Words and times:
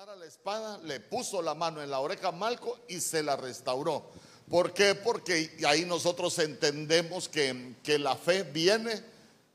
guardara 0.00 0.18
la 0.18 0.24
espada, 0.26 0.78
le 0.84 0.98
puso 0.98 1.42
la 1.42 1.54
mano 1.54 1.82
en 1.82 1.90
la 1.90 2.00
oreja 2.00 2.28
a 2.28 2.32
Malco 2.32 2.78
y 2.88 3.00
se 3.02 3.22
la 3.22 3.36
restauró. 3.36 4.02
¿Por 4.48 4.72
qué? 4.72 4.94
Porque 4.94 5.58
ahí 5.68 5.84
nosotros 5.84 6.38
entendemos 6.38 7.28
que, 7.28 7.74
que 7.82 7.98
la 7.98 8.16
fe 8.16 8.42
viene 8.44 9.02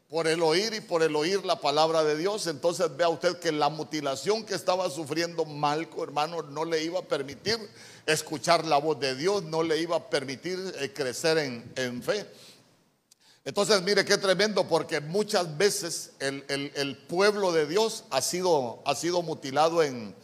por 0.07 0.27
el 0.27 0.43
oír 0.43 0.71
y 0.75 0.81
por 0.81 1.01
el 1.01 1.15
oír 1.15 1.43
la 1.45 1.59
palabra 1.59 2.03
de 2.03 2.15
Dios. 2.15 2.45
Entonces 2.45 2.95
vea 2.95 3.09
usted 3.09 3.39
que 3.39 3.51
la 3.51 3.69
mutilación 3.69 4.45
que 4.45 4.53
estaba 4.53 4.87
sufriendo 4.91 5.45
Malco, 5.45 6.03
hermano, 6.03 6.43
no 6.43 6.63
le 6.63 6.83
iba 6.83 6.99
a 6.99 7.03
permitir 7.05 7.57
escuchar 8.05 8.65
la 8.65 8.77
voz 8.77 8.99
de 8.99 9.15
Dios, 9.15 9.41
no 9.41 9.63
le 9.63 9.79
iba 9.79 9.95
a 9.95 10.09
permitir 10.11 10.59
eh, 10.77 10.93
crecer 10.93 11.39
en, 11.39 11.73
en 11.75 12.03
fe. 12.03 12.23
Entonces, 13.47 13.79
mire 13.83 14.03
qué 14.05 14.17
tremendo, 14.17 14.67
porque 14.67 14.99
muchas 15.01 15.55
veces 15.55 16.13
el, 16.19 16.43
el- 16.47 16.71
el 16.75 16.97
pueblo 16.97 17.51
de 17.51 17.67
Dios 17.67 18.03
ha 18.09 18.19
sido, 18.21 18.81
ha 18.85 18.95
sido 18.95 19.21
mutilado 19.21 19.83
en, 19.83 20.15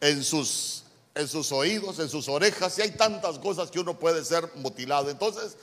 en, 0.00 0.22
sus, 0.24 0.84
en 1.14 1.28
sus 1.28 1.52
oídos, 1.52 1.98
en 1.98 2.08
sus 2.08 2.28
orejas, 2.28 2.78
y 2.78 2.82
hay 2.82 2.90
tantas 2.92 3.38
cosas 3.38 3.70
que 3.70 3.80
uno 3.80 3.98
puede 3.98 4.24
ser 4.24 4.50
mutilado. 4.56 5.10
Entonces, 5.10 5.56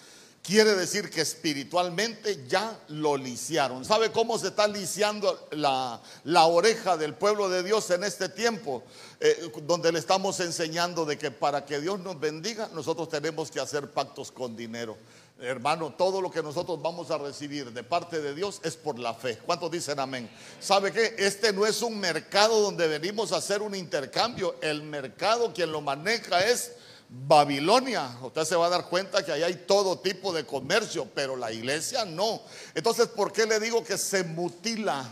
quiere 0.44 0.76
decir 0.76 1.10
que 1.10 1.22
espiritualmente 1.22 2.46
ya 2.48 2.78
lo 2.90 3.18
lisiaron. 3.18 3.86
¿Sabe 3.86 4.12
cómo 4.12 4.38
se 4.38 4.48
está 4.48 4.68
lisiando 4.68 5.48
la, 5.52 6.02
la 6.26 6.46
oreja 6.46 6.98
del 6.98 7.14
pueblo 7.14 7.50
de 7.50 7.64
Dios 7.64 7.90
en 7.92 8.04
este 8.04 8.30
tiempo? 8.30 8.84
Eh, 9.20 9.52
donde 9.64 9.92
le 9.92 10.00
estamos 10.00 10.40
enseñando 10.42 11.06
de 11.06 11.18
que 11.18 11.32
para 11.32 11.66
que 11.66 11.80
Dios 11.80 12.00
nos 12.02 12.20
bendiga, 12.20 12.70
nosotros 12.74 13.08
tenemos 13.08 13.50
que 13.50 13.62
hacer 13.62 13.90
pactos 13.92 14.32
con 14.32 14.56
dinero. 14.56 14.98
Hermano, 15.40 15.94
todo 15.96 16.22
lo 16.22 16.30
que 16.30 16.44
nosotros 16.44 16.82
vamos 16.82 17.10
a 17.12 17.18
recibir 17.18 17.72
de 17.74 17.84
parte 17.84 18.22
de 18.22 18.36
Dios 18.36 18.62
es 18.64 18.78
por 18.78 19.00
la 19.00 19.14
fe. 19.14 19.40
¿Cuántos 19.46 19.72
dicen 19.72 20.00
amén? 20.00 20.30
¿Sabe 20.60 20.92
qué? 20.92 21.16
Este 21.18 21.52
no 21.52 21.66
es 21.66 21.82
un 21.82 22.00
mercado 22.00 22.62
donde 22.62 22.88
venimos 22.88 23.32
a 23.32 23.38
hacer 23.38 23.62
un 23.62 23.76
intercambio. 23.76 24.56
El 24.62 24.84
mercado 24.84 25.52
quien 25.52 25.72
lo 25.72 25.82
maneja 25.82 26.40
es 26.46 26.74
Babilonia. 27.10 28.18
Usted 28.22 28.46
se 28.46 28.56
va 28.56 28.68
a 28.68 28.70
dar 28.70 28.88
cuenta 28.90 29.26
que 29.26 29.32
ahí 29.32 29.44
hay 29.44 29.66
todo 29.68 30.00
tipo 30.00 30.32
de 30.32 30.46
comercio, 30.46 31.08
pero 31.14 31.36
la 31.36 31.52
iglesia 31.52 32.06
no. 32.06 32.42
Entonces, 32.74 33.08
¿por 33.08 33.34
qué 33.34 33.46
le 33.46 33.60
digo 33.60 33.84
que 33.84 33.98
se 33.98 34.24
mutila? 34.24 35.04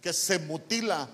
Que 0.00 0.12
se 0.12 0.38
mutila 0.38 1.08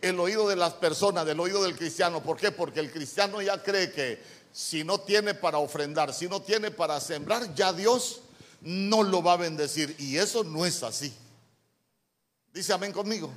el 0.00 0.18
oído 0.18 0.48
de 0.48 0.56
las 0.56 0.74
personas, 0.74 1.24
del 1.26 1.38
oído 1.38 1.62
del 1.62 1.76
cristiano. 1.76 2.22
¿Por 2.22 2.36
qué? 2.36 2.50
Porque 2.50 2.80
el 2.80 2.90
cristiano 2.90 3.40
ya 3.40 3.62
cree 3.62 3.92
que 3.92 4.20
si 4.56 4.84
no 4.84 4.98
tiene 4.98 5.34
para 5.34 5.58
ofrendar, 5.58 6.14
si 6.14 6.30
no 6.30 6.40
tiene 6.40 6.70
para 6.70 6.98
sembrar, 6.98 7.54
ya 7.54 7.74
Dios 7.74 8.22
no 8.62 9.02
lo 9.02 9.22
va 9.22 9.34
a 9.34 9.36
bendecir. 9.36 9.94
Y 9.98 10.16
eso 10.16 10.44
no 10.44 10.64
es 10.64 10.82
así. 10.82 11.12
Dice 12.54 12.72
amén 12.72 12.90
conmigo. 12.90 13.30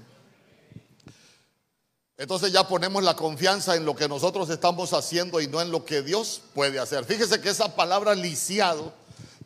Entonces 2.15 2.53
ya 2.53 2.65
ponemos 2.65 3.03
la 3.03 3.17
confianza 3.17 3.75
en 3.75 3.83
lo 3.83 3.97
que 3.97 4.07
nosotros 4.07 4.49
estamos 4.49 4.93
haciendo 4.93 5.41
y 5.41 5.47
no 5.47 5.61
en 5.61 5.71
lo 5.71 5.83
que 5.83 6.03
Dios 6.03 6.41
puede 6.53 6.79
hacer. 6.79 7.03
Fíjese 7.03 7.41
que 7.41 7.49
esa 7.49 7.75
palabra 7.75 8.15
lisiado 8.15 8.93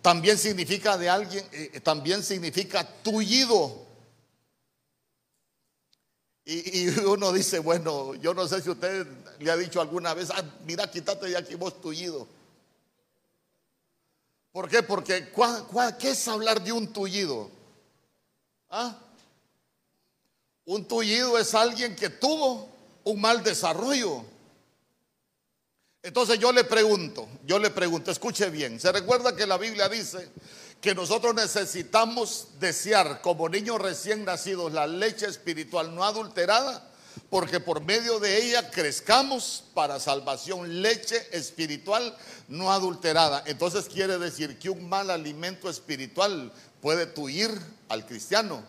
también 0.04 0.38
significa 0.38 0.96
de 0.96 1.10
alguien, 1.10 1.44
eh, 1.52 1.80
también 1.80 2.22
significa 2.22 2.88
tullido. 3.02 3.83
Y, 6.46 6.88
uno 7.06 7.32
dice, 7.32 7.60
bueno, 7.60 8.16
yo 8.16 8.34
no 8.34 8.48
sé 8.48 8.62
si 8.62 8.70
usted 8.70 9.08
le 9.40 9.52
ha 9.52 9.58
dicho 9.58 9.80
alguna 9.82 10.14
vez, 10.14 10.30
"Ah, 10.32 10.44
mira, 10.66 10.90
quítate 10.90 11.28
de 11.28 11.38
aquí 11.38 11.56
vos 11.56 11.80
tullido. 11.82 12.28
¿Por 14.52 14.70
qué? 14.70 14.84
Porque 14.84 15.32
¿cuá- 15.32 15.66
cuá- 15.68 15.98
¿qué 15.98 16.12
es 16.12 16.28
hablar 16.28 16.62
de 16.64 16.72
un 16.72 16.92
tullido? 16.94 17.50
¿Ah? 18.70 18.98
Un 20.66 20.86
tullido 20.88 21.38
es 21.40 21.54
alguien 21.56 21.96
que 21.96 22.10
tuvo 22.10 22.70
un 23.04 23.20
mal 23.20 23.44
desarrollo. 23.44 24.24
Entonces 26.04 26.38
yo 26.38 26.52
le 26.52 26.66
pregunto, 26.66 27.28
yo 27.46 27.58
le 27.60 27.70
pregunto, 27.72 28.12
escuche 28.12 28.50
bien, 28.50 28.80
¿se 28.80 28.92
recuerda 28.92 29.36
que 29.36 29.48
la 29.48 29.58
Biblia 29.58 29.88
dice 29.90 30.30
que 30.84 30.94
nosotros 30.94 31.34
necesitamos 31.34 32.50
desear 32.60 33.22
como 33.22 33.48
niños 33.48 33.80
recién 33.80 34.26
nacidos 34.26 34.74
la 34.74 34.86
leche 34.86 35.26
espiritual 35.26 35.96
no 35.96 36.04
adulterada? 36.04 36.92
Porque 37.30 37.62
por 37.62 37.82
medio 37.82 38.20
de 38.20 38.44
ella 38.46 38.70
crezcamos 38.70 39.64
para 39.74 40.02
salvación, 40.02 40.82
leche 40.82 41.26
espiritual 41.32 42.14
no 42.50 42.70
adulterada. 42.70 43.44
Entonces 43.46 43.86
quiere 43.86 44.18
decir 44.18 44.60
que 44.60 44.70
un 44.70 44.90
mal 44.90 45.10
alimento 45.10 45.70
espiritual 45.70 46.52
puede 46.82 47.06
tuir 47.06 47.50
al 47.88 48.06
cristiano. 48.06 48.62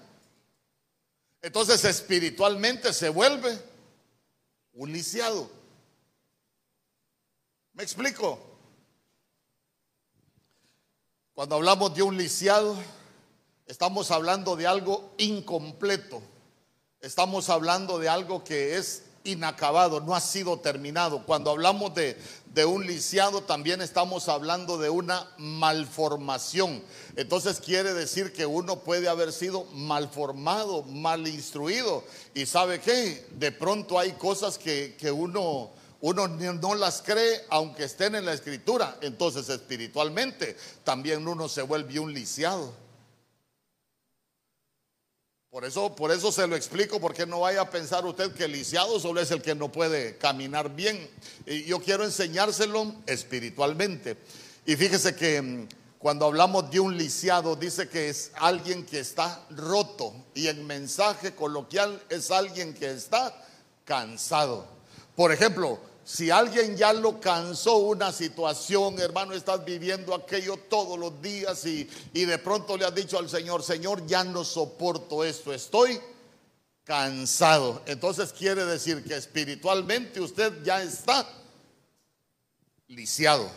Entonces 1.42 1.84
espiritualmente 1.84 2.92
se 2.92 3.08
vuelve 3.08 3.58
un 4.74 4.92
lisiado. 4.92 5.50
¿Me 7.72 7.82
explico? 7.82 8.53
Cuando 11.34 11.56
hablamos 11.56 11.92
de 11.96 12.02
un 12.04 12.16
lisiado, 12.16 12.76
estamos 13.66 14.12
hablando 14.12 14.54
de 14.54 14.68
algo 14.68 15.10
incompleto. 15.18 16.22
Estamos 17.00 17.50
hablando 17.50 17.98
de 17.98 18.08
algo 18.08 18.44
que 18.44 18.76
es 18.76 19.02
inacabado, 19.24 19.98
no 19.98 20.14
ha 20.14 20.20
sido 20.20 20.60
terminado. 20.60 21.26
Cuando 21.26 21.50
hablamos 21.50 21.92
de, 21.96 22.16
de 22.52 22.64
un 22.64 22.86
lisiado, 22.86 23.42
también 23.42 23.82
estamos 23.82 24.28
hablando 24.28 24.78
de 24.78 24.90
una 24.90 25.28
malformación. 25.36 26.84
Entonces 27.16 27.58
quiere 27.58 27.94
decir 27.94 28.32
que 28.32 28.46
uno 28.46 28.78
puede 28.78 29.08
haber 29.08 29.32
sido 29.32 29.64
malformado, 29.72 30.84
mal 30.84 31.26
instruido. 31.26 32.04
Y 32.32 32.46
sabe 32.46 32.78
qué, 32.80 33.26
de 33.32 33.50
pronto 33.50 33.98
hay 33.98 34.12
cosas 34.12 34.56
que, 34.56 34.96
que 35.00 35.10
uno, 35.10 35.70
uno 36.06 36.28
no 36.28 36.74
las 36.74 37.00
cree 37.00 37.46
aunque 37.48 37.84
estén 37.84 38.14
en 38.14 38.26
la 38.26 38.34
escritura. 38.34 38.98
Entonces 39.00 39.48
espiritualmente 39.48 40.54
también 40.84 41.26
uno 41.26 41.48
se 41.48 41.62
vuelve 41.62 41.98
un 41.98 42.12
lisiado. 42.12 42.74
Por 45.48 45.64
eso, 45.64 45.96
por 45.96 46.12
eso 46.12 46.30
se 46.30 46.46
lo 46.46 46.56
explico, 46.56 47.00
porque 47.00 47.24
no 47.24 47.40
vaya 47.40 47.62
a 47.62 47.70
pensar 47.70 48.04
usted 48.04 48.34
que 48.34 48.44
el 48.44 48.52
lisiado 48.52 49.00
solo 49.00 49.18
es 49.18 49.30
el 49.30 49.40
que 49.40 49.54
no 49.54 49.72
puede 49.72 50.18
caminar 50.18 50.74
bien. 50.74 51.08
Y 51.46 51.64
yo 51.64 51.80
quiero 51.80 52.04
enseñárselo 52.04 52.96
espiritualmente. 53.06 54.18
Y 54.66 54.76
fíjese 54.76 55.16
que 55.16 55.40
mm, 55.40 55.68
cuando 55.98 56.26
hablamos 56.26 56.70
de 56.70 56.80
un 56.80 56.98
lisiado, 56.98 57.56
dice 57.56 57.88
que 57.88 58.10
es 58.10 58.30
alguien 58.34 58.84
que 58.84 59.00
está 59.00 59.42
roto. 59.48 60.12
Y 60.34 60.48
en 60.48 60.66
mensaje 60.66 61.34
coloquial 61.34 62.02
es 62.10 62.30
alguien 62.30 62.74
que 62.74 62.90
está 62.90 63.34
cansado. 63.86 64.66
Por 65.16 65.30
ejemplo, 65.32 65.78
si 66.04 66.30
alguien 66.30 66.76
ya 66.76 66.92
lo 66.92 67.18
cansó 67.20 67.76
una 67.76 68.12
situación, 68.12 68.98
hermano, 69.00 69.32
estás 69.32 69.64
viviendo 69.64 70.14
aquello 70.14 70.58
todos 70.68 70.98
los 70.98 71.20
días 71.22 71.64
y, 71.64 71.88
y 72.12 72.24
de 72.26 72.38
pronto 72.38 72.76
le 72.76 72.84
has 72.84 72.94
dicho 72.94 73.18
al 73.18 73.28
Señor, 73.28 73.62
Señor, 73.62 74.06
ya 74.06 74.22
no 74.22 74.44
soporto 74.44 75.24
esto, 75.24 75.52
estoy 75.52 75.98
cansado. 76.84 77.82
Entonces 77.86 78.32
quiere 78.32 78.64
decir 78.64 79.02
que 79.02 79.16
espiritualmente 79.16 80.20
usted 80.20 80.62
ya 80.62 80.82
está 80.82 81.26
lisiado. 82.88 83.50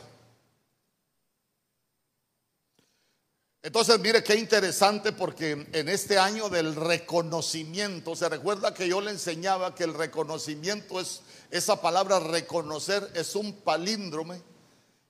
Entonces, 3.67 3.99
mire 3.99 4.23
qué 4.23 4.35
interesante 4.35 5.11
porque 5.11 5.67
en 5.73 5.89
este 5.89 6.17
año 6.17 6.47
del 6.47 6.73
reconocimiento, 6.73 8.15
se 8.15 8.29
recuerda 8.29 8.73
que 8.73 8.87
yo 8.87 9.01
le 9.01 9.11
enseñaba 9.11 9.75
que 9.75 9.83
el 9.83 9.93
reconocimiento 9.93 11.01
es, 11.01 11.21
esa 11.51 11.81
palabra 11.81 12.19
reconocer 12.19 13.09
es 13.13 13.35
un 13.35 13.53
palíndrome. 13.53 14.41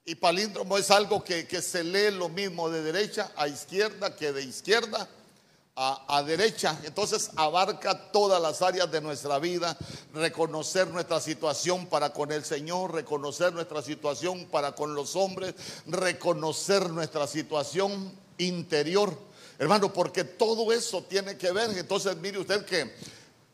Y 0.06 0.16
palíndromo 0.16 0.78
es 0.78 0.90
algo 0.90 1.24
que, 1.24 1.48
que 1.48 1.62
se 1.62 1.84
lee 1.84 2.12
lo 2.12 2.30
mismo 2.30 2.70
de 2.70 2.82
derecha 2.82 3.32
a 3.36 3.48
izquierda 3.48 4.16
que 4.16 4.32
de 4.32 4.42
izquierda 4.42 5.10
a, 5.76 6.18
a 6.18 6.24
derecha. 6.24 6.80
Entonces 6.86 7.32
abarca 7.36 8.12
todas 8.12 8.42
las 8.42 8.62
áreas 8.62 8.90
de 8.90 9.02
nuestra 9.02 9.38
vida, 9.38 9.78
reconocer 10.14 10.88
nuestra 10.88 11.20
situación 11.20 11.88
para 11.88 12.14
con 12.14 12.32
el 12.32 12.46
Señor, 12.46 12.94
reconocer 12.94 13.52
nuestra 13.52 13.82
situación 13.82 14.46
para 14.46 14.74
con 14.76 14.96
los 14.96 15.18
hombres, 15.18 15.56
reconocer 15.86 16.90
nuestra 16.90 17.28
situación 17.28 18.14
interior. 18.38 19.14
Hermano, 19.60 19.92
porque 19.92 20.24
todo 20.24 20.72
eso 20.72 21.04
tiene 21.04 21.38
que 21.38 21.52
ver. 21.52 21.78
Entonces 21.78 22.16
mire 22.18 22.38
usted 22.38 22.64
que, 22.66 22.96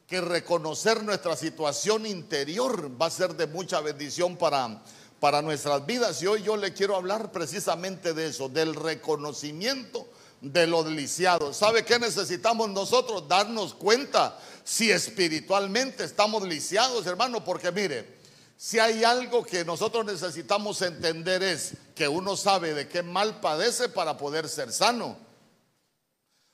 que 0.07 0.21
reconocer 0.21 1.03
nuestra 1.03 1.35
situación 1.35 2.05
interior 2.05 2.91
va 3.01 3.07
a 3.07 3.11
ser 3.11 3.35
de 3.35 3.47
mucha 3.47 3.79
bendición 3.81 4.38
para, 4.38 4.81
para 5.19 5.41
nuestras 5.41 5.85
vidas. 5.85 6.21
Y 6.21 6.27
hoy 6.27 6.44
yo 6.44 6.57
le 6.57 6.73
quiero 6.73 6.95
hablar 6.95 7.31
precisamente 7.31 8.13
de 8.13 8.27
eso, 8.27 8.50
del 8.50 8.75
reconocimiento 8.75 10.07
de 10.41 10.67
los 10.67 10.85
lisiados. 10.88 11.55
¿Sabe 11.55 11.85
qué 11.85 11.97
necesitamos 11.97 12.69
nosotros? 12.69 13.27
Darnos 13.27 13.73
cuenta 13.73 14.38
si 14.63 14.91
espiritualmente 14.91 16.03
estamos 16.03 16.44
lisiados, 16.44 17.07
hermano, 17.07 17.44
porque 17.45 17.71
mire, 17.71 18.21
si 18.57 18.79
hay 18.79 19.03
algo 19.03 19.44
que 19.44 19.63
nosotros 19.63 20.05
necesitamos 20.05 20.81
entender 20.81 21.41
es 21.44 21.73
que 21.95 22.07
uno 22.07 22.35
sabe 22.35 22.73
de 22.73 22.88
qué 22.88 23.03
mal 23.03 23.39
padece 23.39 23.89
para 23.89 24.17
poder 24.17 24.47
ser 24.50 24.71
sano. 24.71 25.17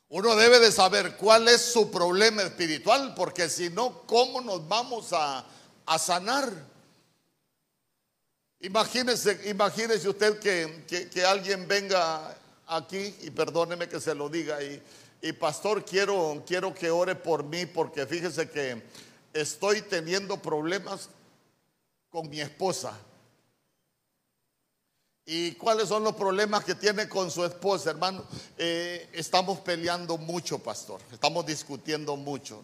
Uno 0.09 0.35
debe 0.35 0.59
de 0.59 0.71
saber 0.71 1.17
cuál 1.17 1.47
es 1.47 1.61
su 1.61 1.91
problema 1.91 2.41
espiritual, 2.41 3.13
porque 3.15 3.47
si 3.47 3.69
no, 3.69 4.01
¿cómo 4.07 4.41
nos 4.41 4.67
vamos 4.67 5.13
a, 5.13 5.45
sanar? 5.99 6.51
Imagínese, 8.59 9.39
imagínese 9.49 10.09
usted 10.09 10.39
que, 10.39 11.25
alguien 11.25 11.67
venga 11.67 12.35
aquí, 12.65 13.15
y 13.21 13.29
perdóneme 13.29 13.87
que 13.87 13.99
se 13.99 14.15
lo 14.15 14.29
diga, 14.29 14.63
y, 14.63 14.81
y 15.21 15.31
pastor, 15.33 15.85
quiero, 15.85 16.43
quiero 16.45 16.73
que 16.73 16.89
ore 16.89 17.13
por 17.13 17.43
mí, 17.43 17.67
porque 17.67 18.07
fíjese 18.07 18.49
que 18.49 18.81
estoy 19.31 19.83
teniendo 19.83 20.41
problemas 20.41 21.09
con 22.09 22.27
mi 22.29 22.41
esposa. 22.41 22.97
¿Y 25.31 25.51
cuáles 25.51 25.87
son 25.87 26.03
los 26.03 26.15
problemas 26.15 26.63
que 26.63 26.73
tiene 26.73 27.07
con 27.07 27.29
su 27.29 27.45
esposa, 27.45 27.91
hermano? 27.91 28.23
Eh, 28.57 29.09
estamos 29.13 29.59
peleando 29.59 30.17
mucho, 30.17 30.57
pastor. 30.57 30.99
Estamos 31.13 31.45
discutiendo 31.45 32.15
mucho. 32.15 32.63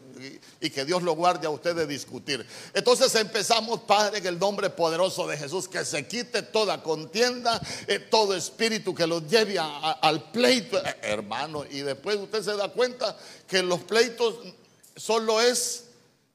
Y, 0.59 0.71
que 0.71 0.83
Dios 0.83 1.03
lo 1.03 1.13
guarde 1.13 1.45
a 1.45 1.51
usted 1.51 1.75
de 1.75 1.85
discutir. 1.85 2.43
Entonces 2.73 3.13
empezamos, 3.13 3.81
Padre, 3.81 4.17
en 4.17 4.25
el 4.25 4.39
nombre 4.39 4.71
poderoso 4.71 5.27
de 5.27 5.37
Jesús, 5.37 5.67
que 5.67 5.85
se 5.85 6.07
quite 6.07 6.41
toda 6.41 6.81
contienda, 6.81 7.61
eh, 7.85 7.99
todo 7.99 8.33
espíritu 8.33 8.95
que 8.95 9.05
los 9.05 9.27
lleve 9.27 9.59
al 9.59 10.31
pleito, 10.31 10.83
eh, 10.83 10.95
hermano. 11.03 11.65
Y 11.69 11.81
después 11.81 12.17
usted 12.17 12.41
se 12.41 12.57
da 12.57 12.69
cuenta 12.69 13.15
que 13.47 13.61
los 13.61 13.81
pleitos 13.81 14.37
solo 14.95 15.39
es 15.39 15.83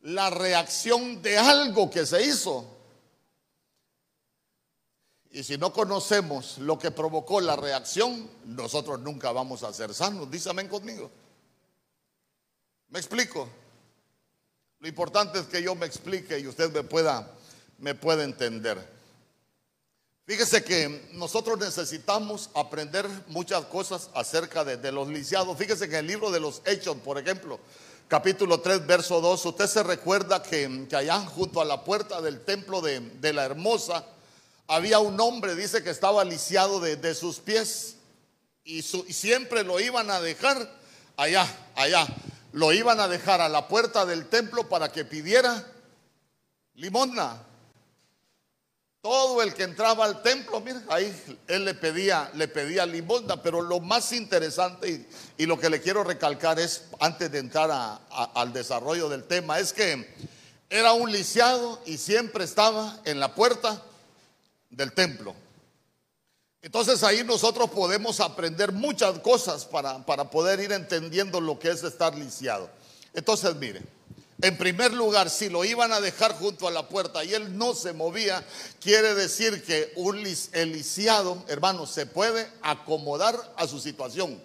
la 0.03 0.31
reacción 0.31 1.23
de 1.23 1.39
algo 1.39 1.91
que 1.91 2.07
se 2.07 2.23
hizo. 2.23 2.80
Y 5.33 5.45
si 5.45 5.57
no 5.57 5.73
conocemos 5.73 6.59
lo 6.59 6.79
que 6.79 6.91
provocó 6.91 7.41
la 7.41 7.55
reacción, 7.55 8.29
nosotros 8.47 8.99
nunca 8.99 9.31
vamos 9.31 9.63
a 9.63 9.73
ser 9.73 9.95
sanos. 9.95 10.29
Dísame 10.31 10.69
conmigo. 10.69 11.11
¿Me 12.89 12.99
explico? 12.99 13.49
Lo 14.81 14.89
importante 14.89 15.39
es 15.39 15.47
que 15.47 15.63
yo 15.63 15.75
me 15.77 15.87
explique 15.87 16.39
y 16.39 16.49
usted 16.49 16.73
me 16.73 16.83
pueda, 16.83 17.31
me 17.79 17.95
pueda 17.95 18.25
entender. 18.25 18.85
Fíjese 20.27 20.65
que 20.65 21.11
nosotros 21.13 21.59
necesitamos 21.59 22.51
aprender 22.55 23.09
muchas 23.29 23.65
cosas 23.67 24.11
acerca 24.15 24.65
de, 24.65 24.91
los 24.91 25.09
lisiados. 25.09 25.57
Fíjese 25.57 25.89
que 25.89 25.95
en 25.95 26.01
el 26.01 26.07
libro 26.09 26.31
de 26.33 26.41
los 26.41 26.63
Hechos, 26.65 26.97
por 26.99 27.19
ejemplo, 27.19 27.61
capítulo 28.09 28.61
3, 28.61 28.87
verso 28.87 29.21
2, 29.21 29.47
usted 29.47 29.67
se 29.67 29.83
recuerda 29.85 30.43
que, 30.43 30.89
allá 30.93 31.21
junto 31.21 31.61
a 31.61 31.65
la 31.65 31.85
puerta 31.85 32.21
del 32.21 32.45
templo 32.45 32.81
de, 32.81 33.01
de 33.01 33.33
la 33.33 33.45
hermosa, 33.45 34.05
había 34.71 35.01
un 35.01 35.21
hombre, 35.21 35.57
dice 35.57 35.83
que 35.83 35.91
estaba 35.91 36.25
lisiado 36.25 36.79
de, 36.79 37.15
sus 37.17 37.41
pies 37.41 37.97
y, 38.63 38.83
siempre 38.83 39.65
lo 39.65 39.81
iban 39.81 40.13
a 40.13 40.21
dejar 40.21 40.71
allá, 41.17 41.45
allá. 41.75 42.07
Lo 42.53 42.73
iban 42.73 43.01
a 43.01 43.09
dejar 43.09 43.41
a 43.41 43.49
la 43.49 43.67
puerta 43.67 44.07
del 44.07 44.29
templo 44.29 44.69
para 44.69 44.93
que 44.93 45.05
pidiera 45.05 45.67
limosna. 46.75 47.43
Todo 49.03 49.43
el 49.43 49.55
que 49.55 49.65
entraba 49.65 50.05
al 50.05 50.23
templo, 50.23 50.61
mira, 50.61 50.85
ahí 50.89 51.13
él 51.49 51.65
le 51.65 51.75
pedía, 51.75 52.31
le 52.35 52.47
pedía 52.47 52.87
limosna, 52.87 53.43
pero 53.43 53.63
lo 53.63 53.81
más 53.81 54.13
interesante 54.13 55.05
y, 55.37 55.47
lo 55.47 55.59
que 55.59 55.71
le 55.71 55.81
quiero 55.81 56.05
recalcar 56.05 56.61
es, 56.61 56.85
antes 57.01 57.33
de 57.33 57.39
entrar 57.39 58.01
al 58.35 58.53
desarrollo 58.53 59.09
del 59.09 59.25
tema, 59.25 59.59
es 59.59 59.73
que 59.73 60.15
era 60.69 60.93
un 60.93 61.11
lisiado 61.11 61.83
y 61.87 61.99
siempre 61.99 62.45
estaba 62.45 63.01
en 63.05 63.19
la 63.19 63.35
puerta 63.35 63.83
del 64.71 64.93
templo. 64.93 65.35
Entonces 66.63 67.03
ahí 67.03 67.25
nosotros 67.25 67.71
podemos 67.71 68.21
aprender 68.21 68.73
muchas 68.73 69.19
cosas 69.21 69.65
para, 69.65 70.05
para 70.05 70.31
poder 70.31 70.61
ir 70.61 70.73
entendiendo 70.73 71.41
lo 71.41 71.59
que 71.59 71.71
es 71.71 71.83
estar 71.83 72.17
lisiado. 72.17 72.71
Entonces 73.15 73.55
mire, 73.57 73.83
en 74.43 74.57
primer 74.57 74.93
lugar, 74.93 75.29
si 75.29 75.51
lo 75.51 75.65
iban 75.65 75.93
a 75.93 76.01
dejar 76.01 76.35
junto 76.35 76.67
a 76.67 76.71
la 76.71 76.89
puerta 76.89 77.25
y 77.25 77.35
él 77.35 77.59
no 77.59 77.75
se 77.75 77.93
movía, 77.93 78.45
quiere 78.81 79.15
decir 79.15 79.63
que 79.65 79.93
un 79.97 80.25
el 80.53 80.73
lisiado, 80.73 81.45
hermano, 81.49 81.87
se 81.87 82.07
puede 82.07 82.51
acomodar 82.63 83.37
a 83.57 83.67
su 83.67 83.81
situación. 83.81 84.41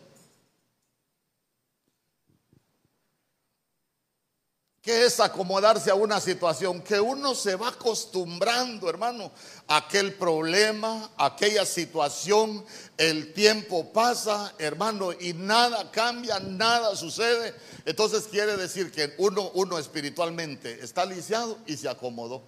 ¿Qué 4.85 5.05
es 5.05 5.19
acomodarse 5.19 5.89
a 5.89 5.95
una 5.95 6.21
situación? 6.21 6.79
Que 6.79 6.99
uno 6.99 7.33
se 7.33 7.55
va 7.55 7.69
acostumbrando, 7.69 8.87
hermano, 8.87 9.31
a 9.65 9.77
aquel 9.77 10.13
problema, 10.13 11.09
a 11.17 11.25
aquella 11.25 11.65
situación. 11.65 12.63
El 12.95 13.33
tiempo 13.33 13.91
pasa, 13.91 14.53
hermano, 14.59 15.11
y 15.11 15.33
nada 15.33 15.89
cambia, 15.89 16.39
nada 16.39 16.95
sucede. 16.95 17.55
Entonces 17.83 18.27
quiere 18.29 18.57
decir 18.57 18.91
que 18.91 19.15
uno, 19.17 19.49
uno 19.55 19.79
espiritualmente 19.79 20.77
está 20.83 21.03
lisiado 21.03 21.57
y 21.65 21.77
se 21.77 21.89
acomodó. 21.89 22.43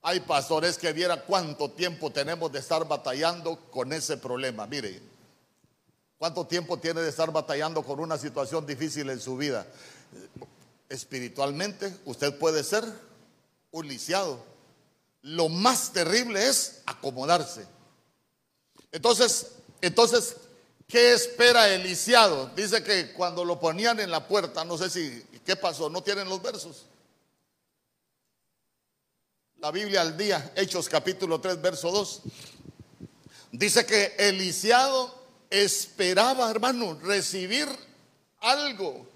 Hay 0.00 0.20
pastores 0.20 0.78
que 0.78 0.94
viera 0.94 1.22
cuánto 1.26 1.72
tiempo 1.72 2.10
tenemos 2.10 2.50
de 2.50 2.60
estar 2.60 2.88
batallando 2.88 3.58
con 3.70 3.92
ese 3.92 4.16
problema. 4.16 4.66
Mire, 4.66 5.02
cuánto 6.16 6.46
tiempo 6.46 6.78
tiene 6.78 7.02
de 7.02 7.10
estar 7.10 7.30
batallando 7.30 7.82
con 7.82 8.00
una 8.00 8.16
situación 8.16 8.64
difícil 8.64 9.10
en 9.10 9.20
su 9.20 9.36
vida 9.36 9.66
espiritualmente 10.88 11.94
usted 12.04 12.36
puede 12.38 12.64
ser 12.64 12.84
un 13.70 13.88
lisiado. 13.88 14.44
Lo 15.22 15.48
más 15.48 15.92
terrible 15.92 16.48
es 16.48 16.82
acomodarse. 16.86 17.66
Entonces, 18.92 19.52
entonces, 19.80 20.36
¿qué 20.86 21.12
espera 21.12 21.68
el 21.68 21.82
lisiado? 21.82 22.50
Dice 22.56 22.82
que 22.82 23.12
cuando 23.12 23.44
lo 23.44 23.60
ponían 23.60 24.00
en 24.00 24.10
la 24.10 24.26
puerta, 24.26 24.64
no 24.64 24.78
sé 24.78 24.88
si, 24.90 25.24
¿qué 25.44 25.56
pasó? 25.56 25.90
No 25.90 26.02
tienen 26.02 26.28
los 26.28 26.40
versos. 26.40 26.86
La 29.56 29.70
Biblia 29.72 30.02
al 30.02 30.16
día, 30.16 30.52
Hechos 30.54 30.88
capítulo 30.88 31.40
3, 31.40 31.60
verso 31.60 31.90
2. 31.90 32.22
Dice 33.52 33.84
que 33.84 34.14
el 34.18 34.38
lisiado 34.38 35.12
esperaba, 35.50 36.50
hermano, 36.50 36.98
recibir 37.02 37.68
algo 38.40 39.07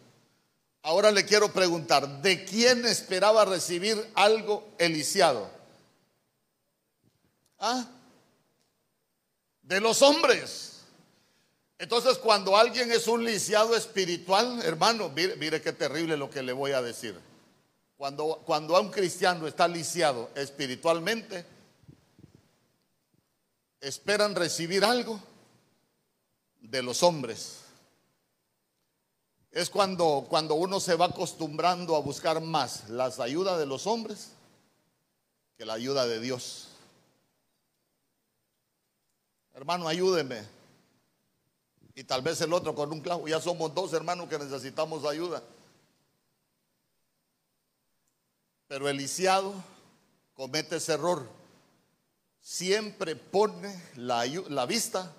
Ahora 0.83 1.12
le 1.12 1.25
quiero 1.25 1.53
preguntar, 1.53 2.23
¿de 2.23 2.45
quién 2.45 2.85
esperaba 2.85 3.45
recibir 3.45 4.11
algo 4.15 4.69
eliciado? 4.79 5.49
¿Ah? 7.61 7.87
De 9.62 9.81
los 9.81 10.03
hombres. 10.03 10.81
Entonces, 11.79 12.19
cuando 12.19 12.57
alguien 12.57 12.91
es 12.91 13.07
un 13.07 13.25
lisiado 13.25 13.77
espiritual, 13.77 14.61
hermano, 14.65 15.09
mire, 15.09 15.62
qué 15.62 15.73
terrible 15.73 16.17
lo 16.17 16.29
que 16.29 16.43
le 16.43 16.53
voy 16.53 16.73
a 16.73 16.83
decir. 16.83 17.19
Cuando, 17.97 18.43
cuando 18.45 18.77
a 18.77 18.81
un 18.81 18.91
cristiano 18.91 19.47
está 19.47 19.69
lisiado 19.69 20.31
espiritualmente, 20.35 21.47
esperan 23.81 24.35
recibir 24.35 24.85
algo 24.85 25.21
de 26.61 26.83
los 26.83 27.05
hombres 27.05 27.62
es 29.53 29.69
cuando, 29.69 30.27
cuando 30.31 30.55
uno 30.55 30.81
se 30.81 30.95
va 30.95 31.07
acostumbrando 31.07 31.95
a 31.95 32.01
buscar 32.01 32.41
más 32.41 32.89
las 32.89 33.21
ayudas 33.21 33.59
de 33.59 33.67
los 33.67 33.87
hombres 33.87 34.31
que 35.59 35.67
la 35.67 35.75
ayuda 35.75 36.07
de 36.07 36.21
Dios. 36.21 36.69
Hermano, 39.55 39.87
ayúdeme. 39.87 40.43
Y 41.95 42.05
tal 42.05 42.23
vez 42.23 42.41
el 42.41 42.55
otro 42.55 42.75
con 42.75 42.91
un 42.91 43.03
clavo. 43.03 43.29
Ya 43.29 43.41
somos 43.41 43.75
dos 43.75 43.93
hermanos 43.93 44.27
que 44.31 44.39
necesitamos 44.39 45.05
ayuda. 45.05 45.43
Pero 48.67 48.89
el 48.89 48.97
lisiado 48.97 49.53
comete 50.33 50.77
ese 50.77 50.95
error. 50.95 51.29
Siempre 52.41 53.15
pone 53.15 53.81
la, 53.97 54.25
la 54.49 54.65
vista 54.65 55.15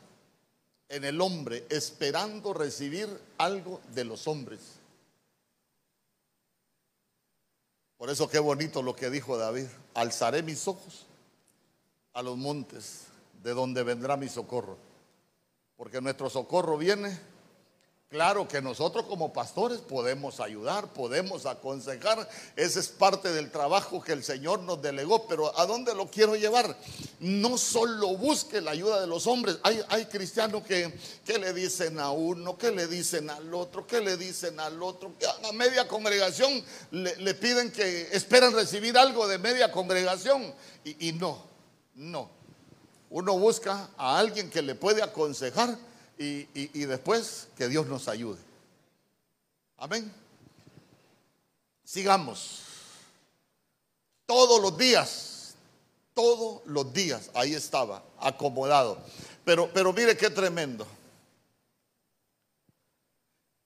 en 0.90 1.04
el 1.04 1.22
hombre 1.22 1.66
esperando 1.70 2.54
recibir 2.54 3.10
algo 3.38 3.82
de 3.94 4.06
los 4.06 4.28
hombres. 4.28 4.60
Por 7.98 8.10
eso 8.10 8.30
qué 8.30 8.40
bonito 8.40 8.82
lo 8.82 8.96
que 8.96 9.10
dijo 9.10 9.38
David. 9.38 9.68
Alzaré 9.94 10.44
mis 10.44 10.68
ojos 10.68 11.06
a 12.13 12.22
los 12.22 12.38
montes, 12.38 13.06
de 13.42 13.54
donde 13.54 13.84
vendrá 13.84 14.18
mi 14.18 14.30
socorro. 14.30 14.78
Porque 15.75 16.02
nuestro 16.02 16.30
socorro 16.30 16.78
viene 16.78 17.18
Claro 18.13 18.48
que 18.48 18.62
nosotros 18.62 19.08
como 19.08 19.34
pastores 19.34 19.79
podemos 19.79 20.39
ayudar, 20.39 20.93
podemos 20.93 21.48
aconsejar, 21.48 22.29
ese 22.55 22.79
es 22.79 22.89
parte 22.89 23.32
del 23.32 23.50
trabajo 23.50 24.03
que 24.03 24.12
el 24.12 24.24
Señor 24.24 24.60
nos 24.60 24.79
delegó, 24.84 25.25
pero 25.25 25.60
¿a 25.60 25.65
dónde 25.65 25.96
lo 25.96 26.12
quiero 26.12 26.36
llevar? 26.36 26.77
No 27.20 27.58
solo 27.58 28.15
busque 28.15 28.62
la 28.62 28.70
ayuda 28.70 29.01
de 29.01 29.08
los 29.08 29.25
hombres, 29.25 29.58
hay, 29.63 29.82
hay 29.89 30.05
cristianos 30.05 30.62
que, 30.62 30.93
que, 31.25 31.39
le 31.39 31.53
dicen 31.53 32.00
a 32.00 32.12
uno, 32.12 32.55
que 32.55 32.70
le 32.70 32.86
dicen 32.86 33.32
al 33.32 33.51
otro, 33.51 33.88
que 33.88 34.00
le 34.00 34.15
dicen 34.15 34.60
al 34.60 34.84
otro, 34.84 35.12
que 35.17 35.25
a 35.25 35.51
media 35.51 35.88
congregación 35.88 36.63
le, 36.91 37.34
piden 37.34 37.72
que 37.72 38.10
esperan 38.12 38.53
recibir 38.53 38.96
algo 38.96 39.27
de 39.27 39.39
media 39.39 39.72
congregación 39.72 40.53
y, 40.84 41.10
y 41.10 41.13
no, 41.13 41.43
no. 41.96 42.29
Uno 43.10 43.39
busca 43.39 43.89
a 43.98 44.20
alguien 44.20 44.51
que 44.51 44.62
le 44.62 44.75
puede 44.75 45.01
aconsejar 45.01 45.75
y, 46.17 46.86
después 46.86 47.48
que 47.58 47.67
Dios 47.67 47.88
nos 47.88 48.08
ayude. 48.08 48.39
Amén. 49.77 50.12
Sigamos. 51.84 52.62
Todos 54.25 54.62
los 54.62 54.77
días, 54.77 55.55
todos 56.13 56.62
los 56.65 56.93
días, 56.93 57.29
ahí 57.34 57.53
estaba, 57.53 58.03
acomodado. 58.20 58.98
Pero, 59.43 59.70
pero 59.74 59.91
mire 59.91 60.15
qué 60.15 60.29
tremendo. 60.29 60.88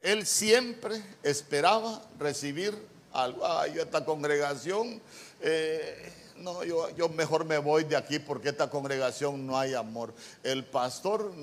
Él 0.02 0.26
siempre 0.26 1.04
esperaba 1.24 2.02
recibir 2.18 2.78
algo. 3.14 3.46
Ay, 3.46 3.78
esta 3.80 4.06
congregación, 4.06 5.02
eh, 5.42 6.14
no, 6.40 6.64
yo, 6.64 6.90
yo, 6.96 7.10
mejor 7.10 7.46
me 7.46 7.58
voy 7.58 7.84
de 7.84 7.96
aquí 7.96 8.20
porque 8.20 8.50
esta 8.50 8.70
congregación 8.70 9.46
no 9.46 9.58
hay 9.58 9.74
amor. 9.74 10.14
El 10.44 10.66
pastor, 10.66 11.34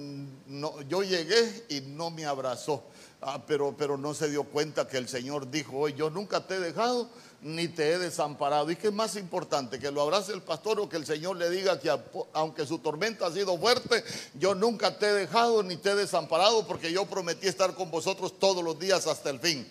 no, 0.46 0.82
yo 0.82 1.02
llegué 1.02 1.64
y 1.68 1.80
no 1.80 2.10
me 2.10 2.24
abrazó, 2.26 2.84
ah, 3.20 3.42
pero, 3.46 3.74
pero 3.76 3.96
no 3.96 4.14
se 4.14 4.28
dio 4.28 4.44
cuenta 4.44 4.86
que 4.86 4.96
el 4.96 5.08
Señor 5.08 5.50
dijo, 5.50 5.78
hoy 5.78 5.94
yo 5.94 6.10
nunca 6.10 6.46
te 6.46 6.56
he 6.56 6.60
dejado 6.60 7.08
ni 7.42 7.68
te 7.68 7.92
he 7.92 7.98
desamparado. 7.98 8.70
¿Y 8.70 8.76
qué 8.76 8.88
es 8.88 8.92
más 8.92 9.16
importante? 9.16 9.78
Que 9.78 9.90
lo 9.90 10.02
abrace 10.02 10.32
el 10.32 10.42
pastor 10.42 10.80
o 10.80 10.88
que 10.88 10.96
el 10.96 11.06
Señor 11.06 11.36
le 11.36 11.50
diga 11.50 11.78
que 11.78 11.90
aunque 12.32 12.66
su 12.66 12.78
tormenta 12.78 13.26
ha 13.26 13.32
sido 13.32 13.58
fuerte, 13.58 14.02
yo 14.34 14.54
nunca 14.54 14.98
te 14.98 15.06
he 15.06 15.12
dejado 15.12 15.62
ni 15.62 15.76
te 15.76 15.90
he 15.90 15.94
desamparado 15.94 16.66
porque 16.66 16.92
yo 16.92 17.04
prometí 17.04 17.46
estar 17.46 17.74
con 17.74 17.90
vosotros 17.90 18.38
todos 18.38 18.64
los 18.64 18.78
días 18.78 19.06
hasta 19.06 19.30
el 19.30 19.40
fin. 19.40 19.68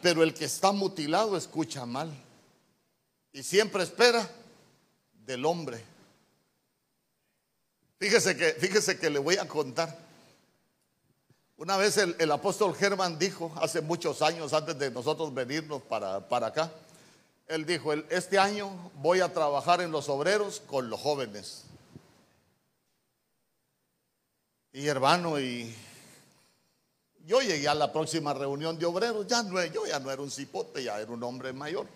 Pero 0.00 0.22
el 0.22 0.32
que 0.32 0.44
está 0.44 0.72
mutilado 0.72 1.36
escucha 1.36 1.84
mal 1.84 2.27
y 3.32 3.42
siempre 3.42 3.82
espera 3.82 4.28
del 5.24 5.44
hombre. 5.44 5.82
Fíjese 7.98 8.36
que, 8.36 8.52
fíjese 8.52 8.98
que 8.98 9.10
le 9.10 9.18
voy 9.18 9.36
a 9.36 9.48
contar. 9.48 9.96
Una 11.56 11.76
vez 11.76 11.96
el, 11.96 12.30
apóstol 12.30 12.74
Germán 12.74 13.18
dijo, 13.18 13.52
hace 13.60 13.80
muchos 13.80 14.22
años 14.22 14.52
antes 14.52 14.78
de 14.78 14.92
nosotros 14.92 15.34
venirnos 15.34 15.82
para, 15.82 16.28
para 16.28 16.48
acá, 16.48 16.70
él 17.48 17.66
dijo, 17.66 17.92
este 17.92 18.38
año 18.38 18.70
voy 18.96 19.20
a 19.20 19.32
trabajar 19.32 19.80
en 19.80 19.90
los 19.90 20.08
obreros 20.08 20.60
con 20.60 20.88
los 20.88 21.00
jóvenes. 21.00 21.64
Y 24.72 24.86
hermano, 24.86 25.40
y 25.40 25.74
yo 27.26 27.40
llegué 27.40 27.66
a 27.66 27.74
la 27.74 27.92
próxima 27.92 28.32
reunión 28.34 28.78
de 28.78 28.86
obreros, 28.86 29.26
ya 29.26 29.42
no, 29.42 29.64
yo 29.64 29.84
ya 29.86 29.98
no 29.98 30.10
era 30.10 30.22
un 30.22 30.30
cipote, 30.30 30.84
ya 30.84 31.00
era 31.00 31.10
un 31.10 31.22
hombre 31.24 31.52
mayor. 31.52 31.86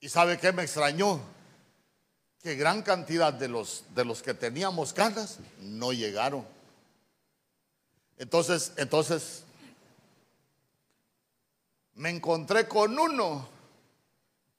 ¿Y 0.00 0.08
sabe 0.08 0.38
qué 0.38 0.52
me 0.52 0.62
extrañó? 0.62 1.20
Que 2.42 2.56
gran 2.56 2.82
cantidad 2.82 3.32
de 3.32 3.48
los, 3.48 3.84
de 3.94 4.04
los 4.04 4.22
que 4.22 4.32
teníamos 4.32 4.92
canas 4.92 5.38
no 5.60 5.92
llegaron. 5.92 6.46
Entonces, 8.16 8.72
entonces, 8.76 9.44
me 11.94 12.10
encontré 12.10 12.66
con 12.66 12.98
uno 12.98 13.46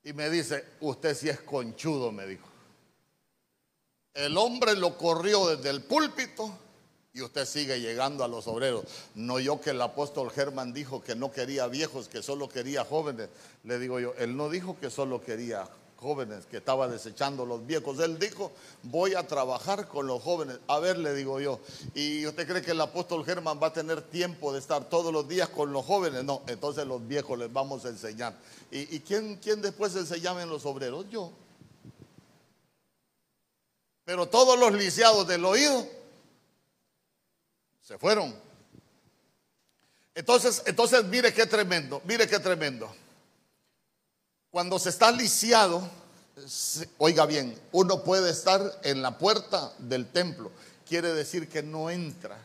y 0.03 0.13
me 0.13 0.29
dice, 0.29 0.65
usted 0.79 1.15
sí 1.15 1.29
es 1.29 1.41
conchudo, 1.41 2.11
me 2.11 2.25
dijo. 2.25 2.47
El 4.13 4.37
hombre 4.37 4.75
lo 4.75 4.97
corrió 4.97 5.47
desde 5.47 5.69
el 5.69 5.83
púlpito 5.83 6.55
y 7.13 7.21
usted 7.21 7.45
sigue 7.45 7.79
llegando 7.81 8.23
a 8.23 8.27
los 8.27 8.47
obreros. 8.47 8.85
No 9.15 9.39
yo 9.39 9.59
que 9.59 9.71
el 9.71 9.81
apóstol 9.81 10.31
Germán 10.31 10.73
dijo 10.73 11.01
que 11.01 11.15
no 11.15 11.31
quería 11.31 11.67
viejos, 11.67 12.07
que 12.07 12.23
solo 12.23 12.47
quería 12.47 12.85
jóvenes. 12.85 13.29
Le 13.63 13.79
digo 13.79 13.99
yo, 13.99 14.13
él 14.17 14.35
no 14.37 14.49
dijo 14.49 14.77
que 14.79 14.89
solo 14.89 15.21
quería 15.21 15.67
jóvenes, 15.97 16.45
que 16.45 16.57
estaba 16.57 16.87
desechando 16.87 17.45
los 17.45 17.65
viejos. 17.67 17.99
Él 17.99 18.17
dijo, 18.17 18.51
voy 18.83 19.13
a 19.13 19.27
trabajar 19.27 19.87
con 19.87 20.07
los 20.07 20.23
jóvenes. 20.23 20.57
A 20.67 20.79
ver, 20.79 20.97
le 20.97 21.13
digo 21.13 21.39
yo, 21.41 21.59
¿y 21.93 22.25
usted 22.25 22.47
cree 22.47 22.61
que 22.61 22.71
el 22.71 22.81
apóstol 22.81 23.25
Germán 23.25 23.59
va 23.61 23.67
a 23.67 23.73
tener 23.73 24.01
tiempo 24.01 24.53
de 24.53 24.59
estar 24.59 24.85
todos 24.85 25.11
los 25.11 25.27
días 25.27 25.49
con 25.49 25.73
los 25.73 25.85
jóvenes? 25.85 26.23
No, 26.23 26.41
entonces 26.47 26.87
los 26.87 27.05
viejos 27.05 27.37
les 27.37 27.51
vamos 27.51 27.85
a 27.85 27.89
enseñar. 27.89 28.35
¿Y, 28.71 29.01
quién, 29.01 29.35
quién 29.35 29.61
después 29.61 29.95
enseñaba 29.97 30.41
en 30.41 30.49
los 30.49 30.65
obreros? 30.65 31.05
Yo. 31.09 31.29
Pero 34.05 34.27
todos 34.27 34.57
los 34.57 34.73
lisiados 34.73 35.27
del 35.27 35.43
oído 35.43 36.00
se 37.81 37.97
fueron. 37.97 38.33
Entonces, 40.13 40.61
entonces 40.65 41.03
mire 41.05 41.33
qué 41.33 41.45
tremendo, 41.45 42.01
mire 42.05 42.27
qué 42.27 42.39
tremendo. 42.39 42.93
Cuando 44.49 44.77
se 44.77 44.89
está 44.89 45.11
lisiado, 45.11 45.89
oiga 46.97 47.25
bien, 47.25 47.57
uno 47.71 48.03
puede 48.03 48.31
estar 48.31 48.79
en 48.83 49.01
la 49.01 49.17
puerta 49.17 49.73
del 49.79 50.07
templo. 50.07 50.51
Quiere 50.87 51.13
decir 51.13 51.47
que 51.47 51.63
no 51.63 51.89
entra. 51.89 52.37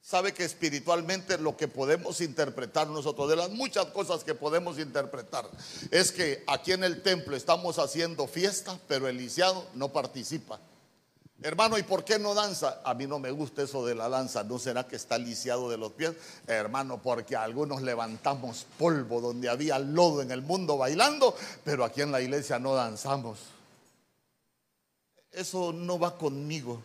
Sabe 0.00 0.32
que 0.32 0.44
espiritualmente 0.44 1.38
lo 1.38 1.56
que 1.56 1.68
podemos 1.68 2.20
interpretar 2.20 2.88
nosotros, 2.88 3.28
de 3.28 3.36
las 3.36 3.50
muchas 3.50 3.86
cosas 3.86 4.22
que 4.22 4.34
podemos 4.34 4.78
interpretar, 4.78 5.48
es 5.90 6.12
que 6.12 6.44
aquí 6.46 6.72
en 6.72 6.84
el 6.84 7.02
templo 7.02 7.36
estamos 7.36 7.78
haciendo 7.78 8.26
fiesta, 8.26 8.78
pero 8.86 9.08
el 9.08 9.16
lisiado 9.16 9.66
no 9.74 9.92
participa. 9.92 10.60
Hermano, 11.42 11.76
¿y 11.76 11.82
por 11.82 12.04
qué 12.04 12.18
no 12.18 12.32
danza? 12.32 12.80
A 12.84 12.94
mí 12.94 13.06
no 13.06 13.18
me 13.18 13.30
gusta 13.30 13.62
eso 13.62 13.84
de 13.84 13.94
la 13.94 14.08
danza. 14.08 14.44
¿No 14.44 14.58
será 14.58 14.86
que 14.86 14.96
está 14.96 15.18
lisiado 15.18 15.68
de 15.68 15.76
los 15.76 15.92
pies? 15.92 16.14
Hermano, 16.46 17.02
porque 17.02 17.36
algunos 17.36 17.82
levantamos 17.82 18.66
polvo 18.78 19.20
donde 19.20 19.48
había 19.48 19.78
lodo 19.78 20.22
en 20.22 20.30
el 20.30 20.42
mundo 20.42 20.78
bailando, 20.78 21.36
pero 21.64 21.84
aquí 21.84 22.02
en 22.02 22.12
la 22.12 22.20
iglesia 22.20 22.58
no 22.58 22.74
danzamos. 22.74 23.40
Eso 25.32 25.72
no 25.72 25.98
va 25.98 26.16
conmigo, 26.16 26.80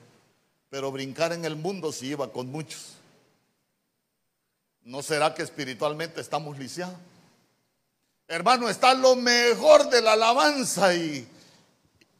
pero 0.69 0.91
brincar 0.91 1.31
en 1.31 1.45
el 1.45 1.55
mundo 1.55 1.91
sí 1.91 2.07
iba 2.07 2.31
con 2.31 2.51
muchos. 2.51 2.95
¿No 4.81 5.03
será 5.03 5.35
que 5.35 5.43
espiritualmente 5.43 6.19
estamos 6.19 6.57
lisiados? 6.57 6.95
Hermano, 8.27 8.67
está 8.67 8.95
lo 8.95 9.15
mejor 9.15 9.89
de 9.89 10.01
la 10.01 10.13
alabanza 10.13 10.93
y, 10.95 11.27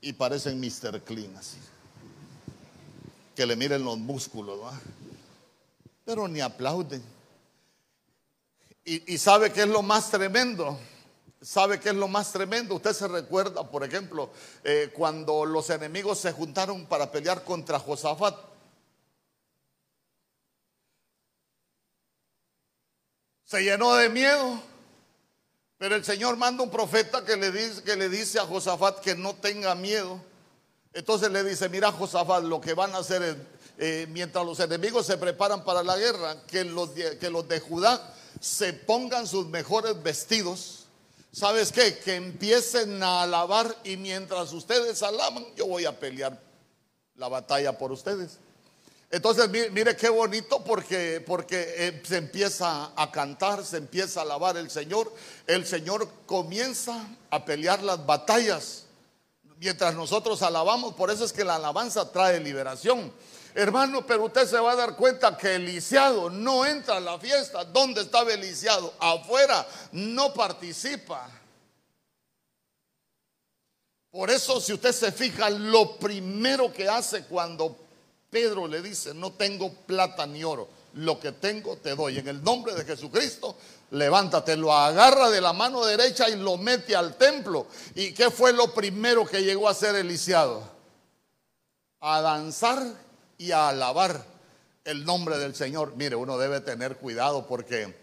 y 0.01 0.13
parecen 0.13 0.59
Mr. 0.59 1.01
Clean 1.01 1.36
así 1.36 1.57
que 3.39 3.46
le 3.46 3.55
miren 3.55 3.86
los 3.86 3.98
músculos, 3.98 4.60
pero 6.03 6.27
ni 6.27 6.41
aplauden. 6.41 7.01
Y, 8.84 9.17
sabe 9.17 9.50
que 9.53 9.62
es 9.62 9.67
lo 9.69 9.81
más 9.81 10.12
tremendo. 10.12 10.77
¿Sabe 11.41 11.79
qué 11.79 11.88
es 11.88 11.96
lo 11.96 12.10
más 12.10 12.34
tremendo? 12.34 12.75
Usted 12.75 12.91
se 12.91 13.08
recuerda, 13.08 13.63
por 13.63 13.86
ejemplo, 13.86 14.29
eh, 14.62 14.91
cuando 14.93 15.46
los 15.46 15.69
enemigos 15.69 16.19
se 16.19 16.34
juntaron 16.34 16.86
para 16.86 17.10
pelear 17.10 17.46
contra 17.46 17.79
Josafat. 17.79 18.36
Se 23.46 23.63
llenó 23.63 23.96
de 23.96 24.10
miedo, 24.10 24.62
pero 25.77 25.96
el 25.96 26.03
Señor 26.03 26.36
manda 26.36 26.62
un 26.62 26.69
profeta 26.69 27.24
que 27.24 27.38
le 27.38 27.53
dice, 27.53 27.84
que 27.84 27.96
le 27.96 28.10
dice 28.10 28.38
a 28.38 28.46
Josafat 28.46 29.00
que 29.00 29.15
no 29.15 29.34
tenga 29.34 29.75
miedo. 29.75 30.28
Entonces 30.93 31.29
le 31.31 31.43
dice, 31.43 31.69
mira 31.69 31.91
Josafat, 31.91 32.43
lo 32.43 32.60
que 32.60 32.74
van 32.74 32.93
a 32.96 33.00
hacer 33.00 33.22
es, 33.22 33.36
eh, 33.77 34.08
mientras 34.10 34.46
los 34.46 34.60
enemigos 34.60 35.05
se 35.05 35.17
preparan 35.17 35.63
para 35.63 35.84
la 35.84 35.98
guerra, 35.98 36.36
que 36.48 36.63
los, 36.63 36.96
de, 36.96 37.17
que 37.17 37.29
los 37.29 37.48
de 37.48 37.60
Judá 37.60 38.13
se 38.39 38.74
pongan 38.74 39.27
sus 39.27 39.48
mejores 39.48 40.01
vestidos. 40.01 40.86
¿Sabes 41.31 41.72
qué? 41.72 42.00
Que 42.00 42.15
empiecen 42.15 43.03
a 43.03 43.22
alabar 43.22 43.75
y 43.84 43.98
mientras 43.98 44.51
ustedes 44.51 45.03
alaban, 45.03 45.46
yo 45.55 45.67
voy 45.67 45.86
a 45.86 46.00
pelear 46.00 46.41
la 47.15 47.27
batalla 47.27 47.77
por 47.77 47.91
ustedes. 47.91 48.39
Entonces, 49.12 49.50
mire, 49.50 49.96
qué 49.96 50.10
bonito 50.10 50.63
porque, 50.63 51.24
porque 51.25 51.74
eh, 51.77 52.03
se 52.05 52.17
empieza 52.17 52.91
a 52.96 53.12
cantar, 53.12 53.63
se 53.65 53.77
empieza 53.77 54.19
a 54.19 54.24
alabar 54.24 54.58
el 54.58 54.69
Señor. 54.69 55.12
El 55.48 55.65
Señor 55.65 56.08
comienza 56.25 57.08
a 57.29 57.43
pelear 57.46 57.81
las 57.84 58.05
batallas 58.05 58.86
mientras 59.59 59.93
nosotros 59.93 60.41
alabamos. 60.41 60.95
Por 60.95 61.11
eso 61.11 61.25
es 61.25 61.33
que 61.33 61.43
la 61.43 61.55
alabanza 61.55 62.11
trae 62.11 62.39
liberación. 62.39 63.11
Hermano, 63.53 64.05
pero 64.05 64.25
usted 64.25 64.47
se 64.47 64.59
va 64.59 64.71
a 64.71 64.75
dar 64.75 64.95
cuenta 64.95 65.35
que 65.35 65.55
el 65.55 65.65
lisiado 65.65 66.29
no 66.29 66.65
entra 66.65 66.97
a 66.97 66.99
la 66.99 67.19
fiesta. 67.19 67.65
¿Dónde 67.65 68.01
estaba 68.01 68.31
el 68.31 68.41
lisiado? 68.41 68.93
Afuera, 68.99 69.67
no 69.91 70.33
participa. 70.33 71.29
Por 74.11 74.29
eso, 74.29 74.59
si 74.59 74.73
usted 74.73 74.91
se 74.91 75.11
fija, 75.11 75.49
lo 75.49 75.97
primero 75.97 76.71
que 76.73 76.87
hace 76.87 77.25
cuando 77.25 77.75
Pedro 78.29 78.67
le 78.67 78.81
dice, 78.81 79.13
no 79.13 79.31
tengo 79.33 79.71
plata 79.71 80.25
ni 80.25 80.43
oro, 80.43 80.67
lo 80.93 81.19
que 81.19 81.31
tengo 81.34 81.77
te 81.77 81.96
doy. 81.96 82.17
En 82.17 82.27
el 82.27 82.43
nombre 82.43 82.74
de 82.74 82.86
Jesucristo, 82.86 83.55
levántate, 83.91 84.55
lo 84.58 84.74
agarra 84.74 85.29
de 85.29 85.41
la 85.41 85.53
mano 85.53 85.86
derecha 85.86 86.29
y 86.29 86.36
lo 86.36 86.58
mete 86.58 86.96
al 86.96 87.15
templo. 87.17 87.67
¿Y 87.96 88.13
qué 88.13 88.29
fue 88.31 88.53
lo 88.53 88.74
primero 88.74 89.25
que 89.25 89.43
llegó 89.43 89.67
a 89.67 89.72
hacer 89.72 89.96
el 89.96 90.08
lisiado? 90.08 90.63
A 92.00 92.22
danzar 92.22 92.84
y 93.38 93.51
a 93.51 93.69
alabar 93.69 94.24
el 94.84 95.05
nombre 95.05 95.38
del 95.38 95.55
Señor. 95.55 95.96
Mire, 95.96 96.15
uno 96.15 96.38
debe 96.38 96.62
tener 96.62 96.98
cuidado 96.98 97.46
porque, 97.48 97.96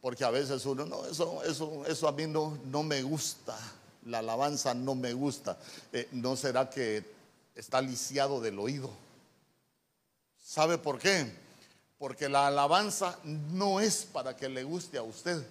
porque 0.00 0.24
a 0.24 0.30
veces 0.30 0.64
uno, 0.66 0.84
no, 0.86 1.06
eso, 1.06 1.42
eso, 1.44 1.84
eso 1.86 2.08
a 2.08 2.12
mí 2.12 2.26
no, 2.26 2.58
no 2.66 2.82
me 2.82 3.02
gusta. 3.02 3.56
La 4.06 4.18
alabanza 4.20 4.74
no 4.74 4.94
me 4.94 5.12
gusta. 5.12 5.58
Eh, 5.92 6.08
¿No 6.12 6.36
será 6.36 6.70
que 6.70 7.04
está 7.54 7.80
lisiado 7.80 8.40
del 8.40 8.58
oído? 8.58 8.90
¿Sabe 10.42 10.78
por 10.78 10.98
qué? 10.98 11.30
Porque 11.98 12.28
la 12.28 12.46
alabanza 12.46 13.18
no 13.24 13.80
es 13.80 14.06
para 14.12 14.36
que 14.36 14.48
le 14.48 14.62
guste 14.62 14.98
a 14.98 15.02
usted. 15.02 15.44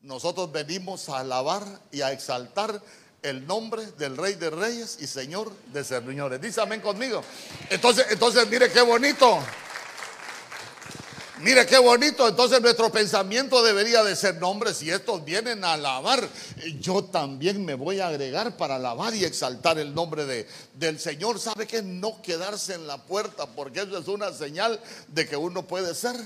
Nosotros 0.00 0.50
venimos 0.50 1.08
a 1.08 1.18
alabar 1.18 1.62
y 1.90 2.00
a 2.00 2.12
exaltar 2.12 2.80
el 3.22 3.46
nombre 3.46 3.84
del 3.98 4.16
Rey 4.16 4.34
de 4.34 4.50
Reyes 4.50 4.98
y 5.00 5.06
Señor 5.06 5.52
de 5.72 5.84
Señores. 5.84 6.40
Dice 6.40 6.60
amén 6.60 6.80
conmigo. 6.80 7.22
Entonces, 7.68 8.06
entonces 8.10 8.48
mire 8.48 8.70
qué 8.70 8.80
bonito. 8.80 9.40
Mire 11.40 11.66
qué 11.66 11.78
bonito, 11.78 12.26
entonces 12.26 12.60
nuestro 12.60 12.90
pensamiento 12.90 13.62
debería 13.62 14.02
de 14.02 14.16
ser, 14.16 14.40
nombres 14.40 14.78
si 14.78 14.90
estos 14.90 15.24
vienen 15.24 15.62
a 15.64 15.74
alabar, 15.74 16.28
yo 16.80 17.04
también 17.04 17.64
me 17.64 17.74
voy 17.74 18.00
a 18.00 18.08
agregar 18.08 18.56
para 18.56 18.74
alabar 18.74 19.14
y 19.14 19.24
exaltar 19.24 19.78
el 19.78 19.94
nombre 19.94 20.24
de, 20.26 20.48
del 20.74 20.98
Señor. 20.98 21.38
¿Sabe 21.38 21.66
que 21.66 21.80
No 21.80 22.20
quedarse 22.22 22.74
en 22.74 22.88
la 22.88 22.98
puerta, 22.98 23.46
porque 23.46 23.82
eso 23.82 23.96
es 23.96 24.08
una 24.08 24.32
señal 24.32 24.80
de 25.06 25.28
que 25.28 25.36
uno 25.36 25.64
puede 25.64 25.94
ser 25.94 26.16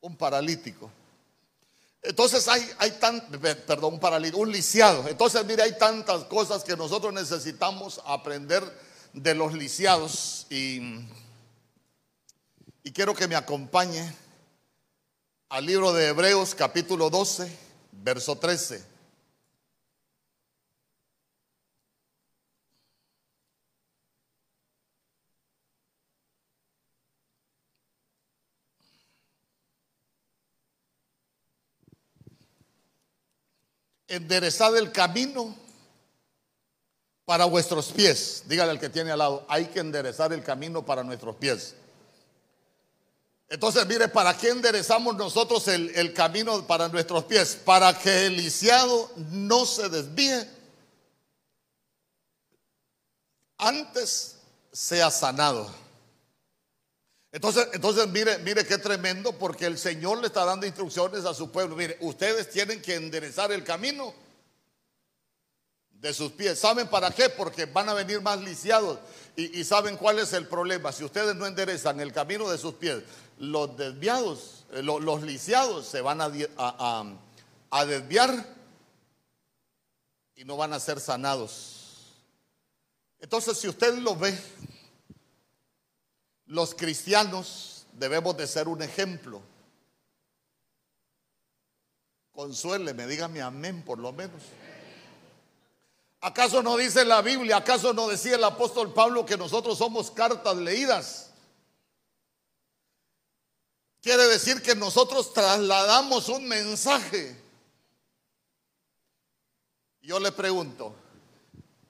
un 0.00 0.16
paralítico. 0.16 0.90
Entonces 2.02 2.48
hay, 2.48 2.66
hay 2.78 2.92
tan, 2.92 3.20
perdón, 3.66 3.94
un 3.94 4.00
paralítico, 4.00 4.38
un 4.38 4.52
lisiado. 4.52 5.06
Entonces, 5.06 5.44
mire, 5.44 5.64
hay 5.64 5.76
tantas 5.76 6.24
cosas 6.24 6.64
que 6.64 6.76
nosotros 6.76 7.12
necesitamos 7.12 8.00
aprender 8.06 8.62
de 9.12 9.34
los 9.34 9.52
lisiados 9.52 10.46
y 10.48 10.80
y 12.88 12.90
quiero 12.90 13.14
que 13.14 13.28
me 13.28 13.36
acompañe 13.36 14.14
al 15.50 15.66
libro 15.66 15.92
de 15.92 16.08
Hebreos 16.08 16.54
capítulo 16.54 17.10
12, 17.10 17.54
verso 17.92 18.38
13. 18.38 18.82
Enderezad 34.06 34.74
el 34.78 34.92
camino 34.92 35.54
para 37.26 37.44
vuestros 37.44 37.92
pies. 37.92 38.44
Dígale 38.46 38.70
al 38.70 38.80
que 38.80 38.88
tiene 38.88 39.10
al 39.10 39.18
lado, 39.18 39.44
hay 39.46 39.66
que 39.66 39.80
enderezar 39.80 40.32
el 40.32 40.42
camino 40.42 40.86
para 40.86 41.04
nuestros 41.04 41.36
pies. 41.36 41.74
Entonces, 43.50 43.86
mire, 43.86 44.08
¿para 44.08 44.36
qué 44.36 44.50
enderezamos 44.50 45.16
nosotros 45.16 45.66
el, 45.68 46.12
camino 46.12 46.66
para 46.66 46.88
nuestros 46.88 47.24
pies? 47.24 47.56
Para 47.64 47.98
que 47.98 48.26
el 48.26 48.36
lisiado 48.36 49.10
no 49.30 49.64
se 49.64 49.88
desvíe. 49.88 50.46
Antes 53.56 54.36
sea 54.70 55.10
sanado. 55.10 55.68
Entonces, 57.32 57.68
entonces 57.72 58.06
mire, 58.08 58.38
mire 58.38 58.66
qué 58.66 58.78
tremendo, 58.78 59.32
porque 59.32 59.66
el 59.66 59.78
Señor 59.78 60.18
le 60.18 60.26
está 60.26 60.44
dando 60.44 60.66
instrucciones 60.66 61.24
a 61.24 61.32
su 61.32 61.50
pueblo. 61.50 61.74
Mire, 61.74 61.96
ustedes 62.00 62.50
tienen 62.50 62.82
que 62.82 62.96
enderezar 62.96 63.50
el 63.52 63.64
camino 63.64 64.14
de 66.00 66.14
sus 66.14 66.32
pies. 66.32 66.58
¿Saben 66.58 66.88
para 66.88 67.10
qué? 67.10 67.28
Porque 67.28 67.66
van 67.66 67.88
a 67.88 67.94
venir 67.94 68.20
más 68.20 68.40
lisiados. 68.40 68.98
Y, 69.36 69.62
saben 69.62 69.96
cuál 69.96 70.18
es 70.18 70.32
el 70.32 70.48
problema. 70.48 70.90
Si 70.90 71.04
ustedes 71.04 71.36
no 71.36 71.46
enderezan 71.46 72.00
el 72.00 72.12
camino 72.12 72.50
de 72.50 72.58
sus 72.58 72.74
pies, 72.74 73.02
los 73.38 73.76
desviados, 73.76 74.64
eh, 74.72 74.82
los, 74.82 75.22
lisiados 75.22 75.86
se 75.86 76.00
van 76.00 76.20
a, 76.20 76.30
a, 77.70 77.84
desviar 77.86 78.46
y 80.34 80.44
no 80.44 80.56
van 80.56 80.72
a 80.72 80.80
ser 80.80 81.00
sanados. 81.00 82.16
Entonces, 83.20 83.58
si 83.58 83.68
usted 83.68 83.98
lo 83.98 84.16
ve, 84.16 84.38
los 86.46 86.74
cristianos 86.74 87.86
debemos 87.92 88.36
de 88.36 88.46
ser 88.46 88.68
un 88.68 88.82
ejemplo. 88.82 89.42
Consuéleme, 92.32 93.06
dígame 93.06 93.42
amén 93.42 93.82
por 93.84 93.98
lo 93.98 94.12
menos. 94.12 94.42
¿Acaso 96.20 96.62
no 96.62 96.76
dice 96.76 97.04
la 97.04 97.22
Biblia, 97.22 97.58
acaso 97.58 97.92
no 97.92 98.08
decía 98.08 98.34
el 98.34 98.44
apóstol 98.44 98.92
Pablo 98.92 99.24
que 99.24 99.36
nosotros 99.36 99.78
somos 99.78 100.10
cartas 100.10 100.56
leídas? 100.56 101.27
Quiere 104.08 104.26
decir 104.26 104.62
que 104.62 104.74
nosotros 104.74 105.34
trasladamos 105.34 106.30
un 106.30 106.48
mensaje. 106.48 107.36
Yo 110.00 110.18
le 110.18 110.32
pregunto, 110.32 110.94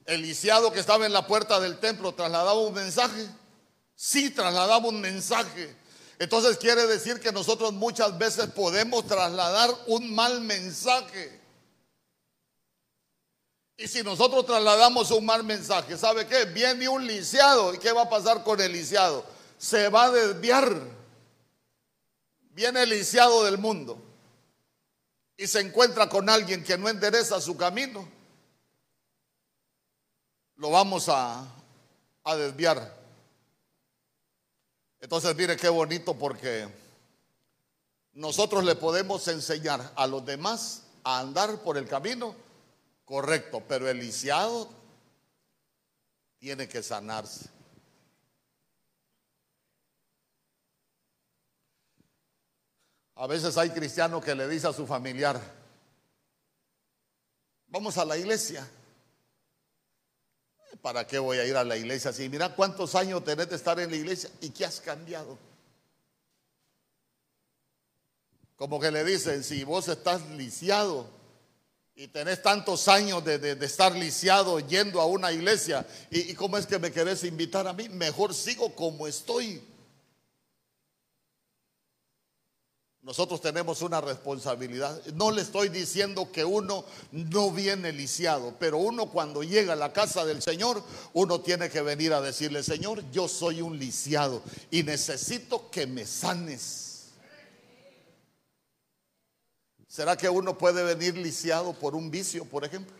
¿el 0.04 0.22
lisiado 0.22 0.72
que 0.72 0.80
estaba 0.80 1.06
en 1.06 1.12
la 1.12 1.28
puerta 1.28 1.60
del 1.60 1.78
templo 1.78 2.12
trasladaba 2.12 2.54
un 2.54 2.74
mensaje? 2.74 3.24
Sí, 3.94 4.30
trasladaba 4.30 4.88
un 4.88 5.00
mensaje. 5.00 5.76
Entonces 6.18 6.56
quiere 6.56 6.88
decir 6.88 7.20
que 7.20 7.30
nosotros 7.30 7.72
muchas 7.72 8.18
veces 8.18 8.48
podemos 8.48 9.06
trasladar 9.06 9.72
un 9.86 10.12
mal 10.12 10.40
mensaje. 10.40 11.40
Y 13.76 13.86
si 13.86 14.02
nosotros 14.02 14.44
trasladamos 14.44 15.12
un 15.12 15.24
mal 15.24 15.44
mensaje, 15.44 15.96
¿sabe 15.96 16.26
qué? 16.26 16.46
Viene 16.46 16.88
un 16.88 17.06
lisiado. 17.06 17.74
¿Y 17.74 17.78
qué 17.78 17.92
va 17.92 18.02
a 18.02 18.10
pasar 18.10 18.42
con 18.42 18.60
el 18.60 18.72
lisiado? 18.72 19.24
Se 19.56 19.88
va 19.88 20.06
a 20.06 20.10
desviar. 20.10 20.97
Viene 22.58 22.82
el 22.82 22.90
lisiado 22.90 23.44
del 23.44 23.56
mundo 23.56 23.96
y 25.36 25.46
se 25.46 25.60
encuentra 25.60 26.08
con 26.08 26.28
alguien 26.28 26.64
que 26.64 26.76
no 26.76 26.88
endereza 26.88 27.40
su 27.40 27.56
camino. 27.56 28.08
Lo 30.56 30.70
vamos 30.70 31.08
a, 31.08 31.46
a 32.24 32.34
desviar. 32.34 32.98
Entonces, 34.98 35.36
mire 35.36 35.56
qué 35.56 35.68
bonito 35.68 36.14
porque 36.14 36.66
nosotros 38.14 38.64
le 38.64 38.74
podemos 38.74 39.28
enseñar 39.28 39.92
a 39.94 40.08
los 40.08 40.26
demás 40.26 40.82
a 41.04 41.20
andar 41.20 41.62
por 41.62 41.78
el 41.78 41.86
camino 41.86 42.34
Correcto, 43.04 43.62
pero 43.68 43.88
el 43.88 44.00
lisiado 44.00 44.68
tiene 46.40 46.68
que 46.68 46.82
sanarse. 46.82 47.48
A 53.18 53.26
veces 53.26 53.56
hay 53.58 53.70
cristianos 53.70 54.24
que 54.24 54.32
le 54.32 54.46
dice 54.46 54.68
a 54.68 54.72
su 54.72 54.86
familiar, 54.86 55.40
vamos 57.66 57.98
a 57.98 58.04
la 58.04 58.16
iglesia. 58.16 58.64
¿Para 60.80 61.04
qué 61.04 61.18
voy 61.18 61.38
a 61.38 61.44
ir 61.44 61.56
a 61.56 61.64
la 61.64 61.76
iglesia? 61.76 62.12
Si 62.12 62.28
mira 62.28 62.54
cuántos 62.54 62.94
años 62.94 63.24
tenés 63.24 63.48
de 63.48 63.56
estar 63.56 63.80
en 63.80 63.90
la 63.90 63.96
iglesia 63.96 64.30
y 64.40 64.50
qué 64.50 64.64
has 64.64 64.80
cambiado. 64.80 65.36
Como 68.54 68.78
que 68.78 68.92
le 68.92 69.02
dicen, 69.02 69.42
si 69.42 69.64
vos 69.64 69.88
estás 69.88 70.24
lisiado, 70.30 71.10
y 71.96 72.06
tenés 72.06 72.40
tantos 72.40 72.86
años 72.86 73.24
de, 73.24 73.58
estar 73.60 73.96
lisiado 73.96 74.60
yendo 74.60 75.00
a 75.00 75.06
una 75.06 75.32
iglesia, 75.32 75.84
¿Y, 76.08 76.30
¿y 76.30 76.34
cómo 76.34 76.56
es 76.56 76.66
que 76.66 76.78
me 76.78 76.92
querés 76.92 77.24
invitar 77.24 77.66
a 77.66 77.72
mí? 77.72 77.88
Mejor 77.88 78.32
sigo 78.32 78.72
como 78.76 79.08
estoy. 79.08 79.60
Nosotros 83.08 83.40
tenemos 83.40 83.80
una 83.80 84.02
responsabilidad. 84.02 85.02
No 85.14 85.30
le 85.30 85.40
estoy 85.40 85.70
diciendo 85.70 86.30
que 86.30 86.44
uno 86.44 86.84
no 87.10 87.50
viene 87.50 87.90
lisiado, 87.90 88.54
pero 88.58 88.76
uno 88.76 89.06
cuando 89.06 89.42
llega 89.42 89.72
a 89.72 89.76
la 89.76 89.94
casa 89.94 90.26
del 90.26 90.42
Señor, 90.42 90.82
uno 91.14 91.40
tiene 91.40 91.70
que 91.70 91.80
venir 91.80 92.12
a 92.12 92.20
decirle, 92.20 92.62
Señor, 92.62 93.02
yo 93.10 93.26
soy 93.26 93.62
un 93.62 93.78
lisiado 93.78 94.42
y 94.70 94.82
necesito 94.82 95.70
que 95.70 95.86
me 95.86 96.04
sanes. 96.04 97.06
¿Será 99.86 100.14
que 100.14 100.28
uno 100.28 100.58
puede 100.58 100.84
venir 100.84 101.16
lisiado 101.16 101.72
por 101.72 101.94
un 101.94 102.10
vicio, 102.10 102.44
por 102.44 102.66
ejemplo? 102.66 102.94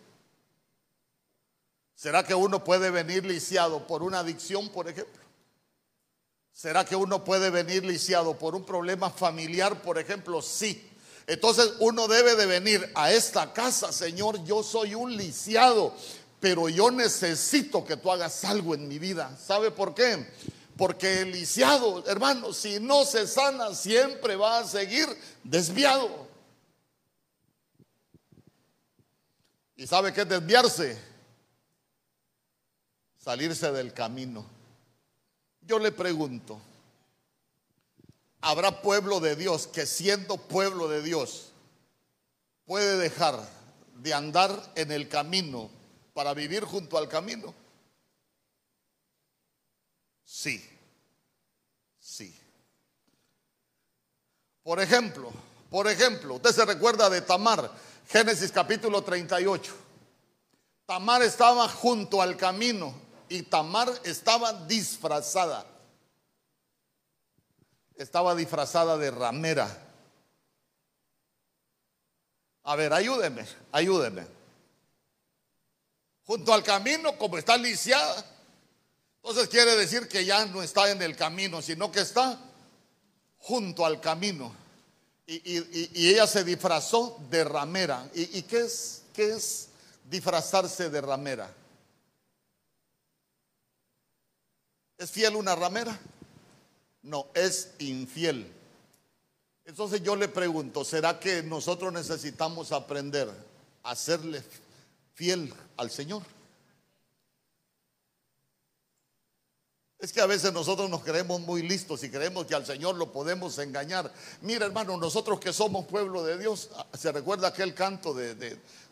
¿Será 1.94 2.24
que 2.24 2.34
uno 2.34 2.64
puede 2.64 2.90
venir 2.90 3.26
lisiado 3.26 3.86
por 3.86 4.02
una 4.02 4.20
adicción, 4.20 4.70
por 4.70 4.88
ejemplo? 4.88 5.27
¿Será 6.58 6.84
que 6.84 6.96
uno 6.96 7.22
puede 7.22 7.50
venir 7.50 7.84
lisiado 7.84 8.36
por 8.36 8.56
un 8.56 8.64
problema 8.64 9.10
familiar, 9.10 9.80
por 9.80 9.96
ejemplo? 9.96 10.42
Sí. 10.42 10.90
Entonces 11.28 11.74
uno 11.78 12.08
debe 12.08 12.34
de 12.34 12.46
venir 12.46 12.90
a 12.96 13.12
esta 13.12 13.52
casa, 13.52 13.92
Señor, 13.92 14.42
yo 14.42 14.64
soy 14.64 14.96
un 14.96 15.16
lisiado, 15.16 15.94
pero 16.40 16.68
yo 16.68 16.90
necesito 16.90 17.84
que 17.84 17.96
tú 17.96 18.10
hagas 18.10 18.44
algo 18.44 18.74
en 18.74 18.88
mi 18.88 18.98
vida. 18.98 19.38
¿Sabe 19.38 19.70
por 19.70 19.94
qué? 19.94 20.32
Porque 20.76 21.20
el 21.20 21.30
lisiado, 21.30 22.04
hermano, 22.08 22.52
si 22.52 22.80
no 22.80 23.04
se 23.04 23.28
sana, 23.28 23.72
siempre 23.72 24.34
va 24.34 24.58
a 24.58 24.66
seguir 24.66 25.06
desviado. 25.44 26.26
¿Y 29.76 29.86
sabe 29.86 30.12
qué 30.12 30.22
es 30.22 30.28
desviarse? 30.28 31.00
Salirse 33.16 33.70
del 33.70 33.94
camino. 33.94 34.57
Yo 35.68 35.78
le 35.78 35.92
pregunto, 35.92 36.58
¿habrá 38.40 38.80
pueblo 38.80 39.20
de 39.20 39.36
Dios 39.36 39.66
que 39.66 39.84
siendo 39.84 40.38
pueblo 40.38 40.88
de 40.88 41.02
Dios 41.02 41.52
puede 42.64 42.96
dejar 42.96 43.38
de 43.96 44.14
andar 44.14 44.72
en 44.76 44.90
el 44.92 45.10
camino 45.10 45.68
para 46.14 46.32
vivir 46.32 46.64
junto 46.64 46.96
al 46.96 47.06
camino? 47.06 47.52
Sí, 50.24 50.66
sí. 52.00 52.34
Por 54.62 54.80
ejemplo, 54.80 55.30
por 55.68 55.86
ejemplo, 55.86 56.36
usted 56.36 56.52
se 56.52 56.64
recuerda 56.64 57.10
de 57.10 57.20
Tamar, 57.20 57.70
Génesis 58.08 58.50
capítulo 58.52 59.02
38. 59.04 59.74
Tamar 60.86 61.20
estaba 61.20 61.68
junto 61.68 62.22
al 62.22 62.38
camino 62.38 63.07
y 63.28 63.42
Tamar 63.42 63.92
estaba 64.04 64.52
disfrazada. 64.66 65.66
Estaba 67.96 68.34
disfrazada 68.34 68.96
de 68.96 69.10
ramera. 69.10 69.68
A 72.64 72.76
ver, 72.76 72.92
ayúdeme, 72.92 73.46
ayúdeme. 73.72 74.26
Junto 76.24 76.52
al 76.52 76.62
camino, 76.62 77.16
como 77.16 77.38
está 77.38 77.56
lisiada, 77.56 78.24
entonces 79.16 79.48
quiere 79.48 79.74
decir 79.76 80.08
que 80.08 80.24
ya 80.24 80.44
no 80.46 80.62
está 80.62 80.90
en 80.90 81.02
el 81.02 81.16
camino, 81.16 81.60
sino 81.62 81.90
que 81.90 82.00
está 82.00 82.38
junto 83.38 83.84
al 83.84 84.00
camino. 84.00 84.54
Y, 85.26 86.08
ella 86.08 86.26
se 86.26 86.44
disfrazó 86.44 87.18
de 87.30 87.44
ramera. 87.44 88.08
¿Y, 88.14 88.42
qué, 88.42 88.60
es, 88.60 89.02
qué 89.12 89.32
es 89.32 89.68
disfrazarse 90.04 90.88
de 90.88 91.00
ramera? 91.00 91.52
¿Es 94.98 95.12
fiel 95.12 95.36
una 95.36 95.54
ramera? 95.54 95.96
No, 97.02 97.28
es 97.32 97.70
infiel. 97.78 98.52
Entonces 99.64 100.02
yo 100.02 100.16
le 100.16 100.26
pregunto, 100.26 100.84
¿será 100.84 101.20
que 101.20 101.42
nosotros 101.42 101.92
necesitamos 101.92 102.72
aprender 102.72 103.30
a 103.84 103.94
serle 103.94 104.42
fiel 105.14 105.54
al 105.76 105.90
Señor? 105.90 106.22
Es 110.00 110.12
que 110.12 110.20
a 110.20 110.26
veces 110.26 110.52
nosotros 110.52 110.90
nos 110.90 111.04
creemos 111.04 111.40
muy 111.42 111.62
listos 111.62 112.02
y 112.02 112.10
creemos 112.10 112.46
que 112.46 112.54
al 112.54 112.66
Señor 112.66 112.96
lo 112.96 113.12
podemos 113.12 113.56
engañar. 113.58 114.12
Mira, 114.42 114.66
hermano, 114.66 114.96
nosotros 114.96 115.38
que 115.38 115.52
somos 115.52 115.86
pueblo 115.86 116.24
de 116.24 116.38
Dios, 116.38 116.70
se 116.96 117.12
recuerda 117.12 117.48
aquel 117.48 117.72
canto 117.74 118.14
de, 118.14 118.34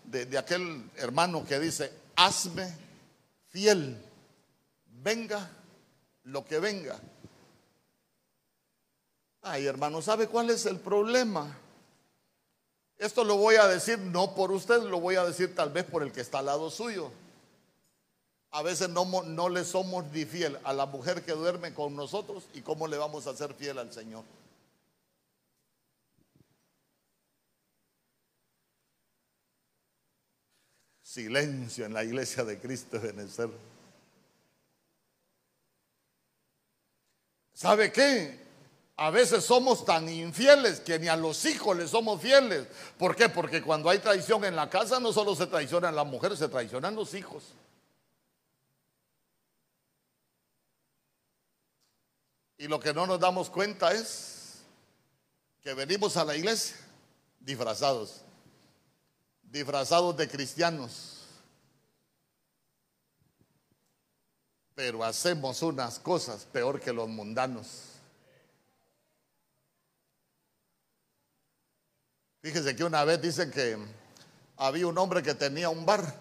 de 0.05 0.39
aquel 0.39 0.89
hermano 0.97 1.45
que 1.45 1.59
dice, 1.59 1.93
hazme 2.15 2.73
fiel, 3.49 4.01
venga 5.03 5.51
lo 6.27 6.45
que 6.45 6.59
venga. 6.59 6.99
Ay, 9.43 9.67
hermano, 9.67 10.03
¿sabe 10.03 10.27
cuál 10.27 10.51
es 10.51 10.67
el 10.67 10.79
problema? 10.79 11.57
Esto 12.99 13.25
lo 13.25 13.37
voy 13.37 13.57
a 13.57 13.67
decir 13.67 13.99
no 13.99 14.35
por 14.35 14.51
usted, 14.51 14.83
lo 14.83 15.01
voy 15.01 15.17
a 15.17 15.25
decir 15.25 15.55
tal 15.55 15.71
vez 15.71 15.85
por 15.85 16.03
el 16.03 16.13
que 16.13 16.21
está 16.21 16.39
al 16.41 16.47
lado 16.47 16.71
suyo. 16.71 17.11
A 18.51 18.63
veces 18.63 18.89
no, 18.89 19.05
no 19.23 19.49
le 19.49 19.65
somos 19.65 20.05
ni 20.07 20.25
fiel 20.25 20.59
a 20.65 20.73
la 20.73 20.87
mujer 20.87 21.25
que 21.25 21.33
duerme 21.33 21.75
con 21.75 21.95
nosotros 21.95 22.45
y 22.55 22.63
cómo 22.63 22.89
le 22.89 22.97
vamos 22.97 23.27
a 23.27 23.37
ser 23.37 23.55
fiel 23.55 23.79
al 23.79 23.93
Señor. 23.93 24.25
Silencio 31.03 31.87
en 31.87 31.95
la 31.95 32.03
iglesia 32.03 32.45
de 32.45 32.59
Cristo 32.59 33.01
Benecer. 33.01 33.51
¿Sabe 37.57 37.91
qué? 37.91 38.39
A 38.99 39.09
veces 39.09 39.43
somos 39.43 39.87
tan 39.87 40.07
infieles 40.11 40.79
que 40.81 40.99
ni 40.99 41.09
a 41.09 41.17
los 41.17 41.43
hijos 41.47 41.75
les 41.75 41.89
somos 41.89 42.21
fieles. 42.21 42.67
¿Por 42.99 43.17
qué? 43.17 43.31
Porque 43.31 43.63
cuando 43.63 43.89
hay 43.89 43.99
traición 43.99 44.45
en 44.45 44.55
la 44.55 44.69
casa 44.69 45.01
no 45.01 45.11
solo 45.11 45.35
se 45.35 45.47
traicionan 45.47 45.97
las 45.97 46.07
mujeres, 46.07 46.39
se 46.39 46.49
traicionan 46.49 46.95
los 46.95 47.15
hijos. 47.15 47.45
Y 52.59 52.69
lo 52.69 52.79
que 52.79 52.93
no 52.93 53.07
nos 53.07 53.19
damos 53.19 53.49
cuenta 53.49 53.91
es 53.93 54.59
que 55.63 55.73
venimos 55.73 56.19
a 56.19 56.27
la 56.27 56.37
iglesia 56.37 56.77
disfrazados, 57.41 58.21
disfrazados 59.43 60.15
de 60.19 60.29
cristianos. 60.29 61.16
Pero 64.77 65.03
hacemos 65.03 65.63
unas 65.63 65.99
cosas 65.99 66.45
peor 66.45 66.79
que 66.79 66.93
los 66.93 67.09
mundanos. 67.09 67.67
Fíjese 72.43 72.77
que 72.77 72.85
una 72.85 73.03
vez 73.03 73.21
dicen 73.23 73.51
que 73.51 73.79
había 74.59 74.87
un 74.87 74.99
hombre 74.99 75.23
que 75.23 75.35
tenía 75.35 75.71
un 75.71 75.87
bar. 75.87 76.15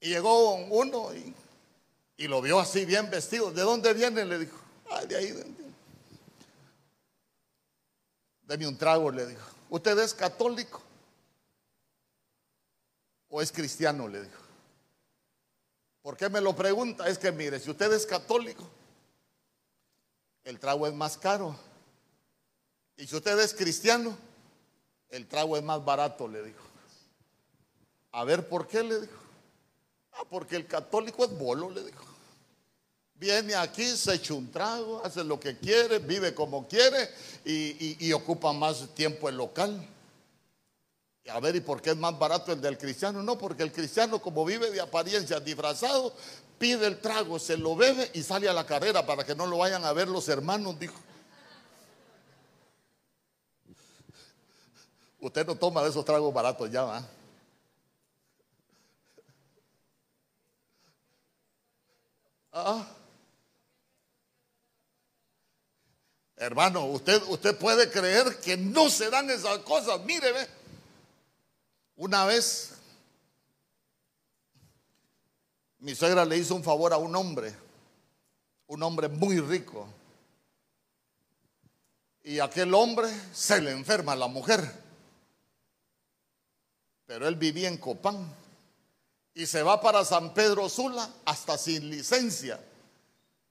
Y 0.00 0.10
llegó 0.10 0.54
uno 0.54 1.14
y, 1.14 2.28
lo 2.28 2.42
vio 2.42 2.60
así 2.60 2.84
bien 2.84 3.08
vestido. 3.08 3.50
¿De 3.50 3.62
dónde 3.62 3.94
viene? 3.94 4.26
Le 4.26 4.40
dijo. 4.40 4.58
Ay, 4.90 5.06
de 5.06 5.16
ahí. 5.16 5.56
Deme 8.42 8.66
un 8.66 8.76
trago, 8.76 9.10
le 9.10 9.26
dijo. 9.28 9.48
¿Usted 9.70 9.98
es 9.98 10.12
católico? 10.12 10.82
¿O 13.30 13.40
es 13.40 13.50
cristiano? 13.50 14.06
Le 14.06 14.24
dijo. 14.24 14.41
¿Por 16.02 16.16
qué 16.16 16.28
me 16.28 16.40
lo 16.40 16.54
pregunta? 16.54 17.08
Es 17.08 17.16
que 17.16 17.30
mire, 17.30 17.60
si 17.60 17.70
usted 17.70 17.92
es 17.92 18.04
católico, 18.04 18.68
el 20.44 20.58
trago 20.58 20.86
es 20.86 20.92
más 20.92 21.16
caro. 21.16 21.56
Y 22.96 23.06
si 23.06 23.16
usted 23.16 23.38
es 23.38 23.54
cristiano, 23.54 24.16
el 25.08 25.26
trago 25.28 25.56
es 25.56 25.62
más 25.62 25.84
barato, 25.84 26.26
le 26.26 26.42
dijo. 26.42 26.64
A 28.10 28.24
ver, 28.24 28.48
¿por 28.48 28.66
qué? 28.66 28.82
Le 28.82 29.00
dijo. 29.00 29.22
Ah, 30.12 30.24
porque 30.28 30.56
el 30.56 30.66
católico 30.66 31.24
es 31.24 31.30
bolo, 31.38 31.70
le 31.70 31.84
dijo. 31.84 32.04
Viene 33.14 33.54
aquí, 33.54 33.84
se 33.84 34.14
echa 34.14 34.34
un 34.34 34.50
trago, 34.50 35.00
hace 35.04 35.22
lo 35.22 35.38
que 35.38 35.56
quiere, 35.56 36.00
vive 36.00 36.34
como 36.34 36.66
quiere 36.66 37.08
y, 37.44 38.12
ocupa 38.12 38.52
más 38.52 38.92
tiempo 38.94 39.28
el 39.28 39.36
local. 39.36 39.88
A 41.28 41.38
ver, 41.38 41.54
¿y 41.54 41.60
por 41.60 41.80
qué 41.80 41.90
es 41.90 41.96
más 41.96 42.18
barato 42.18 42.52
el 42.52 42.60
del 42.60 42.76
cristiano? 42.76 43.22
No, 43.22 43.38
porque 43.38 43.62
el 43.62 43.72
cristiano, 43.72 44.20
como 44.20 44.44
vive 44.44 44.70
de 44.70 44.80
apariencia 44.80 45.38
disfrazado, 45.38 46.12
pide 46.58 46.86
el 46.86 47.00
trago, 47.00 47.38
se 47.38 47.56
lo 47.56 47.76
bebe 47.76 48.10
y 48.12 48.22
sale 48.22 48.48
a 48.48 48.52
la 48.52 48.66
carrera 48.66 49.06
para 49.06 49.24
que 49.24 49.34
no 49.34 49.46
lo 49.46 49.58
vayan 49.58 49.84
a 49.84 49.92
ver 49.92 50.08
los 50.08 50.28
hermanos, 50.28 50.78
dijo. 50.78 50.98
Usted 55.20 55.46
no 55.46 55.54
toma 55.54 55.82
de 55.84 55.90
esos 55.90 56.04
tragos 56.04 56.34
baratos 56.34 56.70
ya, 56.70 56.82
¿va? 56.82 57.08
Ah. 62.52 62.86
Hermano, 66.36 66.86
usted, 66.86 67.22
usted 67.28 67.56
puede 67.56 67.88
creer 67.88 68.40
que 68.40 68.56
no 68.56 68.90
se 68.90 69.08
dan 69.08 69.30
esas 69.30 69.58
cosas. 69.58 70.00
Mire, 70.04 70.32
ve. 70.32 70.61
Una 71.96 72.24
vez 72.24 72.72
mi 75.78 75.94
suegra 75.94 76.24
le 76.24 76.38
hizo 76.38 76.54
un 76.54 76.64
favor 76.64 76.92
a 76.92 76.96
un 76.96 77.14
hombre, 77.14 77.54
un 78.68 78.82
hombre 78.82 79.08
muy 79.08 79.40
rico. 79.40 79.88
Y 82.24 82.38
aquel 82.38 82.72
hombre 82.74 83.08
se 83.32 83.60
le 83.60 83.72
enferma 83.72 84.12
a 84.12 84.16
la 84.16 84.28
mujer 84.28 84.82
pero 87.12 87.28
él 87.28 87.36
vivía 87.36 87.68
en 87.68 87.76
Copán 87.76 88.26
y 89.34 89.44
se 89.44 89.62
va 89.62 89.82
para 89.82 90.02
San 90.02 90.32
Pedro 90.32 90.66
Sula 90.70 91.06
hasta 91.26 91.58
sin 91.58 91.90
licencia. 91.90 92.58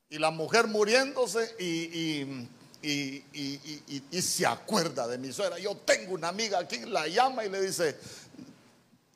Y 0.10 0.17
la 0.17 0.32
mujer 0.32 0.65
muriéndose 0.65 1.56
y, 1.60 2.49
y, 2.82 4.21
se 4.21 4.47
acuerda 4.47 5.08
de 5.08 5.19
mi 5.19 5.32
suegra. 5.32 5.60
Yo 5.60 5.77
tengo 5.77 6.15
una 6.15 6.30
amiga 6.30 6.58
aquí, 6.58 6.80
la 6.88 7.08
llama 7.08 7.45
y 7.45 7.49
le 7.49 7.62
dice, 7.62 7.99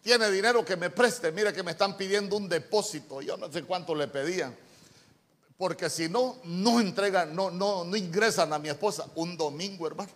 tiene 0.05 0.29
dinero 0.29 0.63
que 0.63 0.77
me 0.77 0.91
preste, 0.91 1.31
mire 1.31 1.51
que 1.51 1.63
me 1.63 1.71
están 1.71 1.97
pidiendo 1.97 2.37
un 2.37 2.47
depósito, 2.47 3.23
yo 3.23 3.37
no 3.37 3.51
sé 3.51 3.63
cuánto 3.63 3.95
le 3.95 4.07
pedían. 4.07 4.55
Porque 5.57 5.89
si 5.89 6.07
no, 6.07 6.37
no 6.43 6.79
entregan, 6.79 7.35
no, 7.35 7.49
no, 7.49 7.83
no 7.83 7.97
ingresan 7.97 8.53
a 8.53 8.59
mi 8.59 8.69
esposa 8.69 9.07
un 9.15 9.35
domingo, 9.35 9.87
hermano. 9.87 10.11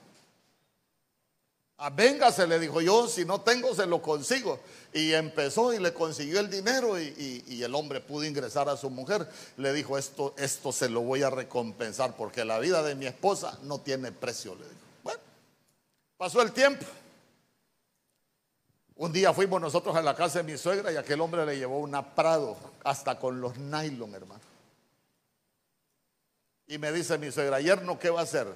Ah, 1.79 1.89
véngase, 1.89 2.45
le 2.45 2.59
dijo 2.59 2.81
yo, 2.81 3.07
si 3.07 3.25
no 3.25 3.41
tengo, 3.41 3.73
se 3.73 3.87
lo 3.87 3.99
consigo. 3.99 4.59
Y 4.93 5.13
empezó 5.13 5.73
y 5.73 5.79
le 5.79 5.91
consiguió 5.91 6.39
el 6.39 6.51
dinero 6.51 7.01
y, 7.01 7.63
el 7.63 7.73
hombre 7.73 7.99
pudo 7.99 8.25
ingresar 8.25 8.69
a 8.69 8.77
su 8.77 8.91
mujer. 8.91 9.27
Le 9.57 9.73
dijo, 9.73 9.97
esto, 9.97 10.35
esto 10.37 10.71
se 10.71 10.87
lo 10.87 11.01
voy 11.01 11.23
a 11.23 11.31
recompensar 11.31 12.15
porque 12.15 12.45
la 12.45 12.59
vida 12.59 12.83
de 12.83 12.93
mi 12.93 13.07
esposa 13.07 13.57
no 13.63 13.79
tiene 13.79 14.11
precio, 14.11 14.53
le 14.53 14.65
dijo. 14.65 14.81
Bueno, 15.03 15.19
pasó 16.15 16.43
el 16.43 16.51
tiempo. 16.51 16.85
Un 18.99 19.13
día 19.13 19.33
fuimos 19.33 19.61
nosotros 19.61 19.95
a 19.95 20.01
la 20.01 20.13
casa 20.13 20.39
de 20.39 20.51
mi 20.51 20.57
suegra 20.57 20.91
y 20.91 20.97
aquel 20.97 21.21
hombre 21.21 21.45
le 21.45 21.57
llevó 21.57 21.79
una 21.79 22.13
Prado 22.15 22.57
hasta 22.83 23.17
con 23.17 23.39
los 23.39 23.57
nylon, 23.57 24.13
hermano. 24.13 24.41
Y 26.67 26.77
me 26.77 26.91
dice 26.91 27.17
mi 27.17 27.31
suegra, 27.31 27.55
ayer 27.55 27.81
no, 27.81 27.97
¿qué 27.97 28.09
va 28.09 28.19
a 28.19 28.23
hacer? 28.23 28.53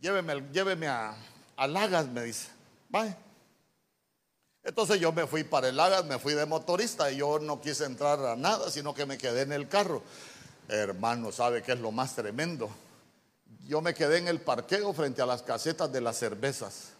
lléveme, 0.00 0.48
lléveme 0.52 0.86
a, 0.86 1.16
Lagas, 1.66 2.06
me 2.06 2.22
dice. 2.22 2.50
Bye. 2.88 3.16
Entonces 4.62 5.00
yo 5.00 5.10
me 5.10 5.26
fui 5.26 5.42
para 5.42 5.70
el 5.70 5.76
Lagas, 5.76 6.04
me 6.04 6.20
fui 6.20 6.34
de 6.34 6.46
motorista 6.46 7.10
y 7.10 7.16
yo 7.16 7.40
no 7.40 7.60
quise 7.60 7.84
entrar 7.84 8.24
a 8.24 8.36
nada, 8.36 8.70
sino 8.70 8.94
que 8.94 9.06
me 9.06 9.18
quedé 9.18 9.42
en 9.42 9.50
el 9.50 9.66
carro. 9.66 10.04
Hermano, 10.68 11.32
¿sabe 11.32 11.64
qué 11.64 11.72
es 11.72 11.80
lo 11.80 11.90
más 11.90 12.14
tremendo? 12.14 12.70
yo 13.66 13.80
me 13.80 13.94
quedé 13.94 14.18
en 14.18 14.28
el 14.28 14.40
parqueo 14.40 14.92
frente 14.92 15.22
a 15.22 15.26
las 15.26 15.42
casetas 15.42 15.90
de 15.90 16.00
las 16.00 16.18
cervezas. 16.18 16.93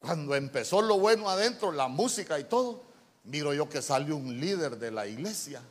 Cuando 0.00 0.34
empezó 0.34 0.80
lo 0.80 0.98
bueno 0.98 1.28
adentro, 1.28 1.70
la 1.70 1.86
música 1.86 2.38
y 2.40 2.44
todo, 2.44 2.82
miro 3.24 3.52
yo 3.52 3.68
que 3.68 3.82
sale 3.82 4.12
un 4.12 4.40
líder 4.40 4.78
de 4.78 4.90
la 4.90 5.06
iglesia. 5.06 5.62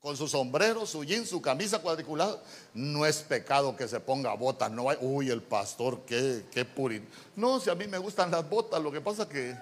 Con 0.00 0.16
su 0.16 0.26
sombrero, 0.26 0.86
su 0.86 1.04
jean, 1.04 1.26
su 1.26 1.42
camisa 1.42 1.80
cuadriculada. 1.80 2.40
No 2.72 3.04
es 3.04 3.18
pecado 3.18 3.76
que 3.76 3.86
se 3.86 4.00
ponga 4.00 4.34
botas. 4.34 4.70
No 4.70 4.88
hay, 4.88 4.96
uy, 5.00 5.30
el 5.30 5.42
pastor, 5.42 6.00
qué, 6.06 6.44
qué 6.50 6.64
purín. 6.64 7.06
No, 7.34 7.60
si 7.60 7.68
a 7.68 7.74
mí 7.74 7.86
me 7.86 7.98
gustan 7.98 8.30
las 8.30 8.48
botas, 8.48 8.80
lo 8.80 8.90
que 8.90 9.00
pasa 9.00 9.28
que 9.28 9.50
eh, 9.50 9.56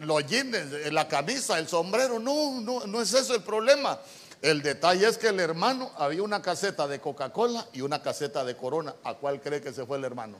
los 0.00 0.26
jeans, 0.26 0.54
eh, 0.54 0.90
la 0.90 1.08
camisa, 1.08 1.58
el 1.58 1.68
sombrero, 1.68 2.18
no, 2.18 2.60
no, 2.60 2.86
no 2.86 3.00
es 3.00 3.14
eso 3.14 3.34
el 3.34 3.42
problema. 3.42 3.98
El 4.42 4.60
detalle 4.60 5.06
es 5.06 5.16
que 5.16 5.28
el 5.28 5.40
hermano 5.40 5.90
había 5.96 6.22
una 6.22 6.42
caseta 6.42 6.86
de 6.86 7.00
Coca-Cola 7.00 7.66
y 7.72 7.80
una 7.80 8.02
caseta 8.02 8.44
de 8.44 8.56
Corona. 8.56 8.94
¿A 9.04 9.14
cuál 9.14 9.40
cree 9.40 9.62
que 9.62 9.72
se 9.72 9.86
fue 9.86 9.96
el 9.96 10.04
hermano? 10.04 10.36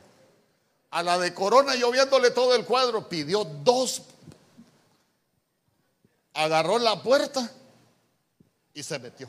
A 0.95 1.03
la 1.03 1.19
de 1.19 1.35
Corona, 1.35 1.75
yo 1.75 1.91
viéndole 1.91 2.31
todo 2.31 2.55
el 2.55 2.65
cuadro, 2.65 3.09
pidió 3.09 3.43
dos. 3.43 4.03
Agarró 6.35 6.79
la 6.79 7.03
puerta 7.03 7.51
y 8.73 8.81
se 8.81 9.01
metió. 9.01 9.29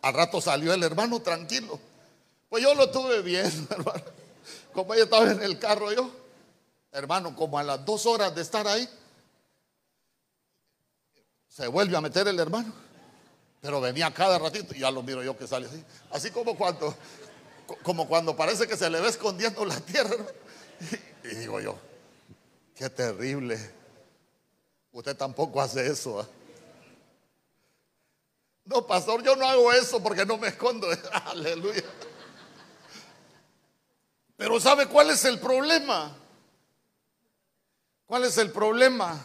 Al 0.00 0.14
rato 0.14 0.40
salió 0.40 0.72
el 0.72 0.82
hermano 0.84 1.20
tranquilo. 1.20 1.78
Pues 2.48 2.62
yo 2.62 2.74
lo 2.74 2.90
tuve 2.90 3.20
bien, 3.20 3.44
hermano. 3.70 4.04
Como 4.72 4.94
ella 4.94 5.04
estaba 5.04 5.30
en 5.32 5.42
el 5.42 5.58
carro 5.58 5.92
yo. 5.92 6.10
Hermano, 6.92 7.36
como 7.36 7.58
a 7.58 7.62
las 7.62 7.84
dos 7.84 8.06
horas 8.06 8.34
de 8.34 8.40
estar 8.40 8.66
ahí, 8.66 8.88
se 11.46 11.66
vuelve 11.66 11.94
a 11.94 12.00
meter 12.00 12.26
el 12.26 12.40
hermano. 12.40 12.72
Pero 13.62 13.80
venía 13.80 14.12
cada 14.12 14.40
ratito 14.40 14.74
y 14.74 14.80
ya 14.80 14.90
lo 14.90 15.04
miro 15.04 15.22
yo 15.22 15.38
que 15.38 15.46
sale 15.46 15.68
así. 15.68 15.84
Así 16.10 16.32
como 16.32 16.56
cuando, 16.56 16.96
como 17.84 18.08
cuando 18.08 18.34
parece 18.34 18.66
que 18.66 18.76
se 18.76 18.90
le 18.90 19.00
ve 19.00 19.08
escondiendo 19.08 19.64
la 19.64 19.78
tierra. 19.80 20.16
Y 21.22 21.28
digo 21.28 21.60
yo, 21.60 21.78
qué 22.74 22.90
terrible. 22.90 23.56
Usted 24.90 25.16
tampoco 25.16 25.62
hace 25.62 25.86
eso. 25.86 26.18
¿ah? 26.20 26.28
No, 28.64 28.84
pastor, 28.84 29.22
yo 29.22 29.36
no 29.36 29.46
hago 29.46 29.72
eso 29.72 30.02
porque 30.02 30.26
no 30.26 30.38
me 30.38 30.48
escondo. 30.48 30.88
Aleluya. 31.26 31.84
Pero 34.36 34.58
¿sabe 34.58 34.86
cuál 34.88 35.10
es 35.10 35.24
el 35.24 35.38
problema? 35.38 36.16
¿Cuál 38.06 38.24
es 38.24 38.36
el 38.38 38.50
problema? 38.50 39.24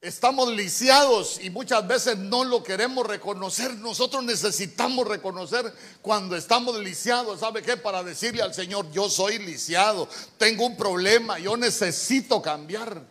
Estamos 0.00 0.48
lisiados 0.54 1.38
y 1.42 1.50
muchas 1.50 1.86
veces 1.86 2.16
no 2.16 2.42
lo 2.44 2.62
queremos 2.62 3.06
reconocer. 3.06 3.74
Nosotros 3.76 4.24
necesitamos 4.24 5.06
reconocer 5.06 5.74
cuando 6.00 6.36
estamos 6.36 6.78
lisiados. 6.78 7.40
¿Sabe 7.40 7.62
qué? 7.62 7.76
Para 7.76 8.02
decirle 8.02 8.42
al 8.42 8.54
Señor, 8.54 8.90
yo 8.92 9.10
soy 9.10 9.38
lisiado, 9.38 10.08
tengo 10.38 10.64
un 10.64 10.76
problema, 10.76 11.38
yo 11.38 11.56
necesito 11.56 12.40
cambiar. 12.40 13.02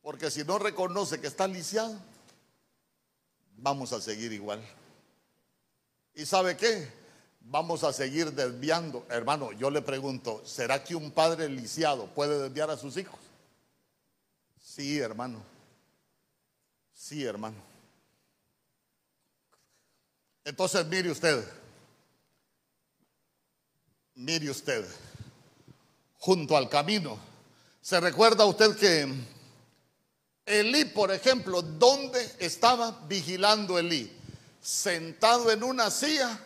Porque 0.00 0.30
si 0.30 0.44
no 0.44 0.60
reconoce 0.60 1.20
que 1.20 1.26
está 1.26 1.48
lisiado, 1.48 1.98
vamos 3.56 3.92
a 3.92 4.00
seguir 4.00 4.32
igual. 4.32 4.62
¿Y 6.14 6.24
sabe 6.24 6.56
qué? 6.56 6.98
vamos 7.50 7.82
a 7.84 7.92
seguir 7.92 8.32
desviando. 8.32 9.06
Hermano, 9.08 9.52
yo 9.52 9.70
le 9.70 9.82
pregunto, 9.82 10.42
¿será 10.44 10.82
que 10.84 10.94
un 10.94 11.10
padre 11.10 11.48
lisiado 11.48 12.06
puede 12.14 12.38
desviar 12.42 12.70
a 12.70 12.76
sus 12.76 12.96
hijos? 12.96 13.18
Sí, 14.78 15.00
hermano. 15.00 15.42
Sí, 16.94 17.24
hermano. 17.24 17.56
Entonces, 20.44 20.86
mire 20.86 21.10
usted, 21.10 21.44
mire 24.14 24.48
usted, 24.48 24.86
junto 26.18 26.56
al 26.56 26.68
camino, 26.68 27.18
¿se 27.80 27.98
recuerda 27.98 28.44
usted 28.44 28.76
que 28.76 29.12
Elí, 30.46 30.84
por 30.84 31.10
ejemplo, 31.10 31.60
dónde 31.60 32.36
estaba 32.38 33.04
vigilando 33.08 33.80
Elí? 33.80 34.16
Sentado 34.62 35.50
en 35.50 35.64
una 35.64 35.90
silla 35.90 36.38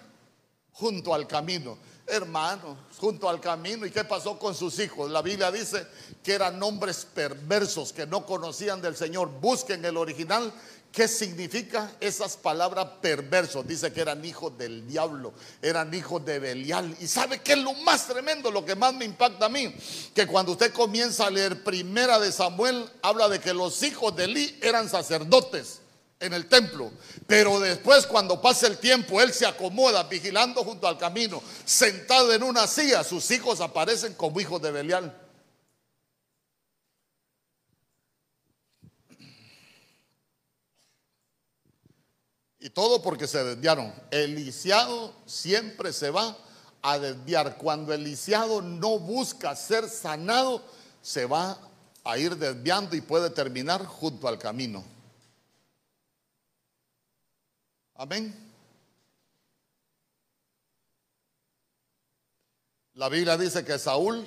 junto 0.73 1.13
al 1.13 1.29
camino. 1.29 1.77
Hermano, 2.07 2.77
junto 2.99 3.29
al 3.29 3.41
camino. 3.41 3.87
¿Y 3.87 3.91
qué 3.91 4.05
pasó 4.05 4.39
con 4.39 4.55
sus 4.55 4.79
hijos? 4.81 5.11
La 5.11 5.23
Biblia 5.23 5.51
dice 5.51 5.87
que 6.23 6.35
eran 6.35 6.63
hombres 6.63 7.07
perversos 7.15 7.93
que 7.93 8.07
no 8.07 8.27
conocían 8.27 8.83
del 8.83 8.97
Señor. 8.97 9.29
Busquen 9.41 9.85
el 9.85 9.97
original. 9.97 10.53
¿Qué 10.91 11.09
significa 11.09 11.91
esas 12.01 12.37
palabras 12.37 12.87
perversos? 13.01 13.67
Dice 13.67 13.93
que 13.95 14.03
eran 14.03 14.23
hijos 14.27 14.59
del 14.59 14.87
diablo, 14.87 15.33
eran 15.63 15.95
hijos 15.95 16.23
de 16.27 16.39
Belial. 16.39 16.95
¿Y 17.01 17.07
sabe 17.07 17.41
qué 17.41 17.53
es 17.53 17.59
lo 17.61 17.73
más 17.73 18.07
tremendo? 18.07 18.51
Lo 18.51 18.63
que 18.63 18.75
más 18.75 18.93
me 18.93 19.07
impacta 19.07 19.47
a 19.47 19.49
mí, 19.49 19.75
que 20.15 20.27
cuando 20.27 20.53
usted 20.53 20.71
comienza 20.71 21.27
a 21.27 21.31
leer 21.31 21.65
Primera 21.65 22.19
de 22.19 22.31
Samuel, 22.31 22.91
habla 23.01 23.31
de 23.31 23.41
que 23.41 23.55
los 23.55 23.83
hijos 23.83 24.15
de 24.15 24.25
Eli 24.25 24.59
eran 24.61 24.87
sacerdotes 24.87 25.82
en 26.23 26.33
el 26.33 26.49
templo. 26.49 26.91
Pero 27.27 27.61
después 27.61 28.07
cuando 28.07 28.41
pasa 28.41 28.67
el 28.67 28.79
tiempo, 28.79 29.21
él 29.21 29.33
se 29.33 29.45
acomoda 29.45 30.05
vigilando 30.05 30.65
junto 30.65 30.87
al 30.87 30.97
camino, 30.97 31.43
sentado 31.65 32.33
en 32.33 32.43
una 32.43 32.67
silla, 32.67 33.05
sus 33.05 33.31
hijos 33.31 33.61
aparecen 33.61 34.15
como 34.15 34.41
hijos 34.41 34.63
de 34.63 34.71
Belial. 34.71 35.19
Y 42.61 42.71
todo 42.71 43.03
porque 43.03 43.27
se 43.27 43.43
desviaron. 43.43 43.93
El 44.13 44.37
lisiado 44.37 45.13
siempre 45.27 45.93
se 45.93 46.11
va 46.11 46.39
a 46.81 46.97
desviar. 46.97 47.57
Cuando 47.59 47.93
el 47.93 48.05
lisiado 48.05 48.63
no 48.63 49.01
busca 49.01 49.57
ser 49.57 49.89
sanado, 49.89 50.63
se 51.03 51.27
va 51.27 51.59
a 52.05 52.19
ir 52.19 52.37
desviando 52.37 52.95
y 52.95 53.01
puede 53.01 53.31
terminar 53.31 53.85
junto 53.85 54.29
al 54.29 54.39
camino. 54.39 54.85
Amén. 57.95 58.35
La 62.95 63.09
Biblia 63.09 63.37
dice 63.37 63.65
que 63.65 63.79
Saúl, 63.79 64.25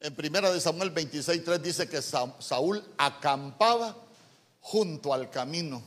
en 0.00 0.14
primera 0.14 0.50
de 0.50 0.60
Samuel 0.60 0.90
26, 0.90 1.44
3 1.44 1.62
dice 1.62 1.88
que 1.88 2.00
Saúl 2.02 2.82
acampaba 2.96 3.96
junto 4.60 5.12
al 5.12 5.30
camino. 5.30 5.82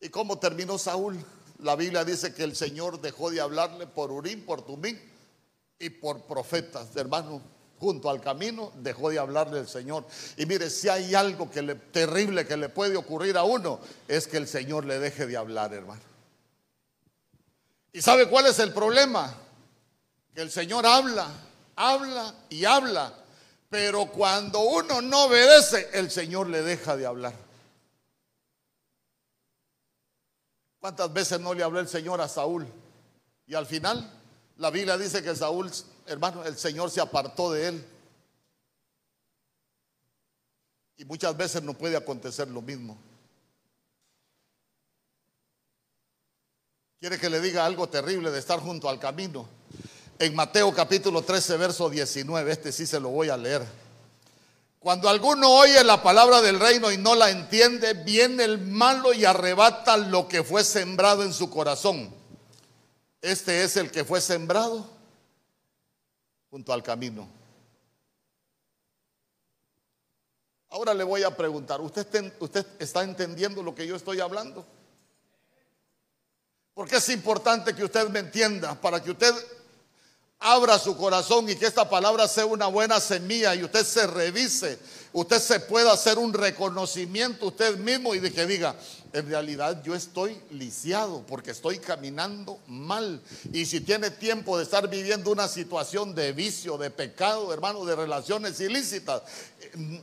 ¿Y 0.00 0.08
cómo 0.08 0.38
terminó 0.38 0.78
Saúl? 0.78 1.24
La 1.58 1.76
Biblia 1.76 2.04
dice 2.04 2.34
que 2.34 2.42
el 2.42 2.56
Señor 2.56 3.00
dejó 3.00 3.30
de 3.30 3.40
hablarle 3.40 3.86
por 3.86 4.10
Urín, 4.10 4.44
por 4.44 4.62
Tumín 4.66 5.00
y 5.78 5.90
por 5.90 6.22
profetas, 6.22 6.94
hermano 6.96 7.40
junto 7.82 8.08
al 8.08 8.20
camino, 8.20 8.70
dejó 8.76 9.10
de 9.10 9.18
hablarle 9.18 9.58
el 9.58 9.66
Señor. 9.66 10.06
Y 10.36 10.46
mire, 10.46 10.70
si 10.70 10.88
hay 10.88 11.16
algo 11.16 11.50
que 11.50 11.62
le, 11.62 11.74
terrible 11.74 12.46
que 12.46 12.56
le 12.56 12.68
puede 12.68 12.96
ocurrir 12.96 13.36
a 13.36 13.42
uno, 13.42 13.80
es 14.06 14.28
que 14.28 14.36
el 14.36 14.46
Señor 14.46 14.84
le 14.84 15.00
deje 15.00 15.26
de 15.26 15.36
hablar, 15.36 15.74
hermano. 15.74 16.00
¿Y 17.92 18.00
sabe 18.00 18.28
cuál 18.28 18.46
es 18.46 18.60
el 18.60 18.72
problema? 18.72 19.34
Que 20.32 20.42
el 20.42 20.52
Señor 20.52 20.86
habla, 20.86 21.26
habla 21.74 22.32
y 22.50 22.64
habla, 22.64 23.12
pero 23.68 24.06
cuando 24.06 24.60
uno 24.60 25.02
no 25.02 25.24
obedece, 25.24 25.90
el 25.92 26.08
Señor 26.08 26.48
le 26.48 26.62
deja 26.62 26.96
de 26.96 27.04
hablar. 27.04 27.34
¿Cuántas 30.78 31.12
veces 31.12 31.40
no 31.40 31.52
le 31.52 31.64
habló 31.64 31.80
el 31.80 31.88
Señor 31.88 32.20
a 32.20 32.28
Saúl? 32.28 32.64
Y 33.48 33.54
al 33.54 33.66
final, 33.66 34.08
la 34.58 34.70
Biblia 34.70 34.96
dice 34.96 35.20
que 35.20 35.34
Saúl 35.34 35.68
hermano, 36.06 36.44
el 36.44 36.56
Señor 36.56 36.90
se 36.90 37.00
apartó 37.00 37.52
de 37.52 37.68
él. 37.68 37.86
Y 40.96 41.04
muchas 41.04 41.36
veces 41.36 41.62
no 41.62 41.74
puede 41.74 41.96
acontecer 41.96 42.48
lo 42.48 42.62
mismo. 42.62 42.96
Quiere 47.00 47.18
que 47.18 47.28
le 47.28 47.40
diga 47.40 47.66
algo 47.66 47.88
terrible 47.88 48.30
de 48.30 48.38
estar 48.38 48.60
junto 48.60 48.88
al 48.88 49.00
camino. 49.00 49.48
En 50.18 50.34
Mateo 50.36 50.72
capítulo 50.72 51.22
13, 51.22 51.56
verso 51.56 51.90
19, 51.90 52.52
este 52.52 52.70
sí 52.70 52.86
se 52.86 53.00
lo 53.00 53.08
voy 53.08 53.28
a 53.28 53.36
leer. 53.36 53.66
Cuando 54.78 55.08
alguno 55.08 55.48
oye 55.50 55.82
la 55.82 56.02
palabra 56.02 56.40
del 56.40 56.60
reino 56.60 56.92
y 56.92 56.98
no 56.98 57.14
la 57.14 57.30
entiende, 57.30 57.94
viene 57.94 58.44
el 58.44 58.58
malo 58.58 59.12
y 59.12 59.24
arrebata 59.24 59.96
lo 59.96 60.28
que 60.28 60.44
fue 60.44 60.62
sembrado 60.62 61.24
en 61.24 61.32
su 61.32 61.50
corazón. 61.50 62.14
Este 63.20 63.64
es 63.64 63.76
el 63.76 63.90
que 63.90 64.04
fue 64.04 64.20
sembrado 64.20 65.01
junto 66.52 66.70
al 66.70 66.82
camino. 66.82 67.26
Ahora 70.68 70.92
le 70.92 71.02
voy 71.02 71.22
a 71.22 71.34
preguntar, 71.34 71.80
¿usted, 71.80 72.34
¿usted 72.40 72.66
está 72.78 73.02
entendiendo 73.02 73.62
lo 73.62 73.74
que 73.74 73.86
yo 73.86 73.96
estoy 73.96 74.20
hablando? 74.20 74.66
Porque 76.74 76.96
es 76.96 77.08
importante 77.08 77.74
que 77.74 77.84
usted 77.84 78.06
me 78.10 78.18
entienda, 78.18 78.78
para 78.78 79.02
que 79.02 79.12
usted 79.12 79.34
abra 80.40 80.78
su 80.78 80.94
corazón 80.94 81.48
y 81.48 81.56
que 81.56 81.64
esta 81.64 81.88
palabra 81.88 82.28
sea 82.28 82.44
una 82.44 82.66
buena 82.66 83.00
semilla 83.00 83.54
y 83.54 83.64
usted 83.64 83.86
se 83.86 84.06
revise, 84.06 84.78
usted 85.12 85.38
se 85.38 85.60
pueda 85.60 85.92
hacer 85.92 86.18
un 86.18 86.32
reconocimiento 86.32 87.46
usted 87.46 87.76
mismo 87.76 88.14
y 88.14 88.20
de 88.20 88.32
que 88.32 88.46
diga, 88.46 88.74
en 89.12 89.28
realidad 89.28 89.82
yo 89.82 89.94
estoy 89.94 90.40
lisiado 90.50 91.22
porque 91.26 91.50
estoy 91.50 91.78
caminando 91.78 92.58
mal. 92.66 93.20
Y 93.52 93.66
si 93.66 93.80
tiene 93.80 94.10
tiempo 94.10 94.56
de 94.56 94.64
estar 94.64 94.88
viviendo 94.88 95.30
una 95.30 95.48
situación 95.48 96.14
de 96.14 96.32
vicio, 96.32 96.78
de 96.78 96.90
pecado, 96.90 97.52
hermano, 97.52 97.84
de 97.84 97.94
relaciones 97.94 98.58
ilícitas, 98.60 99.22
eh, 99.60 100.02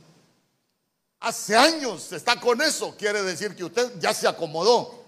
hace 1.18 1.56
años 1.56 2.12
está 2.12 2.40
con 2.40 2.60
eso, 2.62 2.94
quiere 2.96 3.22
decir 3.22 3.56
que 3.56 3.64
usted 3.64 3.98
ya 3.98 4.14
se 4.14 4.28
acomodó. 4.28 5.00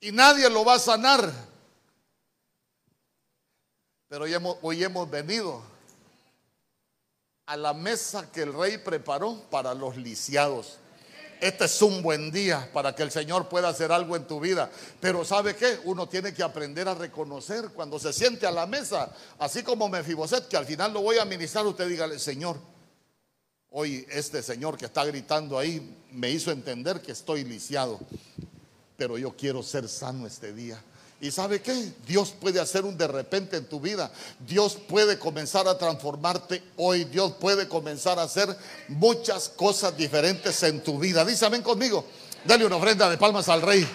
Y 0.00 0.12
nadie 0.12 0.48
lo 0.48 0.64
va 0.64 0.74
a 0.74 0.78
sanar. 0.78 1.32
Pero 4.08 4.24
hoy 4.24 4.34
hemos, 4.34 4.58
hoy 4.62 4.84
hemos 4.84 5.08
venido 5.08 5.71
a 7.46 7.56
la 7.56 7.74
mesa 7.74 8.30
que 8.30 8.42
el 8.42 8.52
rey 8.52 8.78
preparó 8.78 9.42
para 9.50 9.74
los 9.74 9.96
lisiados. 9.96 10.78
Este 11.40 11.64
es 11.64 11.82
un 11.82 12.02
buen 12.02 12.30
día 12.30 12.70
para 12.72 12.94
que 12.94 13.02
el 13.02 13.10
Señor 13.10 13.48
pueda 13.48 13.68
hacer 13.68 13.90
algo 13.90 14.14
en 14.14 14.28
tu 14.28 14.38
vida. 14.38 14.70
Pero 15.00 15.24
¿sabe 15.24 15.56
qué? 15.56 15.80
Uno 15.84 16.08
tiene 16.08 16.32
que 16.32 16.42
aprender 16.42 16.88
a 16.88 16.94
reconocer 16.94 17.70
cuando 17.70 17.98
se 17.98 18.12
siente 18.12 18.46
a 18.46 18.52
la 18.52 18.64
mesa, 18.64 19.12
así 19.40 19.64
como 19.64 19.88
Mefiboset, 19.88 20.46
que 20.46 20.56
al 20.56 20.66
final 20.66 20.92
lo 20.92 21.02
voy 21.02 21.18
a 21.18 21.24
ministrar, 21.24 21.66
usted 21.66 21.88
dígale, 21.88 22.20
Señor, 22.20 22.58
hoy 23.70 24.06
este 24.08 24.40
Señor 24.40 24.76
que 24.76 24.84
está 24.84 25.04
gritando 25.04 25.58
ahí 25.58 25.96
me 26.12 26.30
hizo 26.30 26.52
entender 26.52 27.02
que 27.02 27.10
estoy 27.10 27.42
lisiado, 27.42 27.98
pero 28.96 29.18
yo 29.18 29.34
quiero 29.36 29.64
ser 29.64 29.88
sano 29.88 30.28
este 30.28 30.52
día. 30.52 30.80
¿Y 31.22 31.30
sabe 31.30 31.62
qué? 31.62 31.92
Dios 32.04 32.32
puede 32.32 32.58
hacer 32.58 32.84
un 32.84 32.98
de 32.98 33.06
repente 33.06 33.56
en 33.56 33.66
tu 33.66 33.78
vida. 33.78 34.10
Dios 34.40 34.74
puede 34.74 35.20
comenzar 35.20 35.68
a 35.68 35.78
transformarte 35.78 36.60
hoy. 36.76 37.04
Dios 37.04 37.34
puede 37.34 37.68
comenzar 37.68 38.18
a 38.18 38.24
hacer 38.24 38.48
muchas 38.88 39.48
cosas 39.48 39.96
diferentes 39.96 40.60
en 40.64 40.82
tu 40.82 40.98
vida. 40.98 41.24
Dice 41.24 41.46
amén 41.46 41.62
conmigo. 41.62 42.04
Dale 42.44 42.66
una 42.66 42.74
ofrenda 42.74 43.08
de 43.08 43.18
palmas 43.18 43.48
al 43.48 43.62
rey. 43.62 43.88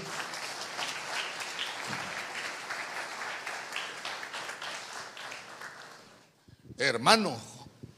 Hermano, 6.78 7.36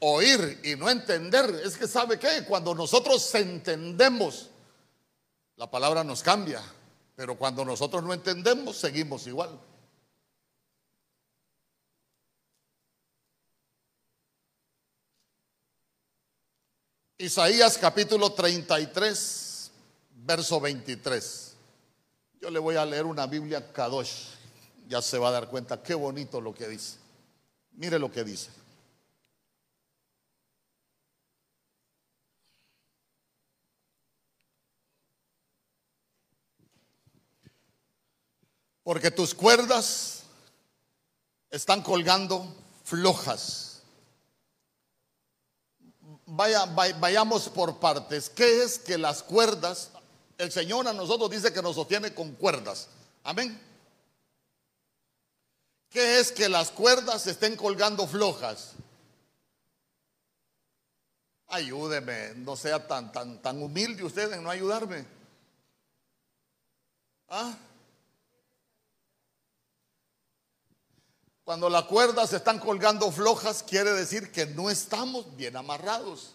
oír 0.00 0.60
y 0.64 0.74
no 0.74 0.90
entender. 0.90 1.62
Es 1.64 1.76
que 1.76 1.86
sabe 1.86 2.18
qué? 2.18 2.44
Cuando 2.48 2.74
nosotros 2.74 3.32
entendemos, 3.36 4.50
la 5.54 5.70
palabra 5.70 6.02
nos 6.02 6.20
cambia. 6.20 6.60
Pero 7.20 7.36
cuando 7.36 7.66
nosotros 7.66 8.02
no 8.02 8.14
entendemos, 8.14 8.78
seguimos 8.78 9.26
igual. 9.26 9.60
Isaías 17.18 17.76
capítulo 17.76 18.32
33, 18.32 19.70
verso 20.24 20.60
23. 20.62 21.56
Yo 22.40 22.48
le 22.48 22.58
voy 22.58 22.76
a 22.76 22.86
leer 22.86 23.04
una 23.04 23.26
Biblia 23.26 23.70
Kadosh. 23.70 24.28
Ya 24.88 25.02
se 25.02 25.18
va 25.18 25.28
a 25.28 25.32
dar 25.32 25.50
cuenta 25.50 25.82
qué 25.82 25.92
bonito 25.92 26.40
lo 26.40 26.54
que 26.54 26.68
dice. 26.68 26.96
Mire 27.72 27.98
lo 27.98 28.10
que 28.10 28.24
dice. 28.24 28.48
Porque 38.82 39.10
tus 39.10 39.34
cuerdas 39.34 40.22
están 41.50 41.82
colgando 41.82 42.46
flojas. 42.84 43.82
Vaya, 46.26 46.64
vayamos 46.64 47.48
por 47.48 47.78
partes. 47.78 48.30
¿Qué 48.30 48.62
es 48.62 48.78
que 48.78 48.96
las 48.96 49.22
cuerdas, 49.22 49.90
el 50.38 50.52
Señor 50.52 50.86
a 50.88 50.92
nosotros 50.92 51.30
dice 51.30 51.52
que 51.52 51.62
nos 51.62 51.74
sostiene 51.74 52.14
con 52.14 52.32
cuerdas? 52.32 52.88
Amén. 53.24 53.60
¿Qué 55.90 56.20
es 56.20 56.30
que 56.30 56.48
las 56.48 56.70
cuerdas 56.70 57.26
estén 57.26 57.56
colgando 57.56 58.06
flojas? 58.06 58.74
Ayúdeme, 61.48 62.34
no 62.36 62.54
sea 62.54 62.86
tan, 62.86 63.10
tan, 63.10 63.42
tan 63.42 63.60
humilde 63.60 64.04
usted 64.04 64.32
en 64.32 64.44
no 64.44 64.50
ayudarme. 64.50 65.04
¿Ah? 67.28 67.56
Cuando 71.44 71.68
las 71.68 71.84
cuerdas 71.84 72.30
se 72.30 72.36
están 72.36 72.58
colgando 72.58 73.10
flojas, 73.10 73.62
quiere 73.62 73.92
decir 73.92 74.30
que 74.30 74.46
no 74.46 74.70
estamos 74.70 75.36
bien 75.36 75.56
amarrados. 75.56 76.34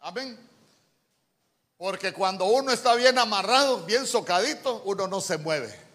Amén. 0.00 0.38
Porque 1.76 2.12
cuando 2.12 2.46
uno 2.46 2.72
está 2.72 2.94
bien 2.94 3.18
amarrado, 3.18 3.84
bien 3.84 4.06
socadito, 4.06 4.82
uno 4.84 5.06
no 5.06 5.20
se 5.20 5.36
mueve. 5.36 5.86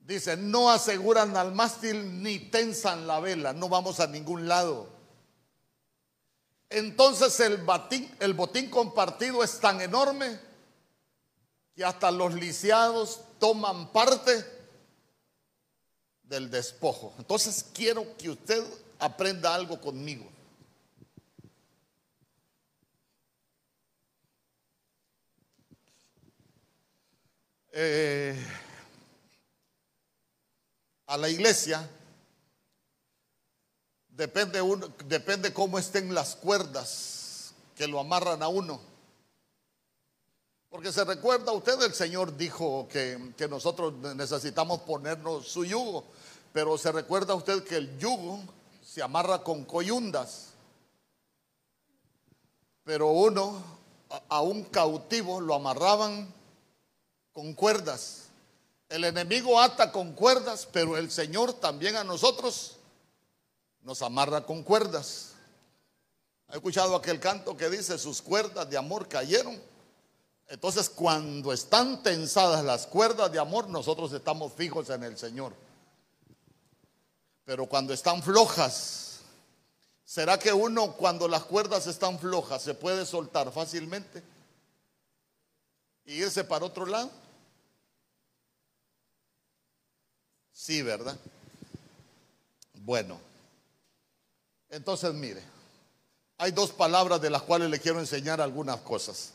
Dice, 0.00 0.36
no 0.36 0.70
aseguran 0.70 1.36
al 1.36 1.52
mástil 1.52 2.22
ni 2.22 2.38
tensan 2.38 3.06
la 3.06 3.20
vela, 3.20 3.52
no 3.52 3.68
vamos 3.68 4.00
a 4.00 4.06
ningún 4.06 4.48
lado. 4.48 4.88
Entonces 6.68 7.38
el, 7.40 7.64
el 8.20 8.34
botín 8.34 8.70
compartido 8.70 9.44
es 9.44 9.60
tan 9.60 9.80
enorme 9.80 10.40
que 11.74 11.84
hasta 11.84 12.10
los 12.10 12.34
lisiados 12.34 13.20
toman 13.38 13.92
parte 13.92 14.55
del 16.26 16.50
despojo. 16.50 17.14
Entonces 17.18 17.64
quiero 17.72 18.16
que 18.16 18.30
usted 18.30 18.62
aprenda 18.98 19.54
algo 19.54 19.80
conmigo. 19.80 20.26
Eh, 27.72 28.34
a 31.06 31.16
la 31.18 31.28
iglesia 31.28 31.88
depende, 34.08 34.62
uno, 34.62 34.88
depende 35.04 35.52
cómo 35.52 35.78
estén 35.78 36.14
las 36.14 36.36
cuerdas 36.36 37.52
que 37.74 37.86
lo 37.86 38.00
amarran 38.00 38.42
a 38.42 38.48
uno. 38.48 38.95
Porque 40.76 40.92
se 40.92 41.04
recuerda 41.06 41.52
usted, 41.52 41.80
el 41.80 41.94
Señor 41.94 42.36
dijo 42.36 42.86
que, 42.92 43.32
que 43.34 43.48
nosotros 43.48 43.94
necesitamos 44.14 44.82
ponernos 44.82 45.48
su 45.48 45.64
yugo. 45.64 46.04
Pero 46.52 46.76
se 46.76 46.92
recuerda 46.92 47.34
usted 47.34 47.64
que 47.64 47.76
el 47.76 47.98
yugo 47.98 48.40
se 48.84 49.02
amarra 49.02 49.42
con 49.42 49.64
coyundas. 49.64 50.48
Pero 52.84 53.08
uno, 53.08 53.64
a 54.28 54.42
un 54.42 54.64
cautivo, 54.64 55.40
lo 55.40 55.54
amarraban 55.54 56.30
con 57.32 57.54
cuerdas. 57.54 58.24
El 58.90 59.04
enemigo 59.04 59.58
ata 59.58 59.90
con 59.90 60.12
cuerdas, 60.12 60.68
pero 60.70 60.98
el 60.98 61.10
Señor 61.10 61.54
también 61.54 61.96
a 61.96 62.04
nosotros 62.04 62.76
nos 63.80 64.02
amarra 64.02 64.44
con 64.44 64.62
cuerdas. 64.62 65.32
¿Ha 66.48 66.56
escuchado 66.56 66.94
aquel 66.94 67.18
canto 67.18 67.56
que 67.56 67.70
dice, 67.70 67.96
sus 67.96 68.20
cuerdas 68.20 68.68
de 68.68 68.76
amor 68.76 69.08
cayeron? 69.08 69.58
Entonces, 70.48 70.88
cuando 70.88 71.52
están 71.52 72.02
tensadas 72.02 72.64
las 72.64 72.86
cuerdas 72.86 73.32
de 73.32 73.38
amor, 73.38 73.68
nosotros 73.68 74.12
estamos 74.12 74.52
fijos 74.52 74.88
en 74.90 75.02
el 75.02 75.18
Señor. 75.18 75.52
Pero 77.44 77.66
cuando 77.66 77.92
están 77.92 78.22
flojas, 78.22 79.20
¿será 80.04 80.38
que 80.38 80.52
uno 80.52 80.92
cuando 80.92 81.26
las 81.26 81.44
cuerdas 81.44 81.86
están 81.86 82.18
flojas 82.18 82.62
se 82.62 82.74
puede 82.74 83.04
soltar 83.06 83.50
fácilmente? 83.52 84.22
¿Y 86.04 86.14
irse 86.14 86.44
para 86.44 86.64
otro 86.64 86.86
lado? 86.86 87.10
Sí, 90.52 90.82
¿verdad? 90.82 91.18
Bueno, 92.74 93.18
entonces 94.70 95.12
mire, 95.12 95.42
hay 96.38 96.52
dos 96.52 96.70
palabras 96.70 97.20
de 97.20 97.30
las 97.30 97.42
cuales 97.42 97.68
le 97.68 97.80
quiero 97.80 97.98
enseñar 97.98 98.40
algunas 98.40 98.80
cosas. 98.80 99.32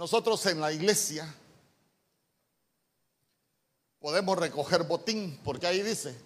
Nosotros 0.00 0.46
en 0.46 0.62
la 0.62 0.72
iglesia 0.72 1.30
podemos 3.98 4.38
recoger 4.38 4.84
botín, 4.84 5.38
porque 5.44 5.66
ahí 5.66 5.82
dice. 5.82 6.16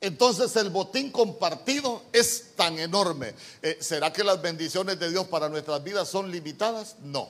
Entonces 0.00 0.54
el 0.54 0.70
botín 0.70 1.10
compartido 1.10 2.04
es 2.12 2.52
tan 2.54 2.78
enorme. 2.78 3.34
Eh, 3.60 3.78
¿Será 3.80 4.12
que 4.12 4.22
las 4.22 4.40
bendiciones 4.40 5.00
de 5.00 5.10
Dios 5.10 5.26
para 5.26 5.48
nuestras 5.48 5.82
vidas 5.82 6.08
son 6.08 6.30
limitadas? 6.30 6.94
No. 7.00 7.28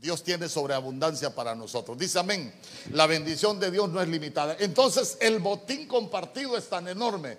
Dios 0.00 0.24
tiene 0.24 0.48
sobreabundancia 0.48 1.34
para 1.34 1.54
nosotros. 1.54 1.98
Dice 1.98 2.18
amén. 2.18 2.50
La 2.92 3.06
bendición 3.06 3.60
de 3.60 3.70
Dios 3.70 3.90
no 3.90 4.00
es 4.00 4.08
limitada. 4.08 4.56
Entonces 4.58 5.18
el 5.20 5.40
botín 5.40 5.86
compartido 5.86 6.56
es 6.56 6.66
tan 6.66 6.88
enorme. 6.88 7.36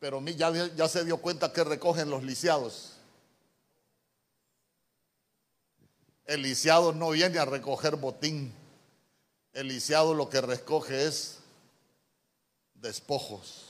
Pero 0.00 0.20
ya, 0.24 0.50
ya 0.74 0.88
se 0.88 1.04
dio 1.04 1.18
cuenta 1.18 1.52
que 1.52 1.62
recogen 1.62 2.10
los 2.10 2.24
lisiados. 2.24 2.91
El 6.24 6.42
lisiado 6.42 6.92
no 6.92 7.10
viene 7.10 7.38
a 7.38 7.44
recoger 7.44 7.96
botín. 7.96 8.52
El 9.52 9.68
lisiado 9.68 10.14
lo 10.14 10.28
que 10.28 10.40
recoge 10.40 11.06
es 11.06 11.38
despojos. 12.74 13.68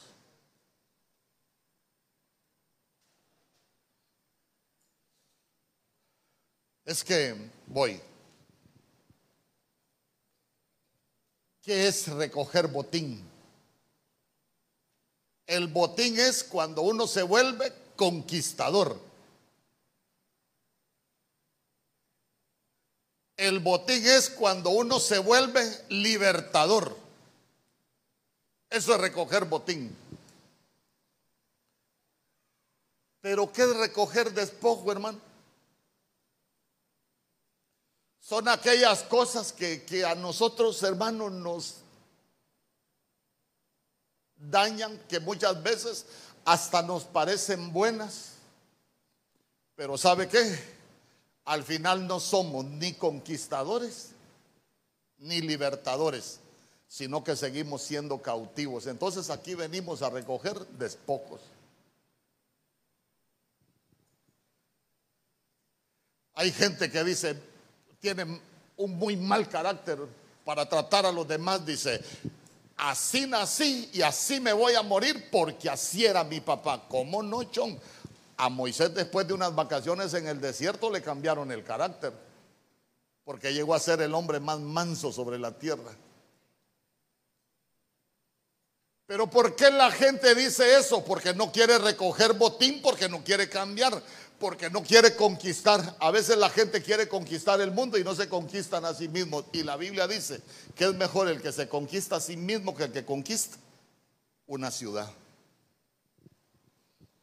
Es 6.84 7.04
que 7.04 7.34
voy. 7.66 8.00
¿Qué 11.62 11.86
es 11.86 12.08
recoger 12.08 12.66
botín? 12.66 13.24
El 15.46 15.68
botín 15.68 16.18
es 16.18 16.42
cuando 16.42 16.82
uno 16.82 17.06
se 17.06 17.22
vuelve 17.22 17.72
conquistador. 17.94 19.11
El 23.42 23.58
botín 23.58 24.06
es 24.06 24.30
cuando 24.30 24.70
uno 24.70 25.00
se 25.00 25.18
vuelve 25.18 25.68
libertador. 25.88 26.96
Eso 28.70 28.94
es 28.94 29.00
recoger 29.00 29.46
botín. 29.46 29.92
Pero 33.20 33.52
¿qué 33.52 33.62
es 33.62 33.76
recoger 33.76 34.32
despojo, 34.32 34.92
hermano? 34.92 35.18
Son 38.20 38.46
aquellas 38.46 39.02
cosas 39.02 39.52
que, 39.52 39.82
que 39.82 40.04
a 40.04 40.14
nosotros, 40.14 40.80
hermanos, 40.84 41.32
nos 41.32 41.74
dañan, 44.36 44.96
que 45.08 45.18
muchas 45.18 45.60
veces 45.64 46.06
hasta 46.44 46.80
nos 46.80 47.02
parecen 47.02 47.72
buenas. 47.72 48.34
Pero 49.74 49.98
¿sabe 49.98 50.28
qué? 50.28 50.81
Al 51.44 51.64
final 51.64 52.06
no 52.06 52.20
somos 52.20 52.64
ni 52.64 52.92
conquistadores 52.94 54.10
ni 55.18 55.40
libertadores, 55.40 56.40
sino 56.88 57.24
que 57.24 57.36
seguimos 57.36 57.82
siendo 57.82 58.20
cautivos. 58.20 58.86
Entonces 58.86 59.30
aquí 59.30 59.54
venimos 59.54 60.02
a 60.02 60.10
recoger 60.10 60.58
despojos. 60.78 61.40
Hay 66.34 66.50
gente 66.50 66.90
que 66.90 67.04
dice, 67.04 67.36
tiene 68.00 68.40
un 68.76 68.98
muy 68.98 69.16
mal 69.16 69.48
carácter 69.48 69.98
para 70.44 70.68
tratar 70.68 71.06
a 71.06 71.12
los 71.12 71.28
demás, 71.28 71.64
dice, 71.64 72.00
así 72.76 73.26
nací 73.26 73.90
y 73.92 74.02
así 74.02 74.40
me 74.40 74.52
voy 74.52 74.74
a 74.74 74.82
morir 74.82 75.28
porque 75.30 75.70
así 75.70 76.04
era 76.04 76.24
mi 76.24 76.40
papá. 76.40 76.82
¿Cómo 76.88 77.22
no, 77.22 77.44
Chon? 77.44 77.78
A 78.42 78.48
Moisés 78.48 78.92
después 78.92 79.24
de 79.28 79.34
unas 79.34 79.54
vacaciones 79.54 80.12
en 80.14 80.26
el 80.26 80.40
desierto 80.40 80.90
le 80.90 81.00
cambiaron 81.00 81.52
el 81.52 81.62
carácter 81.62 82.12
porque 83.24 83.54
llegó 83.54 83.72
a 83.72 83.78
ser 83.78 84.02
el 84.02 84.12
hombre 84.14 84.40
más 84.40 84.58
manso 84.58 85.12
sobre 85.12 85.38
la 85.38 85.56
tierra. 85.56 85.92
Pero 89.06 89.30
¿por 89.30 89.54
qué 89.54 89.70
la 89.70 89.92
gente 89.92 90.34
dice 90.34 90.76
eso? 90.76 91.04
Porque 91.04 91.32
no 91.32 91.52
quiere 91.52 91.78
recoger 91.78 92.32
botín, 92.32 92.82
porque 92.82 93.08
no 93.08 93.22
quiere 93.22 93.48
cambiar, 93.48 94.02
porque 94.40 94.68
no 94.70 94.82
quiere 94.82 95.14
conquistar. 95.14 95.96
A 96.00 96.10
veces 96.10 96.36
la 96.36 96.50
gente 96.50 96.82
quiere 96.82 97.06
conquistar 97.06 97.60
el 97.60 97.70
mundo 97.70 97.96
y 97.96 98.02
no 98.02 98.16
se 98.16 98.28
conquistan 98.28 98.84
a 98.84 98.92
sí 98.92 99.06
mismos. 99.06 99.44
Y 99.52 99.62
la 99.62 99.76
Biblia 99.76 100.08
dice 100.08 100.42
que 100.74 100.86
es 100.86 100.94
mejor 100.94 101.28
el 101.28 101.40
que 101.40 101.52
se 101.52 101.68
conquista 101.68 102.16
a 102.16 102.20
sí 102.20 102.36
mismo 102.36 102.74
que 102.74 102.82
el 102.82 102.92
que 102.92 103.04
conquista 103.04 103.56
una 104.48 104.72
ciudad. 104.72 105.21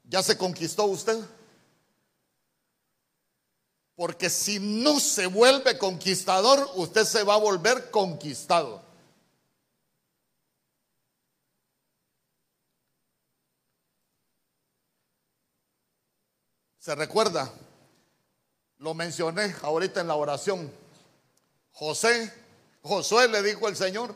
¿Ya 0.10 0.24
se 0.24 0.36
conquistó 0.36 0.86
usted? 0.86 1.24
Porque 3.96 4.28
si 4.28 4.60
no 4.60 5.00
se 5.00 5.28
vuelve 5.28 5.78
conquistador, 5.78 6.68
usted 6.76 7.06
se 7.06 7.24
va 7.24 7.36
a 7.36 7.38
volver 7.38 7.92
conquistado. 7.92 8.82
¿Se 16.80 16.96
recuerda? 16.96 17.54
Lo 18.80 18.96
mencioné 18.96 19.54
ahorita 19.62 20.02
en 20.02 20.08
la 20.08 20.16
oración. 20.16 20.72
José, 21.72 22.34
Josué 22.82 23.28
le 23.28 23.44
dijo 23.44 23.68
al 23.68 23.76
Señor, 23.76 24.16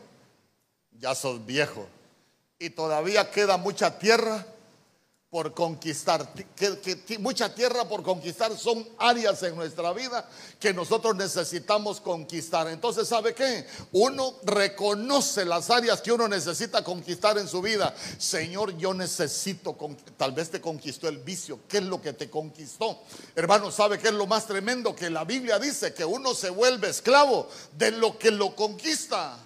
ya 0.90 1.14
sos 1.14 1.46
viejo 1.46 1.86
y 2.58 2.70
todavía 2.70 3.30
queda 3.30 3.58
mucha 3.58 3.96
tierra 3.96 4.44
por 5.34 5.52
conquistar, 5.52 6.32
mucha 7.18 7.52
tierra 7.52 7.88
por 7.88 8.04
conquistar 8.04 8.56
son 8.56 8.88
áreas 8.98 9.42
en 9.42 9.56
nuestra 9.56 9.92
vida 9.92 10.30
que 10.60 10.72
nosotros 10.72 11.16
necesitamos 11.16 12.00
conquistar. 12.00 12.68
Entonces, 12.68 13.08
¿sabe 13.08 13.34
qué? 13.34 13.66
Uno 13.90 14.36
reconoce 14.44 15.44
las 15.44 15.70
áreas 15.70 16.00
que 16.00 16.12
uno 16.12 16.28
necesita 16.28 16.84
conquistar 16.84 17.36
en 17.36 17.48
su 17.48 17.60
vida. 17.60 17.92
Señor, 18.16 18.78
yo 18.78 18.94
necesito, 18.94 19.76
tal 20.16 20.30
vez 20.30 20.50
te 20.50 20.60
conquistó 20.60 21.08
el 21.08 21.18
vicio. 21.18 21.58
¿Qué 21.66 21.78
es 21.78 21.84
lo 21.84 22.00
que 22.00 22.12
te 22.12 22.30
conquistó? 22.30 23.02
Hermano, 23.34 23.72
¿sabe 23.72 23.98
qué 23.98 24.10
es 24.10 24.14
lo 24.14 24.28
más 24.28 24.46
tremendo? 24.46 24.94
Que 24.94 25.10
la 25.10 25.24
Biblia 25.24 25.58
dice 25.58 25.92
que 25.92 26.04
uno 26.04 26.32
se 26.32 26.50
vuelve 26.50 26.90
esclavo 26.90 27.48
de 27.72 27.90
lo 27.90 28.16
que 28.16 28.30
lo 28.30 28.54
conquista. 28.54 29.36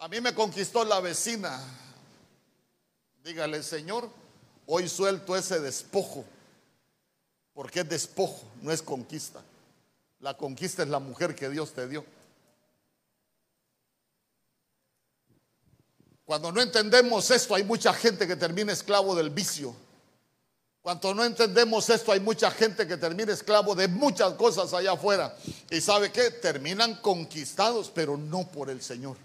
A 0.00 0.06
mí 0.06 0.20
me 0.20 0.34
conquistó 0.34 0.84
la 0.84 1.00
vecina 1.00 1.85
Dígale, 3.26 3.60
Señor, 3.64 4.08
hoy 4.66 4.88
suelto 4.88 5.34
ese 5.34 5.58
despojo, 5.58 6.24
porque 7.54 7.80
es 7.80 7.88
despojo, 7.88 8.44
no 8.62 8.70
es 8.70 8.80
conquista. 8.80 9.42
La 10.20 10.36
conquista 10.36 10.84
es 10.84 10.88
la 10.88 11.00
mujer 11.00 11.34
que 11.34 11.50
Dios 11.50 11.72
te 11.72 11.88
dio. 11.88 12.04
Cuando 16.24 16.52
no 16.52 16.62
entendemos 16.62 17.28
esto, 17.32 17.56
hay 17.56 17.64
mucha 17.64 17.92
gente 17.92 18.28
que 18.28 18.36
termina 18.36 18.72
esclavo 18.72 19.16
del 19.16 19.30
vicio. 19.30 19.74
Cuando 20.80 21.12
no 21.12 21.24
entendemos 21.24 21.90
esto, 21.90 22.12
hay 22.12 22.20
mucha 22.20 22.48
gente 22.52 22.86
que 22.86 22.96
termina 22.96 23.32
esclavo 23.32 23.74
de 23.74 23.88
muchas 23.88 24.34
cosas 24.34 24.72
allá 24.72 24.92
afuera. 24.92 25.36
¿Y 25.68 25.80
sabe 25.80 26.12
qué? 26.12 26.30
Terminan 26.30 26.94
conquistados, 27.00 27.90
pero 27.92 28.16
no 28.16 28.46
por 28.46 28.70
el 28.70 28.80
Señor. 28.80 29.16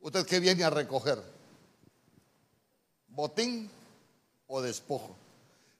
¿Usted 0.00 0.26
qué 0.26 0.40
viene 0.40 0.64
a 0.64 0.70
recoger? 0.70 1.22
¿Botín 3.08 3.70
o 4.46 4.62
despojo? 4.62 5.14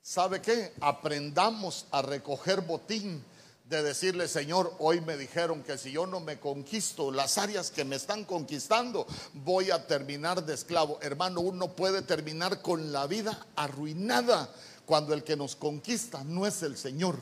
¿Sabe 0.03 0.43
qué? 0.43 0.75
Aprendamos 0.81 1.87
a 1.91 2.03
recoger 2.03 2.61
botín 2.61 3.25
de 3.65 3.83
decirle, 3.83 4.27
Señor, 4.27 4.75
hoy 4.79 5.01
me 5.01 5.17
dijeron 5.17 5.63
que 5.63 5.79
si 5.79 5.93
yo 5.93 6.07
no 6.07 6.21
me 6.21 6.41
conquisto 6.41 7.11
las 7.11 7.39
áreas 7.39 7.71
que 7.71 7.85
me 7.85 7.97
están 7.97 8.25
conquistando, 8.25 9.07
voy 9.33 9.71
a 9.71 9.87
terminar 9.87 10.45
de 10.45 10.55
esclavo. 10.55 10.99
Hermano, 11.01 11.41
uno 11.41 11.69
puede 11.77 12.03
terminar 12.03 12.61
con 12.63 12.93
la 12.93 13.07
vida 13.07 13.47
arruinada 13.57 14.53
cuando 14.85 15.15
el 15.15 15.23
que 15.23 15.37
nos 15.37 15.55
conquista 15.55 16.25
no 16.25 16.47
es 16.47 16.63
el 16.63 16.77
Señor. 16.77 17.17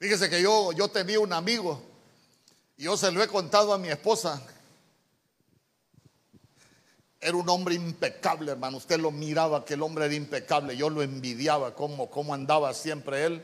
Fíjese 0.00 0.28
que 0.28 0.42
yo, 0.42 0.72
yo 0.72 0.88
tenía 0.88 1.20
un 1.20 1.32
amigo 1.32 1.93
yo 2.76 2.96
se 2.96 3.10
lo 3.12 3.22
he 3.22 3.28
contado 3.28 3.72
a 3.72 3.78
mi 3.78 3.88
esposa. 3.88 4.42
Era 7.20 7.36
un 7.36 7.48
hombre 7.48 7.74
impecable, 7.74 8.52
hermano. 8.52 8.76
Usted 8.76 8.98
lo 8.98 9.10
miraba 9.10 9.64
que 9.64 9.74
el 9.74 9.82
hombre 9.82 10.06
era 10.06 10.14
impecable. 10.14 10.76
Yo 10.76 10.90
lo 10.90 11.02
envidiaba, 11.02 11.74
cómo, 11.74 12.10
cómo 12.10 12.34
andaba 12.34 12.74
siempre 12.74 13.24
él. 13.24 13.42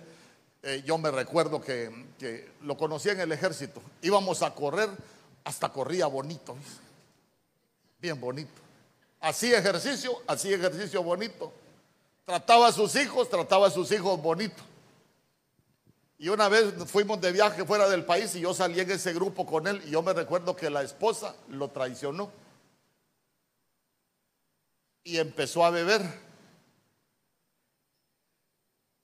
Eh, 0.63 0.83
yo 0.85 0.99
me 0.99 1.11
recuerdo 1.11 1.61
que, 1.61 1.91
que, 2.19 2.51
lo 2.63 2.77
conocía 2.77 3.13
en 3.13 3.21
el 3.21 3.33
ejército. 3.33 3.81
Íbamos 4.03 4.43
a 4.43 4.55
correr, 4.55 4.91
hasta 5.45 5.71
corría 5.71 6.07
bonito. 6.07 6.57
Bien 7.99 8.21
bonito. 8.21 8.61
Hacía 9.21 9.59
ejercicio, 9.59 10.13
hacía 10.27 10.57
ejercicio 10.57 11.03
bonito. 11.03 11.53
Trataba 12.27 12.69
a 12.69 12.73
sus 12.73 12.95
hijos, 12.97 13.31
trataba 13.31 13.69
a 13.69 13.71
sus 13.71 13.91
hijos 13.93 14.21
bonito. 14.21 14.63
Y 16.21 16.29
una 16.29 16.51
vez 16.51 16.75
fuimos 16.85 17.19
de 17.23 17.33
viaje 17.33 17.65
fuera 17.65 17.89
del 17.89 18.05
país 18.05 18.35
y 18.35 18.41
yo 18.41 18.53
salí 18.53 18.79
en 18.79 18.91
ese 18.91 19.15
grupo 19.15 19.47
con 19.47 19.67
él 19.67 19.83
y 19.87 19.93
yo 19.93 20.03
me 20.03 20.13
recuerdo 20.13 20.55
que 20.55 20.69
la 20.69 20.83
esposa 20.83 21.35
lo 21.49 21.71
traicionó. 21.71 22.31
Y 25.03 25.17
empezó 25.17 25.65
a 25.65 25.71
beber. 25.71 26.03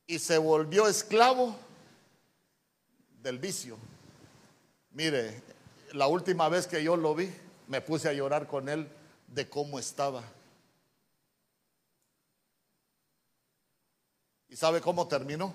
Y 0.06 0.18
se 0.18 0.36
volvió 0.36 0.86
esclavo 0.86 1.56
del 3.22 3.38
vicio. 3.38 3.78
Mire, 4.90 5.42
la 5.92 6.08
última 6.08 6.50
vez 6.50 6.66
que 6.66 6.84
yo 6.84 6.98
lo 6.98 7.14
vi, 7.14 7.34
me 7.66 7.80
puse 7.80 8.10
a 8.10 8.12
llorar 8.12 8.46
con 8.46 8.68
él 8.68 8.86
de 9.28 9.48
cómo 9.48 9.78
estaba. 9.78 10.22
¿Y 14.50 14.56
sabe 14.56 14.82
cómo 14.82 15.08
terminó? 15.08 15.54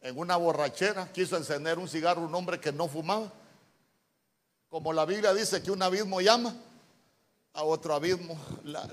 En 0.00 0.18
una 0.18 0.36
borrachera, 0.36 1.10
quiso 1.12 1.36
encender 1.36 1.78
un 1.78 1.88
cigarro 1.88 2.22
un 2.22 2.34
hombre 2.34 2.58
que 2.58 2.72
no 2.72 2.88
fumaba. 2.88 3.30
Como 4.68 4.92
la 4.92 5.04
Biblia 5.04 5.34
dice 5.34 5.62
que 5.62 5.70
un 5.70 5.82
abismo 5.82 6.20
llama 6.20 6.54
a 7.52 7.64
otro 7.64 7.94
abismo. 7.94 8.38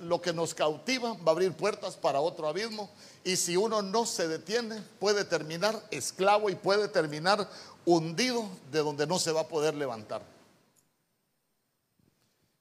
lo 0.02 0.22
que 0.22 0.34
nos 0.34 0.54
cautiva 0.54 1.14
va 1.14 1.28
a 1.28 1.32
abrir 1.32 1.54
puertas 1.54 1.96
para 1.96 2.20
otro 2.20 2.48
abismo. 2.48 2.90
Y 3.24 3.36
si 3.36 3.56
uno 3.56 3.82
no 3.82 4.06
se 4.06 4.28
detiene, 4.28 4.82
puede 5.00 5.24
terminar 5.24 5.82
esclavo 5.92 6.50
y 6.50 6.56
puede 6.56 6.88
terminar 6.88 7.48
hundido 7.86 8.48
de 8.72 8.80
donde 8.80 9.08
no 9.08 9.20
se 9.20 9.32
va 9.32 9.42
a 9.42 9.48
poder 9.48 9.76
levantar. 9.76 10.22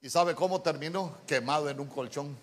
¿Y 0.02 0.10
sabe 0.10 0.34
cómo 0.34 0.60
terminó? 0.60 1.16
Quemado 1.26 1.68
en 1.68 1.80
un 1.80 1.88
colchón. 1.88 2.36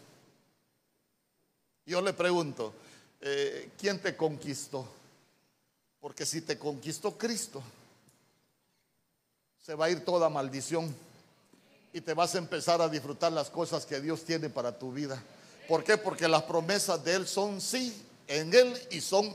Yo 1.86 2.02
le 2.02 2.14
pregunto, 2.14 2.74
eh, 3.22 3.70
¿quién 3.78 4.02
te 4.02 4.18
conquistó? 4.18 4.86
Porque 6.04 6.26
si 6.26 6.42
te 6.42 6.60
conquistó 6.60 7.18
Cristo, 7.18 7.64
se 9.66 9.74
va 9.74 9.86
a 9.86 9.90
ir 9.90 10.04
toda 10.04 10.28
maldición 10.28 10.94
y 11.94 12.02
te 12.02 12.14
vas 12.14 12.36
a 12.36 12.40
empezar 12.40 12.82
a 12.82 12.90
disfrutar 12.90 13.32
las 13.32 13.50
cosas 13.50 13.86
que 13.86 14.02
Dios 14.02 14.26
tiene 14.26 14.50
para 14.50 14.78
tu 14.78 14.92
vida. 14.92 15.24
¿Por 15.66 15.82
qué? 15.82 15.98
Porque 15.98 16.28
las 16.28 16.44
promesas 16.44 17.02
de 17.06 17.14
Él 17.16 17.26
son 17.26 17.62
sí 17.62 17.96
en 18.28 18.54
Él 18.54 18.78
y 18.92 19.00
son 19.00 19.34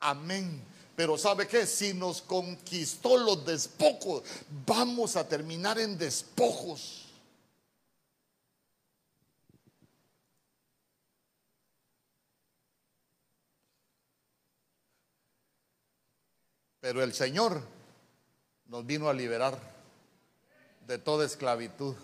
amén. 0.00 0.60
Pero 0.96 1.16
¿sabe 1.16 1.46
qué? 1.46 1.68
Si 1.68 1.94
nos 1.94 2.20
conquistó 2.20 3.16
los 3.16 3.46
despojos, 3.46 4.24
vamos 4.66 5.14
a 5.14 5.28
terminar 5.28 5.78
en 5.78 5.96
despojos. 5.96 7.01
Pero 16.82 17.00
el 17.00 17.14
Señor 17.14 17.62
nos 18.66 18.84
vino 18.84 19.08
a 19.08 19.14
liberar 19.14 19.56
de 20.84 20.98
toda 20.98 21.24
esclavitud. 21.24 21.94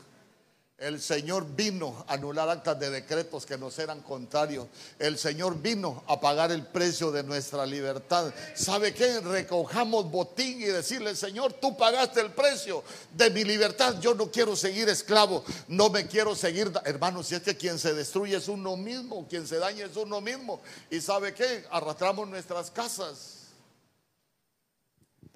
El 0.79 1.01
Señor 1.01 1.45
vino 1.57 2.05
a 2.07 2.12
anular 2.12 2.49
actas 2.49 2.79
de 2.79 2.89
decretos 2.89 3.45
que 3.45 3.59
nos 3.59 3.76
eran 3.81 4.03
contrarios. 4.03 4.68
El 5.01 5.18
Señor 5.18 5.61
vino 5.61 6.05
a 6.07 6.20
pagar 6.20 6.53
el 6.53 6.64
precio 6.64 7.11
de 7.11 7.24
nuestra 7.24 7.66
libertad. 7.66 8.33
¿Sabe 8.55 8.95
qué? 8.95 9.18
Recojamos 9.18 10.09
botín 10.09 10.62
y 10.62 10.66
decirle, 10.66 11.16
Señor, 11.16 11.55
tú 11.55 11.76
pagaste 11.76 12.20
el 12.20 12.31
precio 12.31 12.85
de 13.14 13.31
mi 13.31 13.43
libertad. 13.43 13.97
Yo 14.01 14.14
no 14.14 14.31
quiero 14.31 14.55
seguir 14.55 14.89
esclavo. 14.89 15.45
No 15.66 15.91
me 15.91 16.07
quiero 16.07 16.37
seguir. 16.37 16.70
Hermanos, 16.85 17.26
si 17.26 17.35
es 17.35 17.43
que 17.43 17.57
quien 17.57 17.81
se 17.81 17.95
destruye 17.95 18.37
es 18.37 18.47
uno 18.47 18.76
mismo, 18.76 19.26
quien 19.29 19.45
se 19.45 19.57
daña 19.57 19.87
es 19.87 19.97
uno 19.97 20.20
mismo. 20.20 20.61
¿Y 20.89 21.01
sabe 21.01 21.35
qué? 21.35 21.64
Arrastramos 21.72 22.29
nuestras 22.29 22.70
casas. 22.70 23.38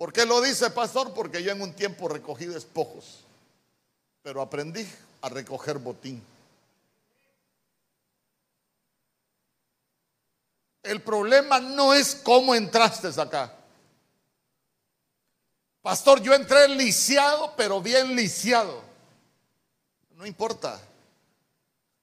¿Por 0.03 0.13
qué 0.13 0.27
lo 0.27 0.41
dice, 0.41 0.69
pastor? 0.71 1.15
Porque 1.15 1.45
yo 1.45 1.53
en 1.53 1.63
un 1.63 1.75
tiempo 1.75 2.09
recogí 2.09 2.47
despojos, 2.47 3.21
pero 4.21 4.43
aprendí 4.43 4.85
a 5.21 5.29
recoger 5.29 5.79
botín. 5.79 6.21
El 10.83 11.01
problema 11.03 11.61
no 11.61 11.95
es 11.95 12.17
cómo 12.17 12.53
entraste 12.53 13.11
acá. 13.21 13.55
Pastor, 15.83 16.21
yo 16.21 16.35
entré 16.35 16.67
lisiado, 16.67 17.55
pero 17.57 17.81
bien 17.81 18.17
lisiado. 18.17 18.83
No 20.17 20.27
importa, 20.27 20.81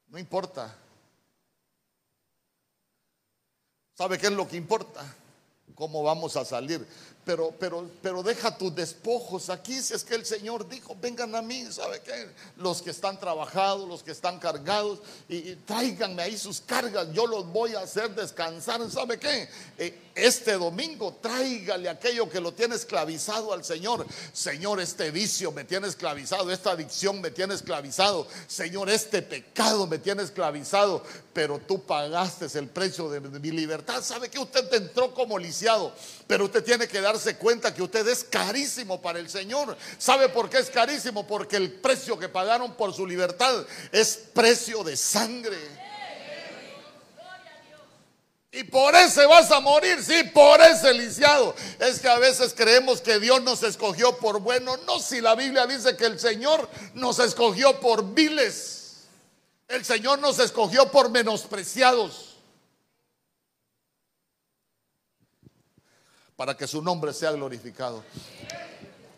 no 0.07 0.17
importa. 0.17 0.73
¿Sabe 3.93 4.17
qué 4.17 4.27
es 4.27 4.31
lo 4.31 4.47
que 4.47 4.55
importa? 4.55 5.03
¿Cómo 5.75 6.01
vamos 6.01 6.37
a 6.37 6.45
salir? 6.45 6.87
Pero, 7.29 7.53
pero, 7.59 7.87
pero 8.01 8.23
deja 8.23 8.57
tus 8.57 8.73
despojos 8.73 9.51
aquí. 9.51 9.79
Si 9.83 9.93
es 9.93 10.03
que 10.03 10.15
el 10.15 10.25
Señor 10.25 10.67
dijo, 10.67 10.97
vengan 10.99 11.35
a 11.35 11.43
mí, 11.43 11.63
¿sabe 11.69 12.01
qué? 12.01 12.27
Los 12.57 12.81
que 12.81 12.89
están 12.89 13.19
trabajados, 13.19 13.87
los 13.87 14.01
que 14.01 14.09
están 14.09 14.39
cargados, 14.39 14.99
y, 15.27 15.53
tráiganme 15.57 16.23
ahí 16.23 16.35
sus 16.35 16.59
cargas, 16.59 17.09
yo 17.13 17.27
los 17.27 17.45
voy 17.53 17.75
a 17.75 17.81
hacer 17.81 18.15
descansar. 18.15 18.81
¿Sabe 18.89 19.19
qué? 19.19 19.47
Eh, 19.77 20.08
este 20.25 20.53
domingo 20.53 21.17
tráigale 21.21 21.89
aquello 21.89 22.29
que 22.29 22.39
lo 22.39 22.53
tiene 22.53 22.75
esclavizado 22.75 23.53
al 23.53 23.63
Señor. 23.63 24.05
Señor, 24.33 24.79
este 24.79 25.11
vicio 25.11 25.51
me 25.51 25.63
tiene 25.63 25.87
esclavizado, 25.87 26.51
esta 26.51 26.71
adicción 26.71 27.21
me 27.21 27.31
tiene 27.31 27.53
esclavizado. 27.53 28.27
Señor, 28.47 28.89
este 28.89 29.21
pecado 29.21 29.87
me 29.87 29.97
tiene 29.97 30.23
esclavizado, 30.23 31.03
pero 31.33 31.59
tú 31.59 31.83
pagaste 31.83 32.47
el 32.57 32.67
precio 32.67 33.09
de 33.09 33.19
mi 33.19 33.51
libertad. 33.51 34.03
¿Sabe 34.03 34.29
que 34.29 34.39
usted 34.39 34.73
entró 34.73 35.13
como 35.13 35.37
lisiado? 35.37 35.93
Pero 36.27 36.45
usted 36.45 36.63
tiene 36.63 36.87
que 36.87 37.01
dar 37.01 37.17
se 37.17 37.35
cuenta 37.37 37.73
que 37.73 37.81
usted 37.81 38.07
es 38.07 38.23
carísimo 38.23 39.01
para 39.01 39.19
el 39.19 39.29
Señor. 39.29 39.77
¿Sabe 39.97 40.29
por 40.29 40.49
qué 40.49 40.59
es 40.59 40.69
carísimo? 40.69 41.25
Porque 41.27 41.57
el 41.57 41.71
precio 41.71 42.17
que 42.17 42.29
pagaron 42.29 42.75
por 42.75 42.93
su 42.93 43.05
libertad 43.05 43.65
es 43.91 44.19
precio 44.33 44.83
de 44.83 44.95
sangre. 44.95 45.88
Y 48.51 48.63
por 48.63 48.95
ese 48.95 49.25
vas 49.27 49.51
a 49.51 49.59
morir, 49.59 50.03
sí, 50.03 50.23
por 50.33 50.59
ese 50.61 50.93
lisiado. 50.93 51.55
Es 51.79 51.99
que 51.99 52.07
a 52.07 52.17
veces 52.17 52.53
creemos 52.55 53.01
que 53.01 53.19
Dios 53.19 53.43
nos 53.43 53.61
escogió 53.63 54.17
por 54.17 54.39
bueno. 54.39 54.75
No, 54.87 54.99
si 54.99 55.21
la 55.21 55.35
Biblia 55.35 55.67
dice 55.67 55.95
que 55.95 56.05
el 56.05 56.19
Señor 56.19 56.67
nos 56.95 57.19
escogió 57.19 57.79
por 57.79 58.13
viles. 58.13 59.05
El 59.67 59.85
Señor 59.85 60.19
nos 60.19 60.39
escogió 60.39 60.89
por 60.91 61.11
menospreciados. 61.11 62.29
para 66.39 66.55
que 66.55 66.67
su 66.67 66.81
nombre 66.81 67.11
sea 67.11 67.33
glorificado. 67.33 68.01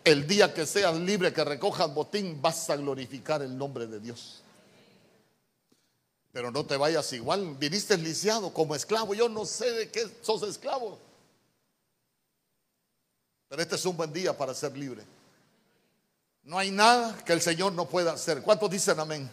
El 0.03 0.25
día 0.25 0.51
que 0.55 0.65
seas 0.65 0.95
libre, 0.97 1.31
que 1.31 1.43
recojas 1.43 1.93
botín, 1.93 2.41
vas 2.41 2.67
a 2.71 2.75
glorificar 2.75 3.43
el 3.43 3.55
nombre 3.55 3.85
de 3.85 3.99
Dios. 3.99 4.40
Pero 6.31 6.51
no 6.51 6.65
te 6.65 6.77
vayas 6.77 7.11
igual. 7.13 7.55
Viniste 7.57 7.97
lisiado 7.97 8.53
como 8.53 8.75
esclavo. 8.75 9.13
Yo 9.13 9.27
no 9.27 9.45
sé 9.45 9.71
de 9.71 9.89
qué 9.89 10.09
sos 10.21 10.43
esclavo. 10.43 10.99
Pero 13.49 13.61
este 13.61 13.75
es 13.75 13.85
un 13.85 13.97
buen 13.97 14.13
día 14.13 14.37
para 14.37 14.53
ser 14.53 14.77
libre. 14.77 15.03
No 16.43 16.57
hay 16.57 16.71
nada 16.71 17.17
que 17.23 17.33
el 17.33 17.41
Señor 17.41 17.73
no 17.73 17.87
pueda 17.87 18.13
hacer. 18.13 18.41
¿Cuántos 18.41 18.69
dicen 18.69 18.99
amén? 18.99 19.29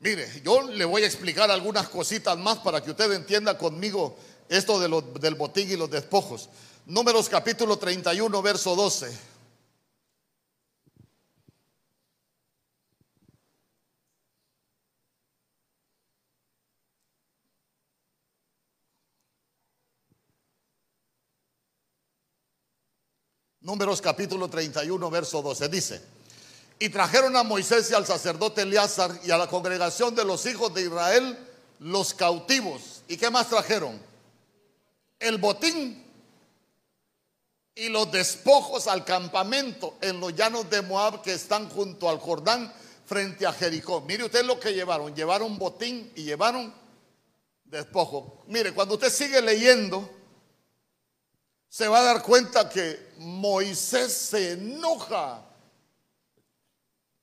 Mire, 0.00 0.42
yo 0.44 0.62
le 0.62 0.84
voy 0.84 1.02
a 1.02 1.06
explicar 1.06 1.50
algunas 1.50 1.88
cositas 1.88 2.38
más 2.38 2.58
para 2.58 2.82
que 2.82 2.90
usted 2.90 3.10
entienda 3.12 3.58
conmigo 3.58 4.16
esto 4.48 4.78
de 4.78 5.20
del 5.20 5.34
botín 5.34 5.70
y 5.70 5.76
los 5.76 5.90
despojos. 5.90 6.48
Números 6.86 7.28
capítulo 7.28 7.76
31, 7.78 8.42
verso 8.42 8.76
12. 8.76 9.27
Números 23.68 24.00
capítulo 24.00 24.48
31, 24.48 25.10
verso 25.10 25.42
12. 25.42 25.68
Dice, 25.68 26.00
y 26.78 26.88
trajeron 26.88 27.36
a 27.36 27.42
Moisés 27.42 27.90
y 27.90 27.94
al 27.94 28.06
sacerdote 28.06 28.62
Eleazar 28.62 29.20
y 29.22 29.30
a 29.30 29.36
la 29.36 29.46
congregación 29.46 30.14
de 30.14 30.24
los 30.24 30.46
hijos 30.46 30.72
de 30.72 30.84
Israel 30.84 31.38
los 31.78 32.14
cautivos. 32.14 33.02
¿Y 33.08 33.18
qué 33.18 33.28
más 33.28 33.50
trajeron? 33.50 34.08
el 35.20 35.38
botín 35.38 36.02
y 37.74 37.88
los 37.88 38.10
despojos 38.10 38.86
al 38.86 39.04
campamento 39.04 39.96
en 40.00 40.18
los 40.18 40.34
llanos 40.34 40.70
de 40.70 40.82
Moab 40.82 41.22
que 41.22 41.34
están 41.34 41.68
junto 41.68 42.08
al 42.08 42.18
Jordán 42.18 42.72
frente 43.04 43.46
a 43.46 43.52
Jericó. 43.52 44.00
Mire 44.00 44.24
usted 44.24 44.44
lo 44.44 44.58
que 44.58 44.72
llevaron. 44.72 45.14
Llevaron 45.14 45.58
botín 45.58 46.10
y 46.16 46.24
llevaron 46.24 46.72
despojo. 47.64 48.44
Mire, 48.46 48.72
cuando 48.72 48.94
usted 48.94 49.10
sigue 49.10 49.40
leyendo, 49.42 50.17
se 51.68 51.88
va 51.88 52.00
a 52.00 52.04
dar 52.04 52.22
cuenta 52.22 52.68
que 52.68 53.12
Moisés 53.18 54.12
se 54.12 54.52
enoja. 54.52 55.44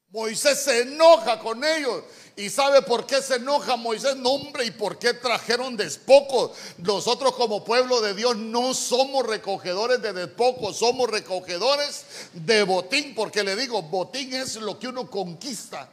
Moisés 0.10 0.64
se 0.64 0.82
enoja 0.82 1.40
con 1.40 1.64
ellos 1.64 2.04
¿Y 2.38 2.50
sabe 2.50 2.82
por 2.82 3.06
qué 3.06 3.22
se 3.22 3.36
enoja 3.36 3.78
Moisés? 3.78 4.18
No, 4.18 4.32
hombre, 4.32 4.66
¿y 4.66 4.72
por 4.72 5.00
qué 5.00 5.14
trajeron 5.14 5.78
despojos? 5.78 6.52
Nosotros 6.78 7.34
como 7.36 7.64
pueblo 7.64 8.02
de 8.02 8.14
Dios 8.14 8.36
no 8.36 8.74
somos 8.74 9.26
recogedores 9.26 10.02
de 10.02 10.12
despojos, 10.12 10.78
somos 10.78 11.10
recogedores 11.10 12.04
de 12.34 12.64
botín, 12.64 13.16
porque 13.16 13.42
le 13.42 13.56
digo, 13.56 13.82
botín 13.84 14.34
es 14.34 14.58
lo 14.58 14.78
que 14.78 14.90
uno 14.90 15.10
conquista. 15.10 15.90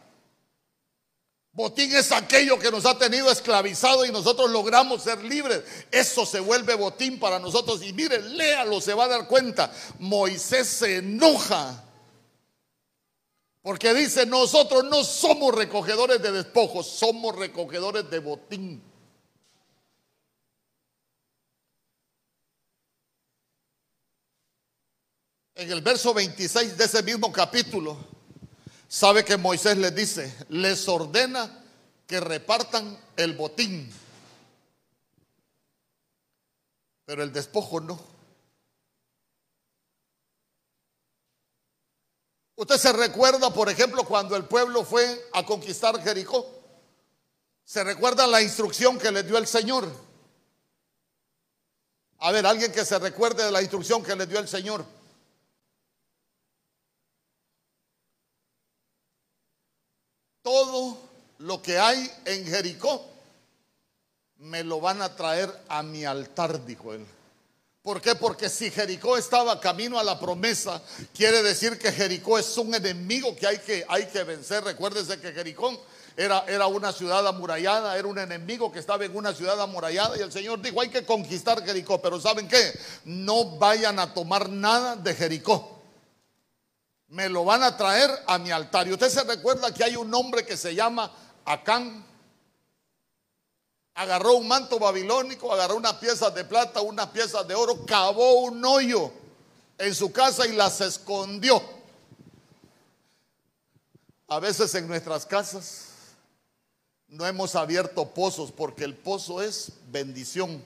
Botín 1.55 1.95
es 1.95 2.11
aquello 2.13 2.59
que 2.59 2.71
nos 2.71 2.87
ha 2.87 2.99
tenido 2.99 3.31
esclavizado 3.31 4.07
y 4.07 4.11
nosotros 4.11 4.51
logramos 4.51 5.03
ser 5.03 5.23
libres. 5.23 5.63
Eso 5.91 6.25
se 6.25 6.41
vuelve 6.41 6.75
botín 6.75 7.21
para 7.21 7.39
nosotros. 7.39 7.83
Y 7.83 7.93
miren, 7.93 8.37
léalo, 8.39 8.81
se 8.81 8.95
va 8.95 9.05
a 9.05 9.09
dar 9.09 9.29
cuenta. 9.29 9.71
Moisés 9.99 10.67
se 10.67 10.97
enoja 10.97 11.85
porque 13.63 13.95
dice, 13.95 14.27
nosotros 14.27 14.85
no 14.85 15.05
somos 15.05 15.55
recogedores 15.55 16.21
de 16.21 16.33
despojos, 16.33 16.87
somos 16.87 17.37
recogedores 17.37 18.11
de 18.11 18.19
botín. 18.19 18.83
En 25.55 25.71
el 25.71 25.81
verso 25.81 26.13
26 26.13 26.77
de 26.77 26.85
ese 26.85 27.03
mismo 27.05 27.31
capítulo 27.31 28.12
sabe 28.93 29.25
que 29.25 29.39
Moisés 29.39 29.79
les 29.79 29.95
dice, 29.95 30.37
les 30.51 30.87
ordena 30.87 31.65
que 32.07 32.21
repartan 32.21 33.01
el 33.17 33.33
botín, 33.33 33.91
pero 37.07 37.23
el 37.23 37.33
despojo 37.33 37.81
no. 37.81 37.99
Usted 42.57 42.77
se 42.77 42.93
recuerda, 42.93 43.51
por 43.51 43.71
ejemplo, 43.71 44.05
cuando 44.05 44.37
el 44.37 44.45
pueblo 44.45 44.85
fue 44.85 45.27
a 45.33 45.47
conquistar 45.47 45.99
Jericó. 46.03 46.47
Se 47.65 47.83
recuerda 47.83 48.27
la 48.27 48.43
instrucción 48.43 48.99
que 48.99 49.11
le 49.11 49.23
dio 49.23 49.39
el 49.39 49.47
Señor. 49.47 49.91
A 52.19 52.31
ver, 52.31 52.45
alguien 52.45 52.71
que 52.71 52.85
se 52.85 52.99
recuerde 52.99 53.43
de 53.43 53.53
la 53.53 53.63
instrucción 53.63 54.03
que 54.03 54.15
le 54.15 54.27
dio 54.27 54.39
el 54.39 54.49
Señor. 54.49 54.85
Todo 60.43 60.99
lo 61.39 61.63
que 61.63 61.79
hay 61.79 62.11
en 62.25 62.47
Jericó 62.47 63.05
me 64.39 64.65
lo 64.65 64.81
van 64.81 65.01
a 65.03 65.15
traer 65.15 65.51
a 65.69 65.83
mi 65.83 66.05
altar, 66.05 66.65
dijo 66.67 66.93
él. 66.93 67.07
¿Por 67.83 68.01
qué? 68.01 68.15
Porque 68.15 68.49
si 68.49 68.71
Jericó 68.71 69.17
estaba 69.17 69.59
camino 69.59 69.99
a 69.99 70.05
la 70.05 70.19
promesa, 70.19 70.81
quiere 71.15 71.43
decir 71.43 71.79
que 71.79 71.91
Jericó 71.91 72.39
es 72.39 72.57
un 72.57 72.75
enemigo 72.75 73.35
que 73.35 73.47
hay 73.47 73.59
que, 73.59 73.85
hay 73.89 74.07
que 74.07 74.23
vencer. 74.23 74.63
Recuérdese 74.63 75.21
que 75.21 75.33
Jericó 75.33 75.81
era, 76.17 76.45
era 76.47 76.67
una 76.67 76.93
ciudad 76.93 77.27
amurallada, 77.27 77.97
era 77.97 78.07
un 78.07 78.19
enemigo 78.19 78.71
que 78.71 78.79
estaba 78.79 79.05
en 79.05 79.17
una 79.17 79.33
ciudad 79.33 79.61
amurallada 79.61 80.17
y 80.17 80.21
el 80.21 80.31
Señor 80.31 80.61
dijo, 80.61 80.81
hay 80.81 80.91
que 80.91 81.05
conquistar 81.05 81.65
Jericó, 81.65 82.01
pero 82.01 82.21
¿saben 82.21 82.47
qué? 82.47 82.73
No 83.05 83.57
vayan 83.59 83.99
a 83.99 84.15
tomar 84.15 84.49
nada 84.49 84.95
de 84.95 85.15
Jericó. 85.15 85.72
Me 87.13 87.29
lo 87.29 87.45
van 87.45 87.63
a 87.63 87.77
traer 87.77 88.11
a 88.27 88.39
mi 88.39 88.51
altar. 88.51 88.89
Y 88.89 88.93
usted 88.93 89.11
se 89.11 89.23
recuerda 89.25 89.73
que 89.73 89.85
hay 89.85 89.97
un 89.97 90.13
hombre 90.15 90.47
que 90.47 90.57
se 90.57 90.75
llama 90.75 91.13
Acán. 91.45 92.07
Agarró 93.95 94.37
un 94.37 94.49
manto 94.49 94.79
babilónico, 94.79 95.53
agarró 95.53 95.77
una 95.77 96.01
pieza 96.01 96.31
de 96.31 96.43
plata, 96.47 96.81
una 96.81 97.13
pieza 97.13 97.45
de 97.45 97.55
oro, 97.55 97.85
cavó 97.85 98.41
un 98.41 98.65
hoyo 98.65 99.13
en 99.77 99.95
su 99.95 100.11
casa 100.11 100.47
y 100.47 100.53
las 100.53 100.81
escondió. 100.81 101.63
A 104.29 104.41
veces 104.41 104.75
en 104.75 104.89
nuestras 104.89 105.27
casas 105.27 105.89
no 107.09 107.27
hemos 107.27 107.55
abierto 107.57 108.09
pozos 108.09 108.51
porque 108.51 108.85
el 108.85 108.97
pozo 108.97 109.43
es 109.43 109.71
bendición. 109.91 110.65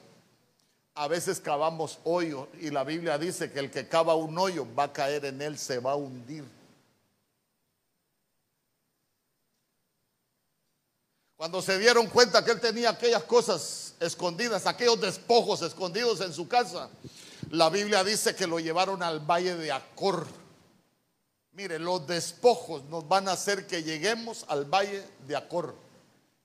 A 0.99 1.09
veces 1.09 1.41
cavamos 1.41 1.99
hoyo 2.05 2.49
y 2.59 2.71
la 2.71 2.83
Biblia 2.83 3.19
dice 3.19 3.53
que 3.53 3.59
el 3.59 3.71
que 3.71 3.87
cava 3.87 4.15
un 4.15 4.37
hoyo 4.39 4.67
va 4.75 4.85
a 4.85 4.93
caer 4.95 5.27
en 5.27 5.43
él, 5.43 5.59
se 5.59 5.79
va 5.79 5.93
a 5.93 5.97
hundir. 5.97 6.43
Cuando 11.37 11.61
se 11.61 11.79
dieron 11.79 12.07
cuenta 12.07 12.43
que 12.43 12.51
él 12.51 12.61
tenía 12.63 12.89
aquellas 12.89 13.25
cosas 13.25 13.95
escondidas, 14.01 14.67
aquellos 14.67 14.99
despojos 14.99 15.61
escondidos 15.61 16.23
en 16.23 16.33
su 16.33 16.49
casa, 16.49 16.89
la 17.51 17.69
Biblia 17.69 18.03
dice 18.03 18.35
que 18.35 18.47
lo 18.47 18.59
llevaron 18.59 19.03
al 19.03 19.21
valle 19.21 19.55
de 19.55 19.71
Acor. 19.71 20.27
Mire, 21.53 21.79
los 21.79 22.07
despojos 22.07 22.85
nos 22.85 23.07
van 23.07 23.29
a 23.29 23.33
hacer 23.33 23.67
que 23.67 23.83
lleguemos 23.83 24.47
al 24.49 24.65
valle 24.65 25.05
de 25.27 25.37
Acor. 25.37 25.75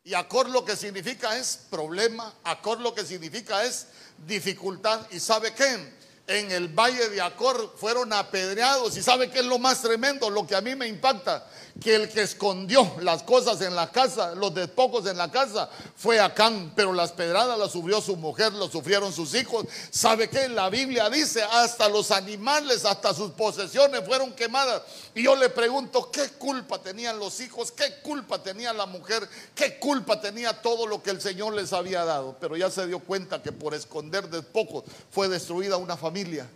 Y 0.03 0.15
acor 0.15 0.49
lo 0.49 0.65
que 0.65 0.75
significa 0.75 1.37
es 1.37 1.59
problema, 1.69 2.33
acor 2.43 2.81
lo 2.81 2.95
que 2.95 3.05
significa 3.05 3.63
es 3.63 3.85
dificultad. 4.25 5.07
¿Y 5.11 5.19
sabe 5.19 5.53
qué? 5.53 6.01
En 6.27 6.51
el 6.51 6.69
valle 6.69 7.09
de 7.09 7.21
Acor 7.21 7.75
fueron 7.77 8.13
apedreados. 8.13 8.95
¿Y 8.97 9.03
sabe 9.03 9.29
qué 9.29 9.39
es 9.39 9.45
lo 9.45 9.59
más 9.59 9.81
tremendo? 9.81 10.29
Lo 10.29 10.47
que 10.47 10.55
a 10.55 10.61
mí 10.61 10.75
me 10.75 10.87
impacta 10.87 11.45
que 11.81 11.95
el 11.95 12.09
que 12.09 12.21
escondió 12.21 12.95
las 13.01 13.23
cosas 13.23 13.59
en 13.61 13.75
la 13.75 13.91
casa, 13.91 14.35
los 14.35 14.53
despojos 14.53 15.07
en 15.07 15.17
la 15.17 15.31
casa, 15.31 15.67
fue 15.95 16.19
Acán, 16.19 16.71
pero 16.75 16.93
las 16.93 17.11
pedradas 17.11 17.57
las 17.57 17.71
sufrió 17.71 17.99
su 18.01 18.15
mujer, 18.15 18.53
lo 18.53 18.69
sufrieron 18.69 19.11
sus 19.11 19.33
hijos. 19.33 19.65
¿Sabe 19.89 20.29
qué? 20.29 20.47
La 20.47 20.69
Biblia 20.69 21.09
dice, 21.09 21.41
hasta 21.41 21.89
los 21.89 22.11
animales, 22.11 22.85
hasta 22.85 23.15
sus 23.15 23.31
posesiones 23.31 24.05
fueron 24.05 24.31
quemadas. 24.33 24.83
Y 25.15 25.23
yo 25.23 25.35
le 25.35 25.49
pregunto, 25.49 26.11
¿qué 26.11 26.29
culpa 26.37 26.77
tenían 26.77 27.17
los 27.17 27.39
hijos? 27.39 27.71
¿Qué 27.71 27.95
culpa 28.03 28.43
tenía 28.43 28.71
la 28.73 28.85
mujer? 28.85 29.27
¿Qué 29.55 29.79
culpa 29.79 30.21
tenía 30.21 30.61
todo 30.61 30.85
lo 30.85 31.01
que 31.01 31.09
el 31.09 31.19
Señor 31.19 31.55
les 31.55 31.73
había 31.73 32.05
dado? 32.05 32.37
Pero 32.39 32.55
ya 32.55 32.69
se 32.69 32.85
dio 32.85 32.99
cuenta 32.99 33.41
que 33.41 33.51
por 33.51 33.73
esconder 33.73 34.29
despojos 34.29 34.83
fue 35.09 35.27
destruida 35.27 35.77
una 35.77 35.97
familia. 35.97 36.47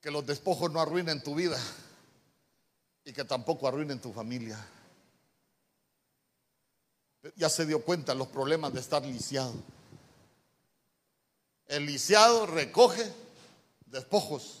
Que 0.00 0.10
los 0.10 0.26
despojos 0.26 0.70
no 0.70 0.80
arruinen 0.80 1.22
tu 1.22 1.34
vida 1.34 1.58
y 3.04 3.12
que 3.12 3.24
tampoco 3.24 3.68
arruinen 3.68 4.00
tu 4.00 4.12
familia. 4.12 4.58
Ya 7.36 7.50
se 7.50 7.66
dio 7.66 7.84
cuenta 7.84 8.14
los 8.14 8.28
problemas 8.28 8.72
de 8.72 8.80
estar 8.80 9.04
lisiado. 9.04 9.52
El 11.66 11.86
lisiado 11.86 12.46
recoge 12.46 13.12
despojos. 13.86 14.59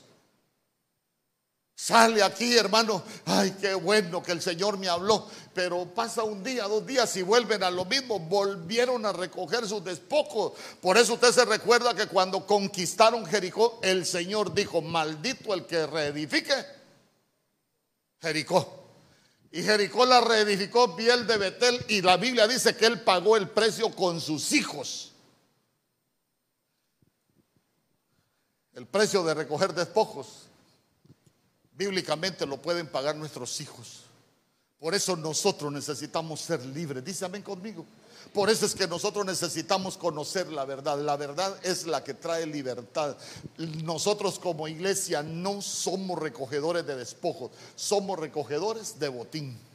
Sale 1.82 2.22
aquí, 2.22 2.58
hermano. 2.58 3.02
Ay, 3.24 3.56
qué 3.58 3.72
bueno 3.72 4.22
que 4.22 4.32
el 4.32 4.42
Señor 4.42 4.76
me 4.76 4.86
habló. 4.86 5.26
Pero 5.54 5.86
pasa 5.86 6.22
un 6.22 6.44
día, 6.44 6.64
dos 6.64 6.86
días 6.86 7.16
y 7.16 7.22
vuelven 7.22 7.62
a 7.62 7.70
lo 7.70 7.86
mismo. 7.86 8.20
Volvieron 8.20 9.06
a 9.06 9.14
recoger 9.14 9.66
sus 9.66 9.82
despojos. 9.82 10.52
Por 10.82 10.98
eso 10.98 11.14
usted 11.14 11.32
se 11.32 11.46
recuerda 11.46 11.94
que 11.94 12.06
cuando 12.06 12.44
conquistaron 12.44 13.24
Jericó, 13.24 13.80
el 13.82 14.04
Señor 14.04 14.52
dijo: 14.52 14.82
Maldito 14.82 15.54
el 15.54 15.64
que 15.64 15.86
reedifique 15.86 16.52
Jericó. 18.20 18.84
Y 19.50 19.62
Jericó 19.62 20.04
la 20.04 20.20
reedificó 20.20 20.94
Biel 20.94 21.26
de 21.26 21.38
Betel. 21.38 21.82
Y 21.88 22.02
la 22.02 22.18
Biblia 22.18 22.46
dice 22.46 22.76
que 22.76 22.84
él 22.84 23.00
pagó 23.00 23.38
el 23.38 23.48
precio 23.48 23.90
con 23.96 24.20
sus 24.20 24.52
hijos. 24.52 25.12
El 28.74 28.86
precio 28.86 29.24
de 29.24 29.32
recoger 29.32 29.72
despojos 29.72 30.49
bíblicamente 31.80 32.44
lo 32.44 32.58
pueden 32.58 32.86
pagar 32.86 33.16
nuestros 33.16 33.58
hijos. 33.62 34.02
Por 34.78 34.94
eso 34.94 35.16
nosotros 35.16 35.72
necesitamos 35.72 36.40
ser 36.40 36.62
libres. 36.64 37.02
Dice 37.02 37.24
amén 37.24 37.40
conmigo. 37.40 37.86
Por 38.34 38.50
eso 38.50 38.66
es 38.66 38.74
que 38.74 38.86
nosotros 38.86 39.24
necesitamos 39.24 39.96
conocer 39.96 40.52
la 40.52 40.66
verdad. 40.66 40.98
La 41.00 41.16
verdad 41.16 41.56
es 41.62 41.86
la 41.86 42.04
que 42.04 42.12
trae 42.12 42.44
libertad. 42.44 43.16
Nosotros 43.82 44.38
como 44.38 44.68
iglesia 44.68 45.22
no 45.22 45.62
somos 45.62 46.18
recogedores 46.18 46.86
de 46.86 46.96
despojos, 46.96 47.50
somos 47.76 48.18
recogedores 48.18 48.98
de 48.98 49.08
botín. 49.08 49.69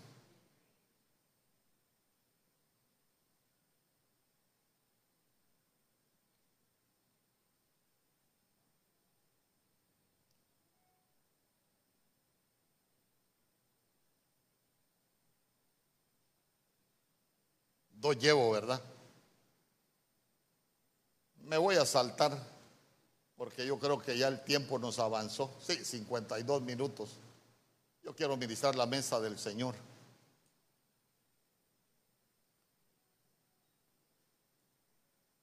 Llevo, 18.14 18.52
¿verdad? 18.52 18.82
Me 21.44 21.58
voy 21.58 21.76
a 21.76 21.86
saltar 21.86 22.38
porque 23.38 23.66
yo 23.66 23.78
creo 23.78 24.00
que 24.00 24.18
ya 24.18 24.28
el 24.28 24.44
tiempo 24.44 24.80
nos 24.80 25.00
avanzó. 25.00 25.52
Sí, 25.66 25.84
52 25.84 26.62
minutos. 26.62 27.10
Yo 28.04 28.16
quiero 28.16 28.38
ministrar 28.38 28.76
la 28.76 28.86
mesa 28.86 29.20
del 29.20 29.38
Señor. 29.38 29.76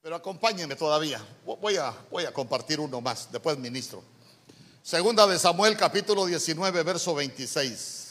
Pero 0.01 0.15
acompáñenme 0.15 0.75
todavía. 0.75 1.25
Voy 1.45 1.77
a, 1.77 1.95
voy 2.11 2.25
a 2.25 2.33
compartir 2.33 2.79
uno 2.79 2.99
más, 2.99 3.31
después 3.31 3.57
ministro. 3.57 4.03
Segunda 4.81 5.25
de 5.27 5.39
Samuel 5.39 5.77
capítulo 5.77 6.25
19, 6.25 6.83
verso 6.83 7.15
26. 7.15 8.02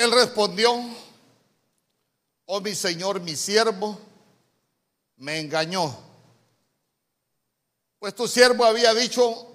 Él 0.00 0.12
respondió, 0.12 0.72
oh 2.46 2.60
mi 2.62 2.74
Señor, 2.74 3.20
mi 3.20 3.36
siervo, 3.36 4.00
me 5.18 5.38
engañó. 5.38 5.94
Pues 7.98 8.14
tu 8.14 8.26
siervo 8.26 8.64
había 8.64 8.94
dicho, 8.94 9.54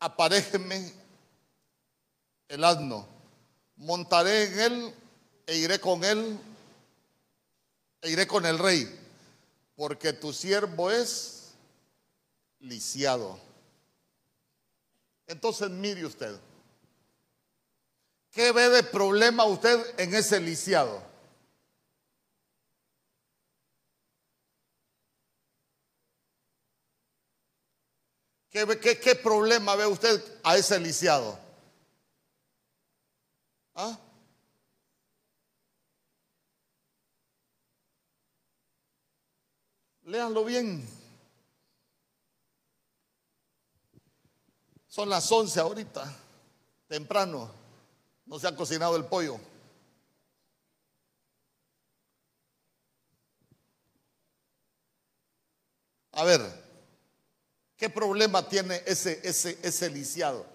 aparéjeme 0.00 0.92
el 2.48 2.64
asno, 2.64 3.06
montaré 3.76 4.46
en 4.46 4.58
él 4.58 4.94
e 5.46 5.56
iré 5.56 5.78
con 5.78 6.02
él, 6.02 6.36
e 8.02 8.10
iré 8.10 8.26
con 8.26 8.44
el 8.46 8.58
rey, 8.58 8.92
porque 9.76 10.12
tu 10.12 10.32
siervo 10.32 10.90
es 10.90 11.52
lisiado. 12.58 13.38
Entonces 15.28 15.70
mire 15.70 16.04
usted, 16.04 16.36
¿qué 18.34 18.52
ve 18.52 18.68
de 18.68 18.82
problema 18.82 19.44
usted 19.44 19.94
en 19.98 20.14
ese 20.14 20.40
lisiado? 20.40 21.02
¿Qué, 28.50 29.16
problema 29.16 29.74
ve 29.74 29.84
usted 29.84 30.22
a 30.44 30.56
ese 30.56 30.78
lisiado? 30.78 31.36
¿Ah? 33.74 33.98
Léanlo 40.04 40.44
bien. 40.44 40.86
Son 44.86 45.08
las 45.08 45.32
11 45.32 45.58
ahorita, 45.58 46.14
temprano. 46.86 47.63
No 48.26 48.38
se 48.38 48.48
ha 48.48 48.56
cocinado 48.56 48.96
el 48.96 49.04
pollo. 49.04 49.38
A 56.12 56.24
ver, 56.24 56.40
¿qué 57.76 57.90
problema 57.90 58.48
tiene 58.48 58.82
ese, 58.86 59.20
ese, 59.24 59.58
ese 59.62 59.90
lisiado? 59.90 60.46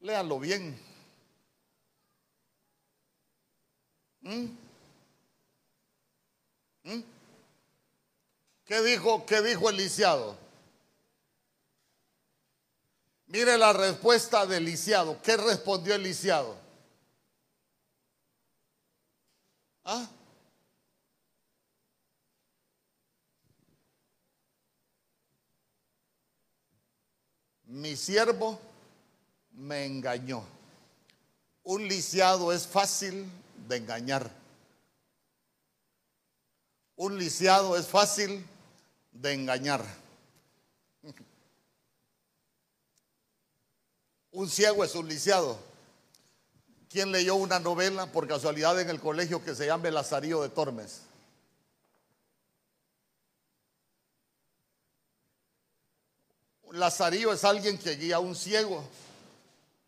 Léanlo 0.00 0.38
bien. 0.38 0.78
¿Mm? 4.20 4.46
¿Mm? 6.84 7.02
¿Qué 8.64 8.82
dijo, 8.82 9.24
qué 9.24 9.40
dijo 9.40 9.70
el 9.70 9.76
lisiado? 9.78 10.47
Mire 13.28 13.58
la 13.58 13.74
respuesta 13.74 14.46
del 14.46 14.64
lisiado. 14.64 15.20
¿Qué 15.22 15.36
respondió 15.36 15.94
el 15.94 16.02
lisiado? 16.02 16.56
¿Ah? 19.84 20.08
Mi 27.64 27.96
siervo 27.96 28.58
me 29.52 29.84
engañó. 29.84 30.42
Un 31.64 31.86
lisiado 31.86 32.50
es 32.50 32.66
fácil 32.66 33.30
de 33.68 33.76
engañar. 33.76 34.30
Un 36.96 37.18
lisiado 37.18 37.76
es 37.76 37.86
fácil 37.86 38.46
de 39.12 39.34
engañar. 39.34 39.84
Un 44.38 44.48
ciego 44.48 44.84
es 44.84 44.94
un 44.94 45.08
lisiado. 45.08 45.58
¿Quién 46.88 47.10
leyó 47.10 47.34
una 47.34 47.58
novela 47.58 48.06
por 48.12 48.28
casualidad 48.28 48.80
en 48.80 48.88
el 48.88 49.00
colegio 49.00 49.42
que 49.42 49.52
se 49.52 49.66
llama 49.66 49.90
Lazarillo 49.90 50.42
de 50.42 50.48
Tormes? 50.48 51.00
Lazarillo 56.70 57.32
es 57.32 57.42
alguien 57.42 57.78
que 57.78 57.96
guía 57.96 58.14
a 58.14 58.20
un 58.20 58.36
ciego, 58.36 58.84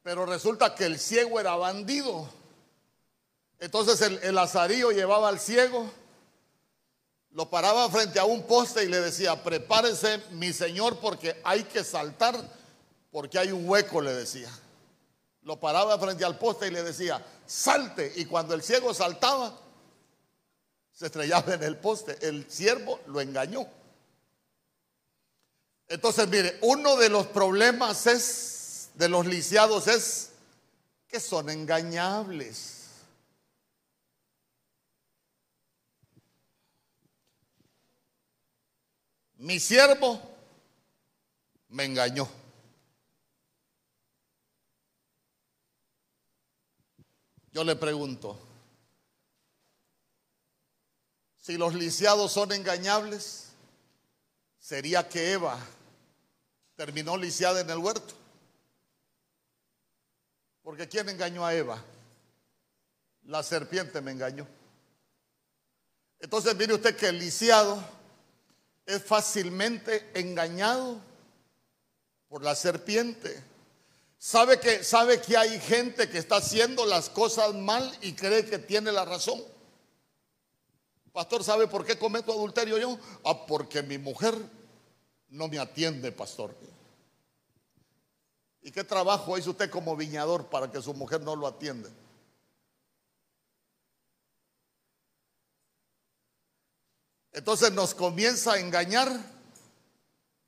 pero 0.02 0.26
resulta 0.26 0.74
que 0.74 0.86
el 0.86 0.98
ciego 0.98 1.38
era 1.38 1.54
bandido. 1.54 2.28
Entonces 3.60 4.00
el, 4.00 4.18
el 4.18 4.36
llevaba 4.92 5.28
al 5.28 5.38
ciego, 5.38 5.88
lo 7.30 7.48
paraba 7.48 7.88
frente 7.88 8.18
a 8.18 8.24
un 8.24 8.42
poste 8.48 8.82
y 8.82 8.88
le 8.88 9.00
decía, 9.00 9.44
prepárese 9.44 10.20
mi 10.32 10.52
señor 10.52 10.98
porque 10.98 11.40
hay 11.44 11.62
que 11.62 11.84
saltar, 11.84 12.58
porque 13.10 13.38
hay 13.38 13.52
un 13.52 13.68
hueco, 13.68 14.00
le 14.00 14.12
decía. 14.12 14.50
Lo 15.42 15.58
paraba 15.58 15.98
frente 15.98 16.24
al 16.24 16.38
poste 16.38 16.68
y 16.68 16.70
le 16.70 16.82
decía, 16.82 17.24
salte. 17.46 18.12
Y 18.16 18.26
cuando 18.26 18.54
el 18.54 18.62
ciego 18.62 18.92
saltaba, 18.94 19.58
se 20.92 21.06
estrellaba 21.06 21.54
en 21.54 21.62
el 21.62 21.76
poste. 21.78 22.18
El 22.26 22.50
siervo 22.50 23.00
lo 23.06 23.20
engañó. 23.20 23.66
Entonces, 25.88 26.28
mire, 26.28 26.58
uno 26.62 26.96
de 26.96 27.08
los 27.08 27.26
problemas 27.26 28.06
es, 28.06 28.90
de 28.94 29.08
los 29.08 29.26
lisiados 29.26 29.88
es 29.88 30.30
que 31.08 31.18
son 31.18 31.50
engañables. 31.50 32.76
Mi 39.38 39.58
siervo 39.58 40.20
me 41.70 41.86
engañó. 41.86 42.39
Yo 47.52 47.64
le 47.64 47.76
pregunto, 47.76 48.38
si 51.36 51.56
los 51.56 51.74
lisiados 51.74 52.32
son 52.32 52.52
engañables, 52.52 53.48
¿sería 54.58 55.08
que 55.08 55.32
Eva 55.32 55.58
terminó 56.80 57.14
lisiada 57.18 57.60
en 57.60 57.68
el 57.68 57.76
huerto. 57.76 58.14
Porque 60.62 60.88
¿quién 60.88 61.10
engañó 61.10 61.44
a 61.44 61.54
Eva? 61.54 61.84
La 63.24 63.42
serpiente 63.42 64.00
me 64.00 64.12
engañó. 64.12 64.46
Entonces 66.20 66.56
mire 66.56 66.72
usted 66.72 66.96
que 66.96 67.08
el 67.08 67.18
lisiado 67.18 67.84
es 68.86 69.04
fácilmente 69.04 70.10
engañado 70.14 70.98
por 72.30 72.42
la 72.42 72.54
serpiente. 72.54 73.44
Sabe 74.22 74.60
que, 74.60 74.84
sabe 74.84 75.18
que 75.18 75.34
hay 75.34 75.58
gente 75.58 76.10
que 76.10 76.18
está 76.18 76.36
haciendo 76.36 76.84
las 76.84 77.08
cosas 77.08 77.54
mal 77.54 77.90
y 78.02 78.12
cree 78.12 78.44
que 78.44 78.58
tiene 78.58 78.92
la 78.92 79.06
razón. 79.06 79.42
Pastor, 81.10 81.42
¿sabe 81.42 81.66
por 81.66 81.86
qué 81.86 81.98
cometo 81.98 82.30
adulterio 82.30 82.76
yo? 82.76 82.98
Ah, 83.24 83.46
porque 83.46 83.82
mi 83.82 83.96
mujer 83.96 84.34
no 85.30 85.48
me 85.48 85.58
atiende, 85.58 86.12
pastor. 86.12 86.54
¿Y 88.60 88.70
qué 88.70 88.84
trabajo 88.84 89.38
hizo 89.38 89.52
usted 89.52 89.70
como 89.70 89.96
viñador 89.96 90.50
para 90.50 90.70
que 90.70 90.82
su 90.82 90.92
mujer 90.92 91.22
no 91.22 91.34
lo 91.34 91.46
atienda? 91.46 91.88
Entonces 97.32 97.72
nos 97.72 97.94
comienza 97.94 98.52
a 98.52 98.60
engañar 98.60 99.08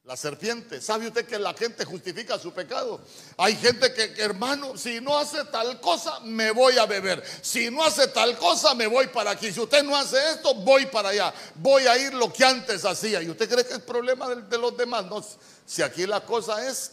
la 0.05 0.16
serpiente. 0.16 0.80
¿Sabe 0.80 1.07
usted 1.07 1.26
que 1.26 1.38
la 1.38 1.55
gente 1.55 1.84
justifica 1.84 2.38
su 2.38 2.53
pecado? 2.53 3.00
Hay 3.36 3.55
gente 3.57 3.92
que, 3.94 4.20
hermano, 4.20 4.76
si 4.76 5.00
no 5.00 5.16
hace 5.16 5.44
tal 5.44 5.80
cosa, 5.80 6.18
me 6.20 6.50
voy 6.50 6.76
a 6.78 6.86
beber. 6.86 7.22
Si 7.40 7.70
no 7.70 7.84
hace 7.84 8.09
tal 8.09 8.36
cosa, 8.36 8.74
me 8.74 8.86
voy 8.86 9.07
para 9.09 9.30
aquí. 9.30 9.53
Si 9.53 9.61
usted 9.61 9.82
no 9.84 9.96
hace 9.96 10.16
esto, 10.32 10.55
voy 10.55 10.86
para 10.86 11.11
allá. 11.11 11.32
Voy 11.55 11.86
a 11.86 11.96
ir 11.96 12.14
lo 12.14 12.32
que 12.32 12.44
antes 12.44 12.84
hacía. 12.84 13.22
¿Y 13.22 13.30
usted 13.30 13.48
cree 13.48 13.64
que 13.64 13.74
es 13.74 13.82
problema 13.82 14.34
de, 14.34 14.59
los 14.59 14.76
demás? 14.76 15.05
No, 15.07 15.24
si 15.64 15.82
aquí 15.82 16.05
la 16.07 16.20
cosa 16.20 16.66
es 16.68 16.92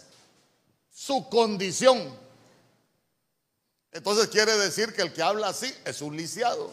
su 0.91 1.27
condición. 1.29 2.15
Entonces 3.91 4.27
quiere 4.27 4.55
decir 4.55 4.93
que 4.93 5.01
el 5.01 5.11
que 5.11 5.23
habla 5.23 5.47
así 5.47 5.73
es 5.83 6.01
un 6.01 6.15
lisiado. 6.15 6.69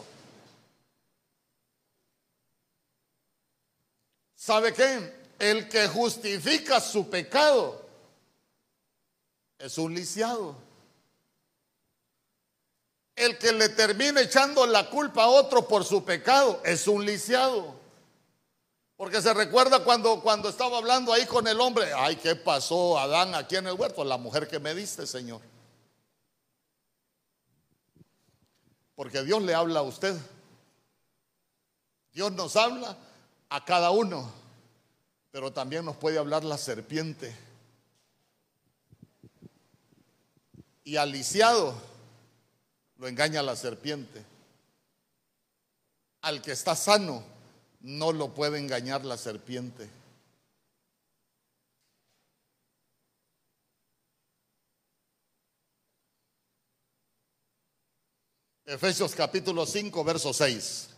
¿Sabe 4.35 4.71
qué? 4.71 5.26
El 5.39 5.69
que 5.69 5.87
justifica 5.87 6.79
su 6.79 7.09
pecado 7.09 7.85
es 9.59 9.77
un 9.77 9.93
lisiado. 9.93 10.55
El 13.15 13.37
que 13.37 13.51
le 13.51 13.69
termina 13.69 14.21
echando 14.21 14.65
la 14.65 14.89
culpa 14.89 15.23
a 15.23 15.27
otro 15.27 15.67
por 15.67 15.83
su 15.83 16.03
pecado 16.03 16.61
es 16.63 16.87
un 16.87 17.05
lisiado. 17.05 17.75
Porque 18.95 19.21
se 19.21 19.31
recuerda 19.33 19.83
cuando, 19.83 20.21
cuando 20.21 20.49
estaba 20.49 20.79
hablando 20.79 21.13
ahí 21.13 21.25
con 21.27 21.47
el 21.47 21.59
hombre, 21.61 21.91
ay, 21.95 22.15
¿qué 22.15 22.35
pasó 22.35 22.97
Adán 22.97 23.35
aquí 23.35 23.55
en 23.55 23.67
el 23.67 23.73
huerto? 23.73 24.03
La 24.03 24.17
mujer 24.17 24.47
que 24.47 24.59
me 24.59 24.73
diste, 24.73 25.05
Señor. 25.05 25.41
Porque 28.95 29.21
Dios 29.21 29.43
le 29.43 29.53
habla 29.53 29.81
a 29.81 29.83
usted. 29.83 30.15
Dios 32.11 32.31
nos 32.31 32.55
habla 32.55 32.97
a 33.49 33.63
cada 33.63 33.91
uno 33.91 34.46
pero 35.37 35.53
también 35.53 35.85
nos 35.85 35.95
puede 35.95 36.17
hablar 36.17 36.43
la 36.43 36.57
serpiente. 36.57 37.31
Y 40.83 40.95
al 40.95 41.11
lisiado 41.11 41.79
lo 42.97 43.07
engaña 43.07 43.43
la 43.43 43.55
serpiente. 43.55 44.25
Al 46.21 46.41
que 46.41 46.53
está 46.53 46.75
sano 46.75 47.23
no 47.81 48.13
lo 48.13 48.33
puede 48.33 48.57
engañar 48.57 49.05
la 49.05 49.15
serpiente. 49.15 49.87
Efesios 58.65 59.13
capítulo 59.13 59.67
5, 59.67 60.03
verso 60.03 60.33
6. 60.33 60.96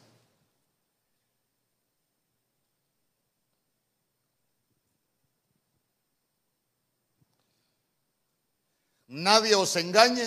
Nadie 9.09 9.55
os 9.55 9.75
engañe 9.75 10.23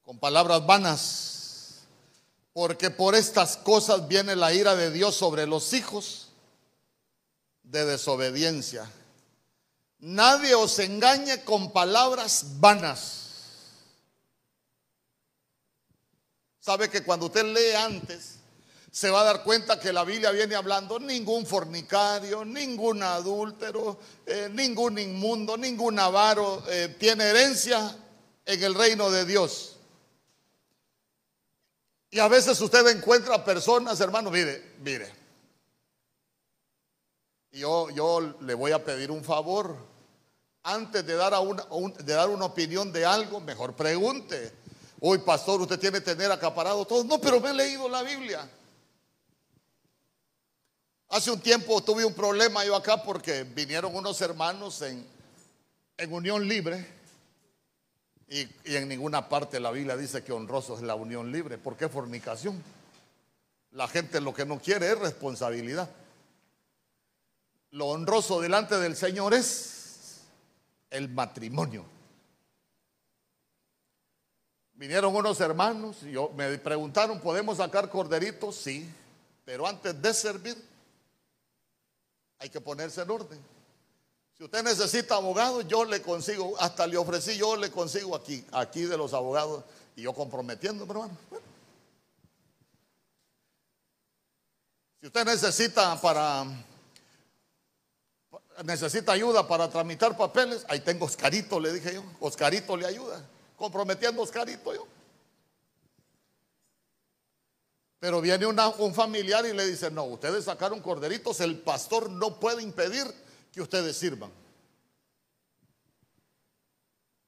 con 0.00 0.18
palabras 0.18 0.64
vanas, 0.64 1.84
porque 2.54 2.90
por 2.90 3.14
estas 3.14 3.58
cosas 3.58 4.08
viene 4.08 4.34
la 4.34 4.54
ira 4.54 4.74
de 4.74 4.90
Dios 4.90 5.14
sobre 5.14 5.46
los 5.46 5.74
hijos 5.74 6.30
de 7.62 7.84
desobediencia. 7.84 8.90
Nadie 9.98 10.54
os 10.54 10.78
engañe 10.78 11.44
con 11.44 11.72
palabras 11.72 12.58
vanas. 12.58 13.20
Sabe 16.58 16.88
que 16.88 17.04
cuando 17.04 17.26
usted 17.26 17.44
lee 17.44 17.74
antes, 17.76 18.36
se 18.94 19.10
va 19.10 19.22
a 19.22 19.24
dar 19.24 19.42
cuenta 19.42 19.80
que 19.80 19.92
la 19.92 20.04
Biblia 20.04 20.30
viene 20.30 20.54
hablando 20.54 21.00
ningún 21.00 21.44
fornicario, 21.44 22.44
ningún 22.44 23.02
adúltero, 23.02 23.98
eh, 24.24 24.48
ningún 24.52 25.00
inmundo, 25.00 25.56
ningún 25.56 25.98
avaro 25.98 26.62
eh, 26.68 26.94
tiene 26.96 27.24
herencia 27.24 27.98
en 28.46 28.62
el 28.62 28.72
reino 28.72 29.10
de 29.10 29.24
Dios. 29.24 29.78
Y 32.08 32.20
a 32.20 32.28
veces 32.28 32.60
usted 32.60 32.86
encuentra 32.86 33.44
personas, 33.44 33.98
hermano, 33.98 34.30
mire, 34.30 34.74
mire. 34.78 35.12
Yo, 37.50 37.90
yo 37.90 38.36
le 38.42 38.54
voy 38.54 38.70
a 38.70 38.84
pedir 38.84 39.10
un 39.10 39.24
favor. 39.24 39.76
Antes 40.62 41.04
de 41.04 41.16
dar, 41.16 41.34
a 41.34 41.40
una, 41.40 41.64
de 41.98 42.12
dar 42.12 42.28
una 42.28 42.44
opinión 42.44 42.92
de 42.92 43.04
algo, 43.04 43.40
mejor 43.40 43.74
pregunte. 43.74 44.52
Uy, 45.00 45.18
pastor, 45.18 45.60
usted 45.62 45.80
tiene 45.80 45.98
que 45.98 46.04
tener 46.04 46.30
acaparado 46.30 46.84
todo. 46.84 47.02
No, 47.02 47.20
pero 47.20 47.40
me 47.40 47.50
he 47.50 47.54
leído 47.54 47.88
la 47.88 48.04
Biblia. 48.04 48.48
Hace 51.14 51.30
un 51.30 51.38
tiempo 51.38 51.80
tuve 51.80 52.04
un 52.04 52.12
problema 52.12 52.64
yo 52.64 52.74
acá 52.74 53.00
porque 53.00 53.44
vinieron 53.44 53.94
unos 53.94 54.20
hermanos 54.20 54.82
en, 54.82 55.06
en 55.96 56.12
unión 56.12 56.48
libre 56.48 56.84
y, 58.28 58.40
y, 58.40 58.74
en 58.74 58.88
ninguna 58.88 59.28
parte 59.28 59.60
la 59.60 59.70
Biblia 59.70 59.96
dice 59.96 60.24
que 60.24 60.32
honroso 60.32 60.74
es 60.74 60.82
la 60.82 60.96
unión 60.96 61.30
libre. 61.30 61.56
¿Por 61.56 61.76
qué 61.76 61.88
fornicación? 61.88 62.60
La 63.70 63.86
gente 63.86 64.20
lo 64.20 64.34
que 64.34 64.44
no 64.44 64.58
quiere 64.58 64.90
es 64.90 64.98
responsabilidad. 64.98 65.88
Lo 67.70 67.86
honroso 67.86 68.40
delante 68.40 68.76
del 68.76 68.96
Señor 68.96 69.34
es 69.34 70.22
el 70.90 71.08
matrimonio. 71.10 71.84
Vinieron 74.72 75.14
unos 75.14 75.40
hermanos 75.40 75.98
y 76.02 76.10
yo, 76.10 76.30
me 76.30 76.58
preguntaron, 76.58 77.20
¿podemos 77.20 77.58
sacar 77.58 77.88
corderitos? 77.88 78.56
Sí, 78.56 78.90
pero 79.44 79.64
antes 79.64 80.02
de 80.02 80.12
servir 80.12 80.73
hay 82.38 82.50
que 82.50 82.60
ponerse 82.60 83.02
en 83.02 83.10
orden. 83.10 83.40
Si 84.36 84.44
usted 84.44 84.62
necesita 84.62 85.16
abogado, 85.16 85.62
yo 85.62 85.84
le 85.84 86.02
consigo, 86.02 86.54
hasta 86.58 86.86
le 86.86 86.96
ofrecí, 86.96 87.36
yo 87.36 87.56
le 87.56 87.70
consigo 87.70 88.16
aquí, 88.16 88.44
aquí 88.52 88.82
de 88.82 88.96
los 88.96 89.14
abogados, 89.14 89.64
y 89.96 90.02
yo 90.02 90.12
comprometiendo, 90.12 90.84
hermano. 90.84 91.16
Si 95.00 95.06
usted 95.06 95.24
necesita 95.24 96.00
para 96.00 96.46
necesita 98.62 99.12
ayuda 99.12 99.46
para 99.46 99.68
tramitar 99.68 100.16
papeles, 100.16 100.64
ahí 100.68 100.80
tengo 100.80 101.06
Oscarito, 101.06 101.58
le 101.58 101.72
dije 101.72 101.94
yo. 101.94 102.04
Oscarito 102.20 102.76
le 102.76 102.86
ayuda, 102.86 103.24
comprometiendo 103.56 104.22
Oscarito 104.22 104.74
yo. 104.74 104.86
Pero 108.04 108.20
viene 108.20 108.44
un 108.44 108.94
familiar 108.94 109.46
y 109.46 109.54
le 109.54 109.64
dice, 109.64 109.90
no, 109.90 110.04
ustedes 110.04 110.44
sacaron 110.44 110.80
corderitos, 110.80 111.40
el 111.40 111.56
pastor 111.60 112.10
no 112.10 112.38
puede 112.38 112.62
impedir 112.62 113.06
que 113.50 113.62
ustedes 113.62 113.96
sirvan. 113.96 114.30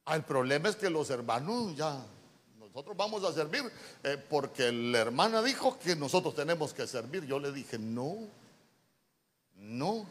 Ah, 0.05 0.17
el 0.17 0.25
problema 0.25 0.69
es 0.69 0.77
que 0.77 0.91
los 0.91 1.09
hermanos 1.09 1.75
ya, 1.75 2.05
nosotros 2.59 2.95
vamos 2.95 3.25
a 3.25 3.33
servir 3.33 3.63
eh, 4.03 4.23
porque 4.29 4.71
la 4.71 4.99
hermana 4.99 5.41
dijo 5.41 5.79
que 5.79 5.97
nosotros 5.97 6.35
tenemos 6.35 6.75
que 6.75 6.87
servir. 6.87 7.25
Yo 7.25 7.39
le 7.39 7.53
dije, 7.53 7.79
no, 7.79 8.29
no. 9.55 10.07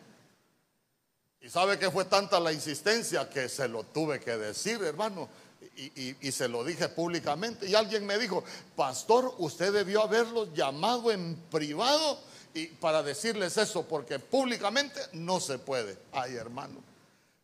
Y 1.41 1.49
sabe 1.51 1.77
que 1.77 1.91
fue 1.91 2.05
tanta 2.05 2.39
la 2.39 2.51
insistencia 2.51 3.29
que 3.29 3.49
se 3.49 3.67
lo 3.67 3.83
tuve 3.83 4.19
que 4.19 4.35
decir, 4.35 4.81
hermano 4.81 5.29
y, 5.75 6.31
se 6.31 6.47
lo 6.47 6.63
dije 6.63 6.89
públicamente. 6.89 7.67
Y 7.67 7.75
alguien 7.75 8.05
me 8.05 8.17
dijo, 8.17 8.43
pastor, 8.75 9.35
usted 9.39 9.73
debió 9.73 10.01
haberlos 10.01 10.53
llamado 10.53 11.11
en 11.11 11.35
privado 11.51 12.19
y 12.53 12.67
para 12.67 13.03
decirles 13.03 13.57
eso, 13.57 13.83
porque 13.83 14.19
públicamente 14.19 14.99
no 15.13 15.39
se 15.39 15.59
puede. 15.59 15.97
Ay, 16.11 16.35
hermano. 16.35 16.81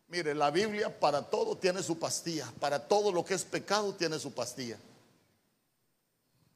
Mire, 0.08 0.34
la 0.34 0.50
Biblia 0.50 0.98
para 0.98 1.22
todo 1.22 1.56
tiene 1.56 1.82
su 1.82 1.98
pastilla, 1.98 2.50
para 2.60 2.86
todo 2.86 3.12
lo 3.12 3.24
que 3.24 3.34
es 3.34 3.44
pecado 3.44 3.94
tiene 3.94 4.18
su 4.18 4.32
pastilla. 4.32 4.78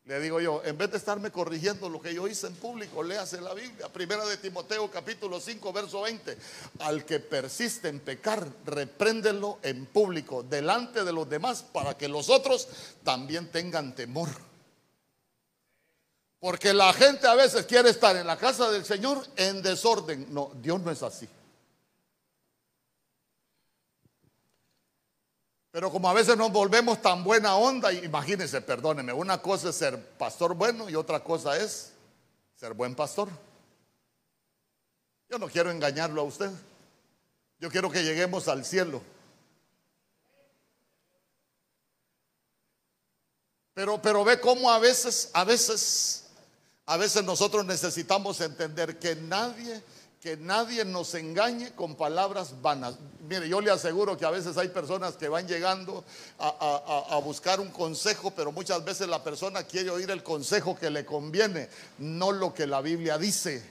Le 0.07 0.21
digo 0.21 0.41
yo, 0.41 0.63
en 0.65 0.79
vez 0.79 0.93
de 0.93 0.99
estarme 0.99 1.33
corrigiendo 1.33 1.89
lo 1.89 2.01
que 2.01 2.15
yo 2.15 2.29
hice 2.29 2.47
en 2.47 2.55
público, 2.55 3.03
léase 3.03 3.41
la 3.41 3.53
Biblia. 3.55 3.89
Primera 3.89 4.25
de 4.25 4.37
Timoteo 4.37 4.89
capítulo 4.89 5.41
5, 5.41 5.73
verso 5.73 6.03
20. 6.03 6.39
Al 6.79 7.05
que 7.05 7.19
persiste 7.19 7.89
en 7.89 7.99
pecar, 7.99 8.47
repréndelo 8.65 9.59
en 9.65 9.85
público, 9.87 10.45
delante 10.45 11.03
de 11.03 11.13
los 11.13 11.29
demás, 11.29 11.65
para 11.65 11.97
que 11.97 12.07
los 12.07 12.31
otros 12.31 12.69
también 13.03 13.51
tengan 13.51 13.97
temor. 13.97 14.29
Porque 16.39 16.73
la 16.73 16.93
gente 16.93 17.27
a 17.27 17.35
veces 17.35 17.67
quiere 17.67 17.91
estar 17.91 18.15
en 18.15 18.29
la 18.29 18.37
casa 18.37 18.71
del 18.71 18.85
Señor 18.85 19.27
en 19.35 19.61
desorden. 19.61 20.33
No, 20.33 20.53
Dios 20.63 20.81
no 20.83 20.93
es 20.93 21.03
así. 21.03 21.29
Pero 25.77 25.93
como 25.93 26.09
a 26.09 26.15
veces 26.15 26.39
nos 26.39 26.51
volvemos 26.51 27.03
tan 27.03 27.23
buena 27.23 27.55
onda, 27.57 27.93
imagínense, 27.93 28.63
perdónenme, 28.63 29.13
una 29.13 29.43
cosa 29.43 29.69
es 29.69 29.77
ser 29.77 30.03
pastor 30.17 30.55
bueno 30.55 30.89
y 30.89 30.95
otra 30.95 31.23
cosa 31.23 31.59
es 31.59 31.93
ser 32.59 32.73
buen 32.73 32.95
pastor. 32.95 33.29
Yo 35.29 35.39
no 35.39 35.49
quiero 35.49 35.71
engañarlo 35.71 36.23
a 36.23 36.25
usted. 36.25 36.51
Yo 37.61 37.69
quiero 37.69 37.91
que 37.91 38.03
lleguemos 38.03 38.49
al 38.49 38.65
cielo. 38.65 39.03
Pero, 43.75 44.01
pero 44.01 44.25
ve 44.25 44.41
cómo 44.41 44.71
a 44.71 44.79
veces, 44.79 45.29
a 45.35 45.45
veces, 45.45 46.25
a 46.87 46.97
veces 46.97 47.23
nosotros 47.23 47.67
necesitamos 47.67 48.41
entender 48.41 48.99
que 48.99 49.15
nadie 49.15 49.83
que 50.27 50.37
nadie 50.37 50.85
nos 50.85 51.15
engañe 51.15 51.71
con 51.77 51.95
palabras 51.95 52.61
vanas. 52.61 52.99
Mire, 53.29 53.49
yo 53.49 53.61
le 53.61 53.71
aseguro 53.71 54.17
que 54.17 54.25
a 54.25 54.31
veces 54.31 54.57
hay 54.57 54.67
personas 54.71 55.17
que 55.17 55.29
van 55.29 55.47
llegando 55.47 56.05
a, 56.41 57.21
buscar 57.23 57.61
un 57.61 57.71
consejo, 57.71 58.33
pero 58.33 58.51
muchas 58.51 58.85
veces 58.85 59.07
la 59.07 59.23
persona 59.23 59.63
quiere 59.63 59.89
oír 59.89 60.11
el 60.11 60.25
consejo 60.25 60.77
que 60.77 60.91
le 60.91 61.07
conviene, 61.07 61.69
no 61.99 62.33
lo 62.33 62.53
que 62.53 62.67
la 62.67 62.81
Biblia 62.81 63.19
dice. 63.19 63.65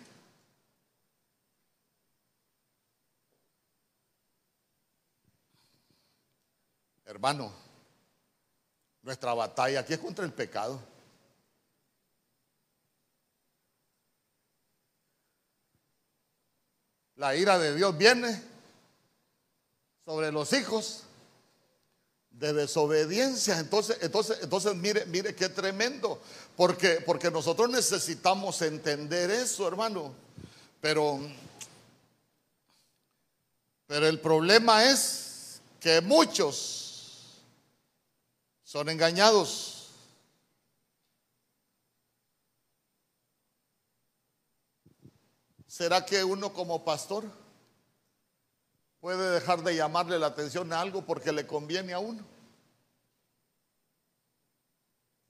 Hermano, 7.04 7.52
nuestra 9.02 9.34
batalla 9.34 9.82
aquí 9.82 9.92
es 9.92 10.00
contra 10.00 10.24
el 10.24 10.32
pecado. 10.32 10.95
La 17.26 17.36
ira 17.36 17.58
de 17.58 17.74
Dios 17.76 17.98
viene 17.98 18.40
sobre 20.06 20.32
los 20.32 20.54
hijos 20.54 21.06
de 22.30 22.54
desobediencia. 22.54 23.58
Entonces, 23.58 23.98
entonces, 24.02 24.38
entonces 24.44 24.76
mire, 24.76 25.08
mire 25.08 25.34
qué 25.34 25.50
tremendo. 25.50 26.22
Porque, 26.56 27.02
porque 27.04 27.32
nosotros 27.32 27.68
necesitamos 27.68 28.62
entender 28.62 29.32
eso, 29.32 29.68
hermano. 29.68 30.14
Pero, 30.80 31.20
pero 33.88 34.06
el 34.06 34.20
problema 34.20 34.86
es 34.86 35.62
que 35.80 36.02
muchos 36.02 37.40
son 38.64 38.88
engañados. 38.88 39.75
¿Será 45.76 46.06
que 46.06 46.24
uno 46.24 46.54
como 46.54 46.86
pastor 46.86 47.30
puede 49.02 49.32
dejar 49.32 49.62
de 49.62 49.76
llamarle 49.76 50.18
la 50.18 50.28
atención 50.28 50.72
a 50.72 50.80
algo 50.80 51.06
porque 51.06 51.34
le 51.34 51.46
conviene 51.46 51.92
a 51.92 52.00
uno? 52.00 52.24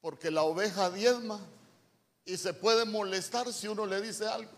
Porque 0.01 0.29
la 0.29 0.43
oveja 0.43 0.91
diezma 0.91 1.39
y 2.25 2.37
se 2.37 2.53
puede 2.53 2.85
molestar 2.85 3.51
si 3.51 3.67
uno 3.67 3.87
le 3.87 3.99
dice 4.01 4.27
algo. 4.27 4.51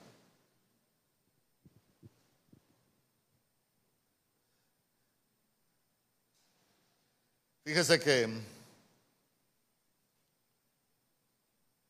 Fíjese 7.63 7.97
que 7.97 8.56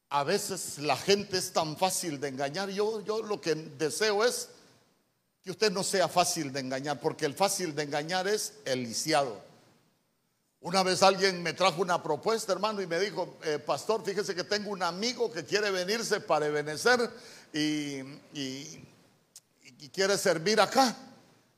a 0.10 0.24
veces 0.24 0.78
la 0.80 0.95
gente 0.95 1.38
es 1.38 1.51
tan 1.51 1.78
fácil 1.78 2.20
de 2.20 2.30
engañar. 2.30 2.70
Yo, 2.70 3.01
yo 3.01 3.22
lo 3.22 3.41
que 3.41 3.55
deseo 3.55 4.24
es 4.24 4.49
que 5.43 5.51
usted 5.51 5.72
no 5.72 5.84
sea 5.84 6.08
fácil 6.08 6.51
de 6.51 6.62
engañar, 6.62 6.99
porque 6.99 7.26
el 7.26 7.34
fácil 7.34 7.76
de 7.76 7.84
engañar 7.84 8.28
es 8.28 8.53
el 8.66 8.84
lisiado. 8.84 9.41
Una 10.60 10.84
vez 10.84 11.03
alguien 11.03 11.43
me 11.43 11.53
trajo 11.53 11.82
una 11.82 12.01
propuesta, 12.01 12.51
hermano, 12.51 12.82
y 12.82 12.88
me 12.88 12.99
dijo, 12.99 13.38
eh, 13.43 13.60
pastor, 13.60 14.03
fíjese 14.03 14.34
que 14.34 14.43
tengo 14.43 14.72
un 14.72 14.82
amigo 14.82 15.32
que 15.32 15.45
quiere 15.45 15.72
venirse 15.72 16.20
para 16.20 16.47
Ebenecer 16.47 17.10
y, 17.53 17.99
y, 18.34 18.84
quiere 19.93 20.18
servir 20.18 20.60
acá. 20.60 20.95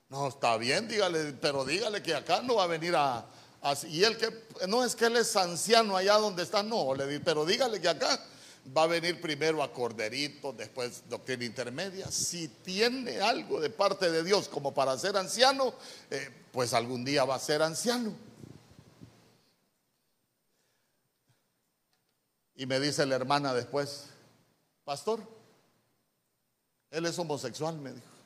No, 0.09 0.27
está 0.27 0.57
bien, 0.57 0.87
dígale, 0.87 1.33
pero 1.33 1.65
dígale 1.65 2.03
que 2.03 2.13
acá 2.13 2.41
no 2.41 2.55
va 2.55 2.65
a 2.65 2.67
venir 2.67 2.95
a, 2.95 3.25
y 3.89 4.03
él 4.03 4.17
que, 4.17 4.47
no 4.67 4.83
es 4.83 4.95
que 4.95 5.05
él 5.05 5.17
es 5.17 5.35
anciano 5.35 5.97
allá 5.97 6.15
donde 6.15 6.43
está, 6.43 6.63
no, 6.63 6.93
le 6.95 7.07
di, 7.07 7.19
pero 7.19 7.45
dígale 7.45 7.81
que 7.81 7.89
acá 7.89 8.19
va 8.75 8.83
a 8.83 8.87
venir 8.87 9.19
primero 9.19 9.63
a 9.63 9.71
Corderito, 9.71 10.53
después 10.53 11.03
doctrina 11.09 11.45
intermedia. 11.45 12.09
Si 12.11 12.47
tiene 12.47 13.21
algo 13.21 13.59
de 13.59 13.69
parte 13.69 14.11
de 14.11 14.23
Dios 14.23 14.47
como 14.47 14.73
para 14.73 14.97
ser 14.97 15.17
anciano, 15.17 15.73
eh, 16.09 16.29
pues 16.51 16.73
algún 16.73 17.03
día 17.03 17.25
va 17.25 17.35
a 17.35 17.39
ser 17.39 17.61
anciano. 17.61 18.13
Y 22.55 22.65
me 22.65 22.79
dice 22.79 23.05
la 23.05 23.15
hermana 23.15 23.53
después, 23.53 24.07
pastor, 24.83 25.21
él 26.91 27.05
es 27.05 27.17
homosexual, 27.17 27.77
me 27.77 27.93
dijo. 27.93 28.18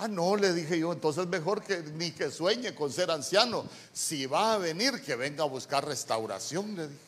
Ah, 0.00 0.06
no, 0.06 0.36
le 0.36 0.52
dije 0.52 0.78
yo, 0.78 0.92
entonces 0.92 1.26
mejor 1.26 1.60
que 1.60 1.82
ni 1.96 2.12
que 2.12 2.30
sueñe 2.30 2.72
con 2.72 2.92
ser 2.92 3.10
anciano. 3.10 3.66
Si 3.92 4.26
va 4.26 4.54
a 4.54 4.58
venir, 4.58 5.02
que 5.02 5.16
venga 5.16 5.42
a 5.42 5.48
buscar 5.48 5.84
restauración, 5.84 6.76
le 6.76 6.86
dije. 6.86 7.00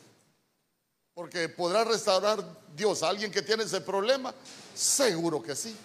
Porque 1.14 1.48
podrá 1.48 1.84
restaurar 1.84 2.44
Dios 2.74 3.04
a 3.04 3.10
alguien 3.10 3.30
que 3.30 3.42
tiene 3.42 3.62
ese 3.62 3.80
problema. 3.80 4.34
Seguro 4.74 5.40
que 5.40 5.54
sí. 5.54 5.76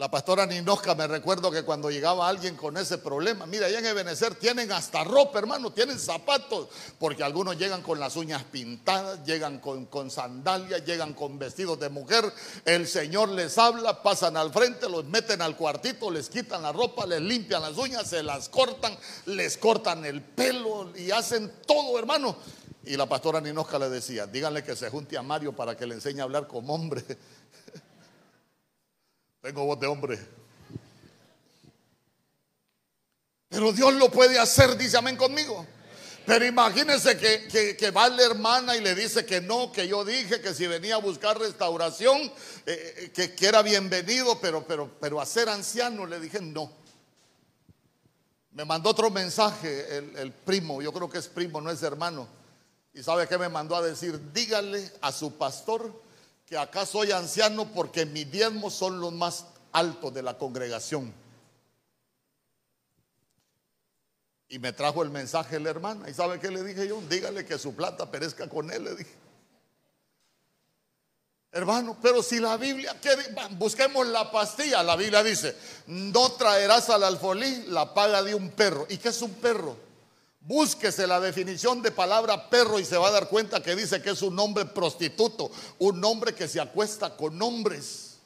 La 0.00 0.10
pastora 0.10 0.46
Ninosca 0.46 0.94
me 0.94 1.06
recuerdo 1.06 1.50
que 1.50 1.62
cuando 1.62 1.90
llegaba 1.90 2.26
alguien 2.26 2.56
con 2.56 2.74
ese 2.78 2.96
problema, 2.96 3.44
mira, 3.44 3.66
allá 3.66 3.80
en 3.80 3.84
Ebenezer 3.84 4.34
tienen 4.34 4.72
hasta 4.72 5.04
ropa, 5.04 5.38
hermano, 5.38 5.74
tienen 5.74 5.98
zapatos, 5.98 6.68
porque 6.98 7.22
algunos 7.22 7.58
llegan 7.58 7.82
con 7.82 8.00
las 8.00 8.16
uñas 8.16 8.42
pintadas, 8.44 9.22
llegan 9.26 9.58
con, 9.58 9.84
con 9.84 10.10
sandalias, 10.10 10.86
llegan 10.86 11.12
con 11.12 11.38
vestidos 11.38 11.78
de 11.80 11.90
mujer. 11.90 12.32
El 12.64 12.88
Señor 12.88 13.28
les 13.28 13.58
habla, 13.58 14.02
pasan 14.02 14.38
al 14.38 14.50
frente, 14.50 14.88
los 14.88 15.04
meten 15.04 15.42
al 15.42 15.54
cuartito, 15.54 16.10
les 16.10 16.30
quitan 16.30 16.62
la 16.62 16.72
ropa, 16.72 17.04
les 17.04 17.20
limpian 17.20 17.60
las 17.60 17.76
uñas, 17.76 18.08
se 18.08 18.22
las 18.22 18.48
cortan, 18.48 18.96
les 19.26 19.58
cortan 19.58 20.06
el 20.06 20.22
pelo 20.22 20.96
y 20.96 21.10
hacen 21.10 21.52
todo, 21.66 21.98
hermano. 21.98 22.36
Y 22.84 22.96
la 22.96 23.06
pastora 23.06 23.42
Ninosca 23.42 23.78
le 23.78 23.90
decía, 23.90 24.26
díganle 24.26 24.64
que 24.64 24.74
se 24.74 24.88
junte 24.88 25.18
a 25.18 25.22
Mario 25.22 25.54
para 25.54 25.76
que 25.76 25.86
le 25.86 25.94
enseñe 25.94 26.20
a 26.20 26.22
hablar 26.22 26.46
como 26.46 26.74
hombre. 26.74 27.04
Tengo 29.42 29.64
voz 29.64 29.80
de 29.80 29.86
hombre. 29.86 30.18
Pero 33.48 33.72
Dios 33.72 33.94
lo 33.94 34.10
puede 34.10 34.38
hacer, 34.38 34.76
dice 34.76 34.96
amén 34.96 35.16
conmigo. 35.16 35.66
Pero 36.26 36.44
imagínense 36.44 37.16
que, 37.16 37.90
va 37.90 38.08
la 38.08 38.22
hermana 38.22 38.76
y 38.76 38.80
le 38.80 38.94
dice 38.94 39.24
que 39.24 39.40
no, 39.40 39.72
que 39.72 39.88
yo 39.88 40.04
dije 40.04 40.40
que 40.40 40.54
si 40.54 40.66
venía 40.66 40.96
a 40.96 40.98
buscar 40.98 41.38
restauración, 41.38 42.20
eh, 42.66 43.10
eh, 43.16 43.34
que, 43.34 43.46
era 43.46 43.62
bienvenido, 43.62 44.38
pero, 44.40 44.64
pero, 44.64 44.90
pero 45.00 45.20
a 45.20 45.26
ser 45.26 45.48
anciano 45.48 46.06
le 46.06 46.20
dije 46.20 46.40
no. 46.40 46.70
Me 48.52 48.64
mandó 48.64 48.90
otro 48.90 49.10
mensaje 49.10 49.96
el, 49.96 50.16
el 50.16 50.32
primo, 50.32 50.82
yo 50.82 50.92
creo 50.92 51.08
que 51.08 51.18
es 51.18 51.26
primo, 51.26 51.60
no 51.60 51.70
es 51.70 51.82
hermano. 51.82 52.28
Y 52.92 53.02
sabe 53.02 53.26
qué 53.26 53.38
me 53.38 53.48
mandó 53.48 53.74
a 53.74 53.82
decir, 53.82 54.32
dígale 54.32 54.92
a 55.00 55.10
su 55.10 55.36
pastor 55.36 55.90
que 56.50 56.58
acá 56.58 56.84
soy 56.84 57.12
anciano 57.12 57.72
porque 57.72 58.04
mis 58.04 58.28
diezmos 58.28 58.74
son 58.74 59.00
los 59.00 59.12
más 59.12 59.46
altos 59.70 60.12
de 60.12 60.20
la 60.20 60.36
congregación. 60.36 61.14
Y 64.48 64.58
me 64.58 64.72
trajo 64.72 65.04
el 65.04 65.10
mensaje 65.10 65.60
la 65.60 65.70
hermana. 65.70 66.10
¿Y 66.10 66.14
sabe 66.14 66.40
qué 66.40 66.50
le 66.50 66.64
dije 66.64 66.88
yo? 66.88 67.00
Dígale 67.08 67.46
que 67.46 67.56
su 67.56 67.76
plata 67.76 68.10
perezca 68.10 68.48
con 68.48 68.68
él, 68.72 68.82
le 68.82 68.96
dije. 68.96 69.14
Hermano, 71.52 71.96
pero 72.02 72.20
si 72.20 72.40
la 72.40 72.56
Biblia, 72.56 72.96
busquemos 73.52 74.08
la 74.08 74.32
pastilla, 74.32 74.82
la 74.82 74.96
Biblia 74.96 75.22
dice, 75.22 75.56
no 75.86 76.32
traerás 76.32 76.90
al 76.90 77.04
alfolí 77.04 77.66
la 77.68 77.94
paga 77.94 78.24
de 78.24 78.34
un 78.34 78.50
perro. 78.50 78.86
¿Y 78.88 78.98
qué 78.98 79.10
es 79.10 79.22
un 79.22 79.34
perro? 79.34 79.76
Búsquese 80.40 81.06
la 81.06 81.20
definición 81.20 81.82
de 81.82 81.90
palabra 81.90 82.48
perro 82.48 82.78
y 82.78 82.84
se 82.84 82.96
va 82.96 83.08
a 83.08 83.12
dar 83.12 83.28
cuenta 83.28 83.62
que 83.62 83.76
dice 83.76 84.00
que 84.00 84.10
es 84.10 84.22
un 84.22 84.38
hombre 84.38 84.64
prostituto, 84.64 85.50
un 85.78 86.02
hombre 86.02 86.34
que 86.34 86.48
se 86.48 86.60
acuesta 86.60 87.14
con 87.14 87.40
hombres. 87.42 88.18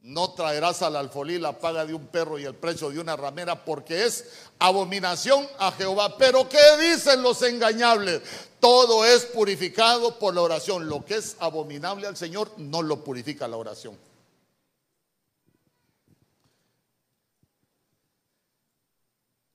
No 0.00 0.32
traerás 0.34 0.80
al 0.82 0.94
alfolí 0.94 1.38
la 1.38 1.58
paga 1.58 1.84
de 1.84 1.92
un 1.92 2.06
perro 2.06 2.38
y 2.38 2.44
el 2.44 2.54
precio 2.54 2.90
de 2.90 3.00
una 3.00 3.16
ramera 3.16 3.64
porque 3.64 4.06
es 4.06 4.26
abominación 4.60 5.48
a 5.58 5.72
Jehová. 5.72 6.16
Pero 6.16 6.48
¿qué 6.48 6.76
dicen 6.80 7.22
los 7.22 7.42
engañables? 7.42 8.22
Todo 8.60 9.04
es 9.04 9.24
purificado 9.24 10.16
por 10.20 10.34
la 10.34 10.42
oración. 10.42 10.88
Lo 10.88 11.04
que 11.04 11.16
es 11.16 11.36
abominable 11.40 12.06
al 12.06 12.16
Señor 12.16 12.52
no 12.56 12.82
lo 12.82 13.02
purifica 13.02 13.48
la 13.48 13.56
oración. 13.56 13.98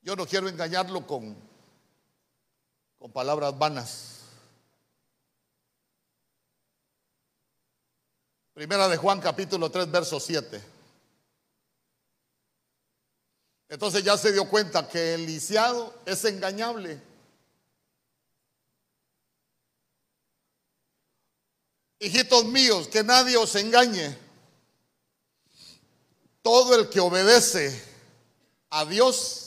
Yo 0.04 0.14
no 0.14 0.26
quiero 0.26 0.50
engañarlo 0.50 1.06
con, 1.06 1.34
con 2.98 3.10
palabras 3.10 3.56
vanas. 3.56 4.20
Primera 8.52 8.86
de 8.86 8.98
Juan 8.98 9.18
capítulo 9.22 9.70
3, 9.70 9.90
verso 9.90 10.20
7. 10.20 10.62
Entonces 13.70 14.04
ya 14.04 14.18
se 14.18 14.30
dio 14.30 14.46
cuenta 14.46 14.86
que 14.86 15.14
el 15.14 15.24
lisiado 15.24 15.94
es 16.04 16.22
engañable. 16.26 17.00
Hijitos 21.98 22.44
míos, 22.44 22.88
que 22.88 23.02
nadie 23.02 23.38
os 23.38 23.54
engañe. 23.54 24.18
Todo 26.42 26.78
el 26.78 26.90
que 26.90 27.00
obedece 27.00 27.82
a 28.68 28.84
Dios 28.84 29.43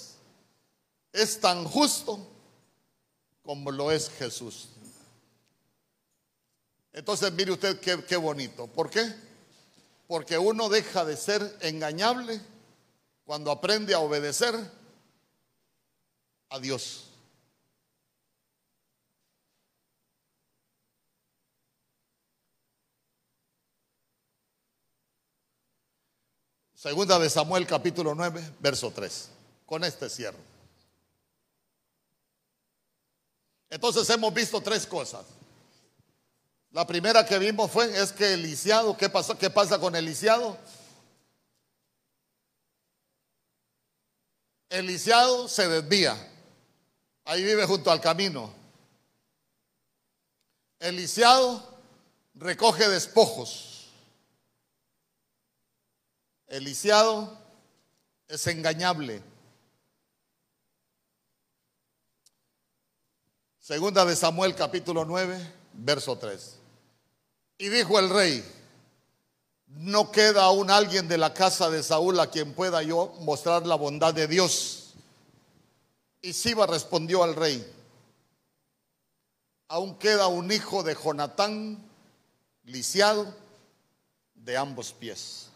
es 1.18 1.40
tan 1.40 1.66
justo 1.66 2.20
como 3.42 3.72
lo 3.72 3.92
es 3.92 4.10
Jesús. 4.10 4.70
Entonces 6.94 7.32
mire 7.34 7.52
usted 7.52 7.80
qué, 7.80 8.16
bonito. 8.16 8.68
¿Por 8.68 8.90
qué? 8.90 9.14
Porque 10.08 10.38
uno 10.38 10.70
deja 10.70 11.06
de 11.06 11.18
ser 11.18 11.58
engañable 11.62 12.42
cuando 13.24 13.52
aprende 13.52 13.94
a 13.94 14.00
obedecer 14.00 14.56
a 16.50 16.60
Dios. 16.60 17.04
Segunda 26.74 27.20
de 27.20 27.30
Samuel 27.30 27.66
capítulo 27.66 28.14
9, 28.14 28.54
verso 28.60 28.92
3. 28.92 29.30
Con 29.66 29.84
este 29.84 30.10
cierro. 30.10 30.57
Entonces 33.70 34.10
hemos 34.10 34.34
visto 34.34 34.62
tres 34.62 34.86
cosas. 34.86 35.26
La 36.72 36.86
primera 36.86 37.26
que 37.26 37.40
vimos 37.40 37.72
fue 37.72 37.98
es 37.98 38.12
que 38.12 38.34
el 38.34 38.44
lisiado, 38.44 38.96
¿qué 38.96 39.10
pasó? 39.10 39.38
¿Qué 39.38 39.50
pasa 39.50 39.80
con 39.80 39.96
el 39.96 40.06
lisiado? 40.06 40.58
El 44.70 44.86
lisiado 44.88 45.48
se 45.48 45.68
desvía. 45.68 46.16
Ahí 47.26 47.44
vive 47.44 47.66
junto 47.66 47.92
al 47.92 48.02
camino. 48.02 48.54
El 50.80 50.96
lisiado 50.98 51.78
recoge 52.36 52.88
despojos. 52.88 53.88
El 56.48 56.64
lisiado 56.66 57.38
es 58.28 58.46
engañable. 58.48 59.22
Segunda 63.68 64.06
de 64.06 64.16
Samuel 64.16 64.56
capítulo 64.56 65.04
9, 65.04 65.38
verso 65.74 66.18
3. 66.18 66.56
Y 67.58 67.68
dijo 67.68 68.00
el 68.00 68.10
rey, 68.10 68.42
no 69.66 70.10
queda 70.10 70.46
aún 70.46 70.72
alguien 70.72 71.10
de 71.10 71.18
la 71.18 71.34
casa 71.34 71.70
de 71.70 71.84
Saúl 71.84 72.18
a 72.22 72.28
quien 72.28 72.54
pueda 72.54 72.82
yo 72.82 73.14
mostrar 73.20 73.68
la 73.68 73.76
bondad 73.76 74.14
de 74.14 74.26
Dios. 74.26 74.94
Y 76.22 76.32
Siba 76.32 76.66
respondió 76.66 77.24
al 77.24 77.36
rey, 77.36 77.70
aún 79.68 79.96
queda 79.96 80.28
un 80.28 80.50
hijo 80.50 80.82
de 80.82 80.96
Jonatán 80.96 81.78
lisiado 82.64 83.36
de 84.34 84.56
ambos 84.56 84.94
pies. 84.94 85.47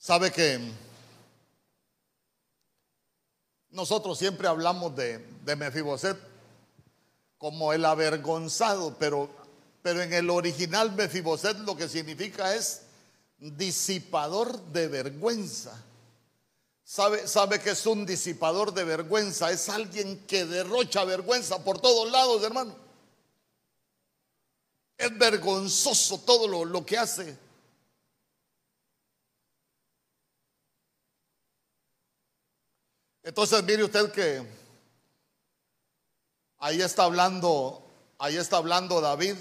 Sabe 0.00 0.32
que 0.32 0.58
nosotros 3.68 4.18
siempre 4.18 4.48
hablamos 4.48 4.96
de, 4.96 5.18
de 5.44 5.56
Mefiboset 5.56 6.16
como 7.36 7.74
el 7.74 7.84
avergonzado, 7.84 8.96
pero, 8.98 9.28
pero 9.82 10.00
en 10.00 10.14
el 10.14 10.30
original 10.30 10.92
Mefiboset 10.92 11.58
lo 11.58 11.76
que 11.76 11.86
significa 11.86 12.54
es 12.54 12.80
disipador 13.36 14.58
de 14.72 14.88
vergüenza. 14.88 15.78
¿Sabe, 16.82 17.28
sabe 17.28 17.60
que 17.60 17.72
es 17.72 17.84
un 17.84 18.06
disipador 18.06 18.72
de 18.72 18.84
vergüenza, 18.84 19.50
es 19.50 19.68
alguien 19.68 20.24
que 20.26 20.46
derrocha 20.46 21.04
vergüenza 21.04 21.62
por 21.62 21.78
todos 21.78 22.10
lados, 22.10 22.42
hermano. 22.42 22.74
Es 24.96 25.18
vergonzoso 25.18 26.20
todo 26.20 26.48
lo, 26.48 26.64
lo 26.64 26.86
que 26.86 26.96
hace. 26.96 27.49
Entonces 33.22 33.62
mire 33.64 33.84
usted 33.84 34.10
que 34.12 34.42
ahí 36.58 36.80
está 36.80 37.04
hablando, 37.04 37.82
ahí 38.18 38.36
está 38.36 38.56
hablando 38.56 39.00
David. 39.00 39.36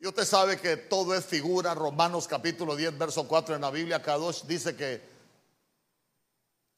Y 0.00 0.06
usted 0.06 0.24
sabe 0.24 0.60
que 0.60 0.76
todo 0.76 1.14
es 1.14 1.24
figura. 1.24 1.74
Romanos 1.74 2.28
capítulo 2.28 2.76
10, 2.76 2.96
verso 2.96 3.26
4 3.26 3.56
en 3.56 3.62
la 3.62 3.70
Biblia, 3.70 4.00
Kadosh 4.00 4.44
dice 4.44 4.76
que 4.76 5.02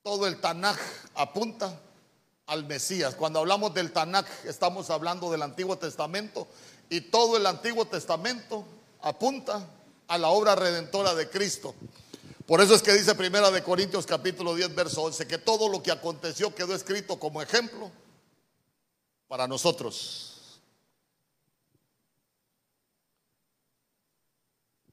todo 0.03 0.27
el 0.27 0.41
Tanaj 0.41 0.79
apunta 1.15 1.79
al 2.47 2.65
Mesías. 2.65 3.15
Cuando 3.15 3.41
hablamos 3.41 3.75
del 3.75 3.93
Tanaj, 3.93 4.25
estamos 4.45 4.89
hablando 4.89 5.31
del 5.31 5.43
Antiguo 5.43 5.77
Testamento 5.77 6.49
y 6.89 7.03
todo 7.03 7.37
el 7.37 7.45
Antiguo 7.45 7.85
Testamento 7.85 8.65
apunta 9.03 9.69
a 10.09 10.17
la 10.17 10.29
obra 10.29 10.55
redentora 10.55 11.15
de 11.15 11.29
Cristo. 11.29 11.75
Por 12.51 12.61
eso 12.61 12.75
es 12.75 12.83
que 12.83 12.93
dice 12.93 13.15
Primera 13.15 13.49
de 13.53 13.63
Corintios 13.63 14.05
capítulo 14.05 14.57
10 14.57 14.75
verso 14.75 15.05
11 15.05 15.25
que 15.29 15.39
todo 15.39 15.69
lo 15.69 15.81
que 15.81 15.93
aconteció 15.93 16.53
quedó 16.53 16.75
escrito 16.75 17.17
como 17.17 17.41
ejemplo 17.41 17.93
para 19.29 19.47
nosotros. 19.47 20.61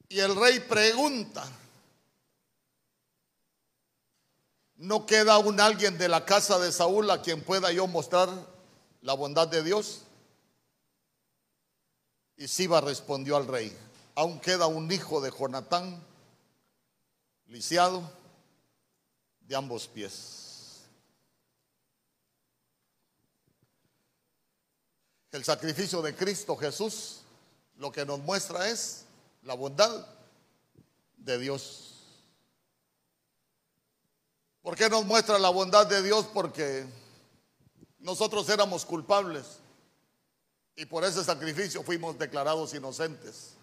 Y 0.08 0.20
el 0.20 0.36
rey 0.36 0.60
pregunta, 0.60 1.50
¿no 4.76 5.04
queda 5.04 5.34
aún 5.34 5.58
alguien 5.58 5.98
de 5.98 6.06
la 6.06 6.24
casa 6.24 6.60
de 6.60 6.70
Saúl 6.70 7.10
a 7.10 7.22
quien 7.22 7.42
pueda 7.42 7.72
yo 7.72 7.88
mostrar 7.88 8.28
la 9.02 9.14
bondad 9.14 9.48
de 9.48 9.64
Dios? 9.64 10.02
Y 12.36 12.46
Siba 12.46 12.80
respondió 12.80 13.36
al 13.36 13.48
rey, 13.48 13.76
aún 14.14 14.38
queda 14.38 14.68
un 14.68 14.92
hijo 14.92 15.20
de 15.20 15.32
Jonatán 15.32 16.06
lisiado 17.48 18.02
de 19.40 19.56
ambos 19.56 19.88
pies. 19.88 20.82
El 25.32 25.44
sacrificio 25.44 26.00
de 26.02 26.14
Cristo 26.14 26.56
Jesús 26.56 27.22
lo 27.76 27.92
que 27.92 28.04
nos 28.04 28.18
muestra 28.20 28.68
es 28.68 29.04
la 29.42 29.54
bondad 29.54 30.06
de 31.16 31.38
Dios. 31.38 31.94
¿Por 34.62 34.76
qué 34.76 34.88
nos 34.88 35.04
muestra 35.04 35.38
la 35.38 35.50
bondad 35.50 35.86
de 35.86 36.02
Dios? 36.02 36.26
Porque 36.26 36.86
nosotros 38.00 38.48
éramos 38.48 38.84
culpables 38.84 39.60
y 40.76 40.86
por 40.86 41.04
ese 41.04 41.24
sacrificio 41.24 41.82
fuimos 41.82 42.18
declarados 42.18 42.74
inocentes. 42.74 43.54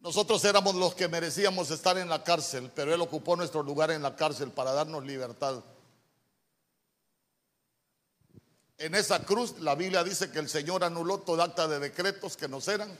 Nosotros 0.00 0.42
éramos 0.44 0.74
los 0.74 0.94
que 0.94 1.08
merecíamos 1.08 1.70
estar 1.70 1.98
en 1.98 2.08
la 2.08 2.24
cárcel, 2.24 2.70
pero 2.74 2.94
Él 2.94 3.00
ocupó 3.00 3.36
nuestro 3.36 3.62
lugar 3.62 3.90
en 3.90 4.02
la 4.02 4.16
cárcel 4.16 4.50
para 4.50 4.72
darnos 4.72 5.04
libertad. 5.04 5.62
En 8.78 8.94
esa 8.94 9.22
cruz 9.22 9.58
la 9.60 9.74
Biblia 9.74 10.02
dice 10.02 10.30
que 10.30 10.38
el 10.38 10.48
Señor 10.48 10.84
anuló 10.84 11.18
todo 11.18 11.42
acta 11.42 11.68
de 11.68 11.78
decretos 11.78 12.34
que 12.34 12.48
nos 12.48 12.66
eran 12.68 12.90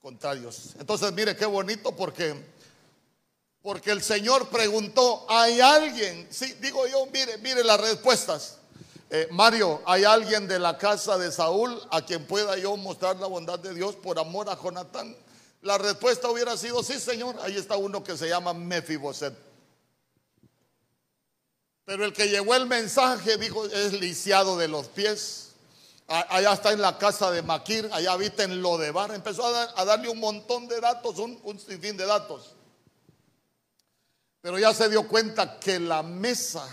contrarios. 0.00 0.76
Entonces 0.78 1.12
mire 1.12 1.34
qué 1.34 1.44
bonito 1.44 1.94
porque 1.96 2.52
porque 3.62 3.92
el 3.92 4.02
Señor 4.02 4.48
preguntó, 4.48 5.24
¿hay 5.28 5.60
alguien? 5.60 6.26
Sí, 6.30 6.54
digo 6.60 6.84
yo, 6.88 7.06
mire, 7.06 7.38
mire 7.38 7.62
las 7.62 7.80
respuestas. 7.80 8.58
Eh, 9.08 9.28
Mario, 9.30 9.80
¿hay 9.86 10.02
alguien 10.02 10.48
de 10.48 10.58
la 10.58 10.76
casa 10.76 11.16
de 11.16 11.30
Saúl 11.30 11.80
a 11.90 12.02
quien 12.02 12.26
pueda 12.26 12.56
yo 12.56 12.76
mostrar 12.76 13.16
la 13.16 13.28
bondad 13.28 13.60
de 13.60 13.72
Dios 13.72 13.94
por 13.94 14.18
amor 14.18 14.48
a 14.48 14.60
Jonatán? 14.60 15.14
La 15.62 15.78
respuesta 15.78 16.28
hubiera 16.28 16.56
sido, 16.56 16.82
sí, 16.82 16.98
Señor, 16.98 17.36
ahí 17.40 17.56
está 17.56 17.76
uno 17.76 18.02
que 18.02 18.16
se 18.16 18.28
llama 18.28 18.52
Mefiboset. 18.52 19.34
Pero 21.84 22.04
el 22.04 22.12
que 22.12 22.28
llevó 22.28 22.54
el 22.56 22.66
mensaje 22.66 23.36
dijo, 23.36 23.64
es 23.66 23.92
lisiado 23.92 24.56
de 24.56 24.66
los 24.66 24.88
pies. 24.88 25.52
Allá 26.08 26.52
está 26.52 26.72
en 26.72 26.80
la 26.80 26.98
casa 26.98 27.30
de 27.30 27.42
Maquir, 27.42 27.88
allá 27.92 28.12
habita 28.12 28.42
en 28.42 28.60
Lodebar. 28.60 29.14
Empezó 29.14 29.46
a, 29.46 29.84
darle 29.84 30.08
un 30.08 30.18
montón 30.18 30.66
de 30.66 30.80
datos, 30.80 31.18
un, 31.18 31.38
un 31.44 31.58
sinfín 31.58 31.96
de 31.96 32.06
datos. 32.06 32.56
Pero 34.40 34.58
ya 34.58 34.74
se 34.74 34.88
dio 34.88 35.06
cuenta 35.06 35.60
que 35.60 35.78
la 35.78 36.02
mesa 36.02 36.68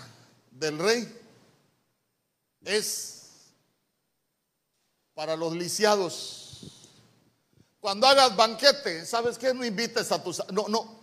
del 0.49 0.79
rey 0.79 1.15
es 2.65 3.51
para 5.13 5.35
los 5.35 5.53
lisiados. 5.53 6.48
Cuando 7.79 8.07
hagas 8.07 8.35
banquete, 8.35 9.05
¿sabes 9.05 9.37
qué? 9.37 9.53
No 9.53 9.65
invites 9.65 10.11
a 10.11 10.21
tus... 10.21 10.41
No, 10.51 10.67
no. 10.67 10.99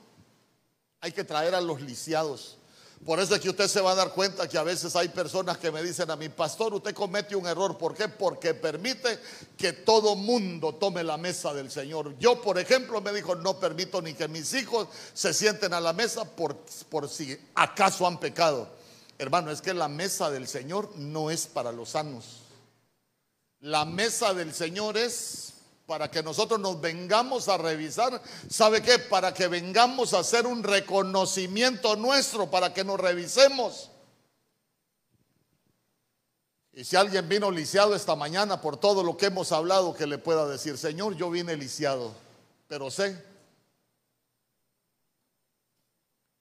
Hay 1.01 1.12
que 1.12 1.24
traer 1.24 1.55
a 1.55 1.61
los 1.61 1.81
lisiados. 1.81 2.59
Por 3.05 3.20
eso 3.20 3.35
es 3.35 3.40
que 3.40 3.51
usted 3.51 3.69
se 3.69 3.81
va 3.81 3.93
a 3.93 3.94
dar 3.94 4.12
cuenta 4.12 4.48
que 4.48 4.59
a 4.59 4.62
veces 4.62 4.97
hay 4.97 5.09
personas 5.09 5.59
que 5.59 5.70
me 5.70 5.82
dicen 5.82 6.11
a 6.11 6.16
mi 6.16 6.28
pastor, 6.28 6.74
usted 6.74 6.94
comete 6.94 7.36
un 7.36 7.47
error. 7.47 7.77
¿Por 7.77 7.94
qué? 7.94 8.09
Porque 8.09 8.55
permite 8.55 9.20
que 9.57 9.73
todo 9.73 10.16
mundo 10.16 10.74
tome 10.74 11.05
la 11.05 11.16
mesa 11.16 11.53
del 11.55 11.70
Señor. 11.70 12.19
Yo, 12.19 12.40
por 12.40 12.59
ejemplo, 12.59 13.01
me 13.01 13.12
dijo, 13.12 13.35
no 13.36 13.61
permito 13.61 14.03
ni 14.03 14.15
que 14.15 14.28
mis 14.28 14.53
hijos 14.55 14.89
se 15.15 15.32
sienten 15.35 15.73
a 15.74 15.81
la 15.81 15.93
mesa 15.93 16.24
por, 16.24 16.57
por 16.89 17.09
si 17.09 17.39
acaso 17.55 18.07
han 18.07 18.19
pecado. 18.19 18.69
Hermano, 19.19 19.51
es 19.51 19.62
que 19.62 19.73
la 19.73 19.89
mesa 19.89 20.31
del 20.31 20.48
Señor 20.48 20.90
no 20.97 21.31
es 21.31 21.47
para 21.47 21.73
los 21.73 21.90
sanos. 21.90 22.40
La 23.61 23.85
mesa 23.85 24.35
del 24.35 24.53
Señor 24.53 24.97
es 24.97 25.53
para 25.86 26.10
que 26.10 26.22
nosotros 26.22 26.58
nos 26.58 26.80
vengamos 26.80 27.48
a 27.48 27.56
revisar. 27.56 28.20
¿Sabe 28.50 28.82
qué? 28.82 28.98
Para 28.98 29.32
que 29.32 29.46
vengamos 29.46 30.14
a 30.14 30.18
hacer 30.18 30.46
un 30.46 30.62
reconocimiento 30.62 31.94
nuestro, 31.96 32.50
para 32.50 32.74
que 32.74 32.82
nos 32.82 32.98
revisemos. 32.98 33.90
Y 36.72 36.84
si 36.84 36.96
alguien 36.96 37.28
vino 37.28 37.50
lisiado 37.50 37.94
esta 37.94 38.16
mañana 38.16 38.60
por 38.60 38.76
todo 38.76 39.02
lo 39.02 39.16
que 39.16 39.26
hemos 39.26 39.52
hablado, 39.52 39.94
que 39.94 40.06
le 40.06 40.18
pueda 40.18 40.46
decir, 40.46 40.76
Señor, 40.76 41.16
yo 41.16 41.30
vine 41.30 41.56
lisiado, 41.56 42.12
pero 42.68 42.90
sé 42.90 43.24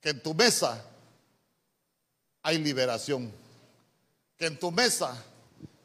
que 0.01 0.09
en 0.09 0.21
tu 0.21 0.33
mesa 0.33 0.83
hay 2.41 2.57
liberación, 2.57 3.31
que 4.37 4.47
en 4.47 4.59
tu 4.59 4.71
mesa 4.71 5.23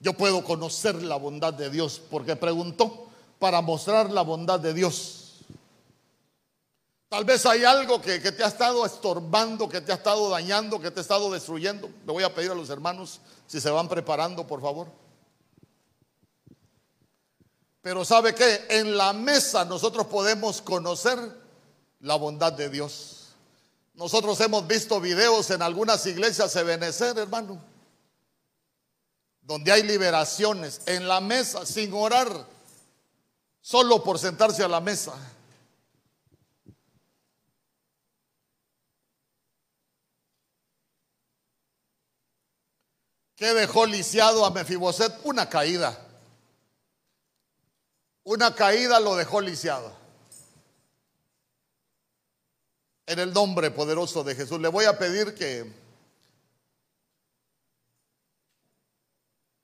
yo 0.01 0.15
puedo 0.15 0.43
conocer 0.43 1.01
la 1.03 1.17
bondad 1.17 1.55
de 1.55 1.71
Dios, 1.71 2.03
porque 2.11 2.35
preguntó, 2.35 3.10
para 3.41 3.63
mostrar 3.63 4.11
la 4.11 4.21
bondad 4.21 4.61
de 4.61 4.75
Dios. 4.75 5.41
Tal 7.09 7.25
vez 7.25 7.45
hay 7.47 7.65
algo 7.65 8.01
que, 8.01 8.21
te 8.21 8.45
ha 8.45 8.47
estado 8.47 8.87
estorbando, 8.87 9.69
que 9.69 9.81
te 9.81 9.91
ha 9.91 9.97
estado 9.97 10.29
dañando, 10.29 10.79
que 10.79 10.93
te 10.93 11.01
ha 11.01 11.03
estado 11.03 11.29
destruyendo. 11.33 11.91
Le 12.07 12.13
voy 12.13 12.23
a 12.23 12.33
pedir 12.33 12.53
a 12.53 12.55
los 12.55 12.69
hermanos 12.71 13.21
si 13.49 13.61
se 13.61 13.71
van 13.71 13.89
preparando, 13.89 14.47
por 14.47 14.61
favor. 14.61 14.89
Pero 17.81 18.05
sabe 18.05 18.35
que 18.35 18.67
en 18.69 18.97
la 18.97 19.15
mesa 19.15 19.65
nosotros 19.65 20.07
podemos 20.07 20.61
conocer 20.61 21.19
la 22.01 22.17
bondad 22.17 22.53
de 22.53 22.69
Dios. 22.69 23.31
Nosotros 23.95 24.39
hemos 24.43 24.67
visto 24.67 25.01
videos 25.01 25.51
en 25.51 25.63
algunas 25.63 26.05
iglesias 26.05 26.53
de 26.53 26.63
Benecer, 26.63 27.19
hermano, 27.19 27.59
donde 29.41 29.73
hay 29.73 29.83
liberaciones 29.83 30.83
en 30.85 31.09
la 31.09 31.21
mesa 31.23 31.65
sin 31.65 31.93
orar 31.95 32.60
solo 33.61 34.03
por 34.03 34.19
sentarse 34.19 34.63
a 34.63 34.69
la 34.69 34.81
mesa. 34.81 35.15
¿Qué 43.41 43.55
dejó 43.55 43.87
lisiado 43.87 44.45
a 44.45 44.51
Mefiboset? 44.51 45.19
Una 45.25 45.49
caída. 45.49 45.99
Una 48.23 48.55
caída 48.55 49.01
lo 49.01 49.17
dejó 49.17 49.41
lisiado. 49.41 49.91
En 53.07 53.19
el 53.19 53.33
nombre 53.33 53.71
poderoso 53.71 54.23
de 54.23 54.35
Jesús, 54.35 54.61
le 54.61 54.69
voy 54.69 54.85
a 54.85 54.99
pedir 54.99 55.35
que 55.35 55.73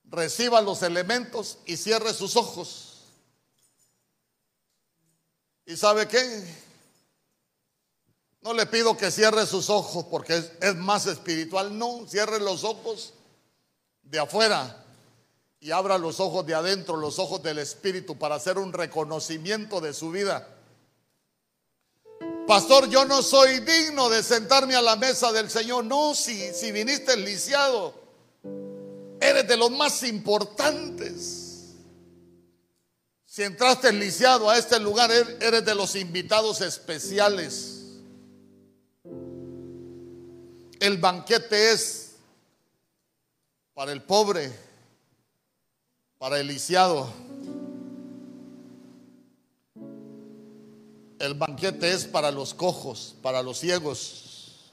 reciba 0.04 0.62
los 0.62 0.82
elementos 0.82 1.58
y 1.66 1.76
cierre 1.76 2.14
sus 2.14 2.34
ojos. 2.36 2.85
¿Y 5.66 5.76
sabe 5.76 6.06
qué? 6.06 6.44
No 8.42 8.54
le 8.54 8.66
pido 8.66 8.96
que 8.96 9.10
cierre 9.10 9.44
sus 9.44 9.68
ojos 9.68 10.06
porque 10.08 10.40
es, 10.60 10.76
más 10.76 11.06
espiritual. 11.06 11.76
No, 11.76 12.06
cierre 12.06 12.38
los 12.38 12.62
ojos 12.62 13.12
de 14.04 14.20
afuera 14.20 14.84
y 15.58 15.72
abra 15.72 15.98
los 15.98 16.20
ojos 16.20 16.46
de 16.46 16.54
adentro, 16.54 16.96
los 16.96 17.18
ojos 17.18 17.42
del 17.42 17.58
Espíritu, 17.58 18.16
para 18.16 18.36
hacer 18.36 18.58
un 18.58 18.72
reconocimiento 18.72 19.80
de 19.80 19.92
su 19.92 20.12
vida. 20.12 20.48
Pastor, 22.46 22.88
yo 22.88 23.04
no 23.04 23.20
soy 23.20 23.58
digno 23.58 24.08
de 24.08 24.22
sentarme 24.22 24.76
a 24.76 24.82
la 24.82 24.94
mesa 24.94 25.32
del 25.32 25.50
Señor. 25.50 25.84
No, 25.84 26.14
si, 26.14 26.54
si 26.54 26.70
viniste 26.70 27.16
lisiado, 27.16 27.92
eres 29.20 29.48
de 29.48 29.56
los 29.56 29.72
más 29.72 30.04
importantes. 30.04 31.45
Si 33.36 33.42
entraste 33.42 33.92
lisiado 33.92 34.48
a 34.48 34.56
este 34.56 34.80
lugar, 34.80 35.10
er, 35.12 35.36
eres 35.42 35.62
de 35.62 35.74
los 35.74 35.94
invitados 35.94 36.62
especiales. 36.62 37.84
El 40.80 40.96
banquete 40.96 41.72
es 41.72 42.14
para 43.74 43.92
el 43.92 44.02
pobre, 44.02 44.50
para 46.16 46.40
el 46.40 46.46
lisiado. 46.46 47.12
El 51.18 51.34
banquete 51.34 51.92
es 51.92 52.06
para 52.06 52.30
los 52.30 52.54
cojos, 52.54 53.16
para 53.20 53.42
los 53.42 53.58
ciegos. 53.58 54.72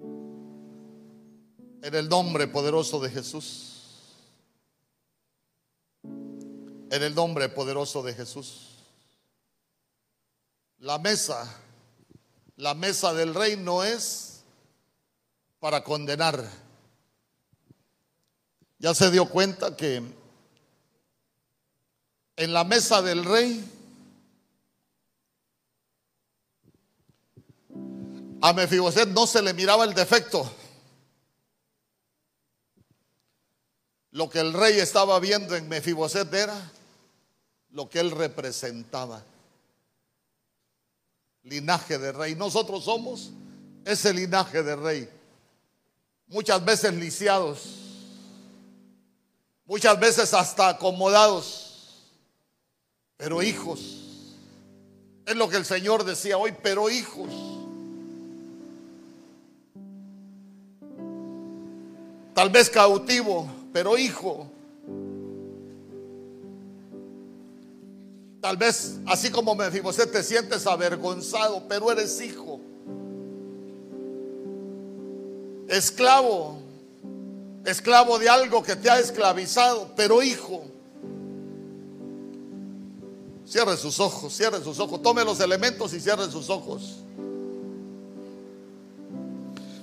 En 0.00 1.94
el 1.94 2.08
nombre 2.08 2.48
poderoso 2.48 2.98
de 2.98 3.08
Jesús. 3.08 3.75
En 6.96 7.02
el 7.02 7.14
nombre 7.14 7.50
poderoso 7.50 8.02
de 8.02 8.14
Jesús. 8.14 8.70
La 10.78 10.98
mesa, 10.98 11.46
la 12.56 12.72
mesa 12.72 13.12
del 13.12 13.34
rey 13.34 13.54
no 13.54 13.84
es 13.84 14.40
para 15.60 15.84
condenar. 15.84 16.42
Ya 18.78 18.94
se 18.94 19.10
dio 19.10 19.28
cuenta 19.28 19.76
que 19.76 20.02
en 22.36 22.52
la 22.54 22.64
mesa 22.64 23.02
del 23.02 23.26
rey 23.26 23.62
a 28.40 28.54
Mefiboset 28.54 29.10
no 29.10 29.26
se 29.26 29.42
le 29.42 29.52
miraba 29.52 29.84
el 29.84 29.92
defecto. 29.92 30.50
Lo 34.12 34.30
que 34.30 34.40
el 34.40 34.54
rey 34.54 34.78
estaba 34.78 35.20
viendo 35.20 35.54
en 35.56 35.68
Mefiboset 35.68 36.32
era 36.32 36.72
lo 37.76 37.90
que 37.90 38.00
él 38.00 38.10
representaba. 38.10 39.22
Linaje 41.42 41.98
de 41.98 42.10
rey. 42.10 42.34
Nosotros 42.34 42.84
somos 42.84 43.30
ese 43.84 44.14
linaje 44.14 44.62
de 44.62 44.74
rey. 44.74 45.10
Muchas 46.26 46.64
veces 46.64 46.94
lisiados. 46.94 47.64
Muchas 49.66 50.00
veces 50.00 50.32
hasta 50.32 50.70
acomodados 50.70 51.64
pero 53.18 53.42
hijos. 53.42 53.80
Es 55.26 55.36
lo 55.36 55.48
que 55.48 55.56
el 55.56 55.64
Señor 55.66 56.04
decía 56.04 56.38
hoy, 56.38 56.54
pero 56.62 56.88
hijos. 56.88 57.28
Tal 62.34 62.48
vez 62.48 62.70
cautivo, 62.70 63.50
pero 63.72 63.98
hijo. 63.98 64.50
Tal 68.46 68.56
vez 68.56 69.00
así 69.06 69.28
como 69.32 69.56
me 69.56 69.64
Mefiboset 69.64 70.12
te 70.12 70.22
sientes 70.22 70.68
avergonzado, 70.68 71.64
pero 71.68 71.90
eres 71.90 72.20
hijo. 72.20 72.60
Esclavo, 75.66 76.56
esclavo 77.64 78.20
de 78.20 78.28
algo 78.28 78.62
que 78.62 78.76
te 78.76 78.88
ha 78.88 79.00
esclavizado, 79.00 79.90
pero 79.96 80.22
hijo. 80.22 80.62
Cierre 83.44 83.76
sus 83.76 83.98
ojos, 83.98 84.32
cierre 84.32 84.62
sus 84.62 84.78
ojos. 84.78 85.02
Tome 85.02 85.24
los 85.24 85.40
elementos 85.40 85.92
y 85.92 86.00
cierre 86.00 86.30
sus 86.30 86.48
ojos. 86.48 86.98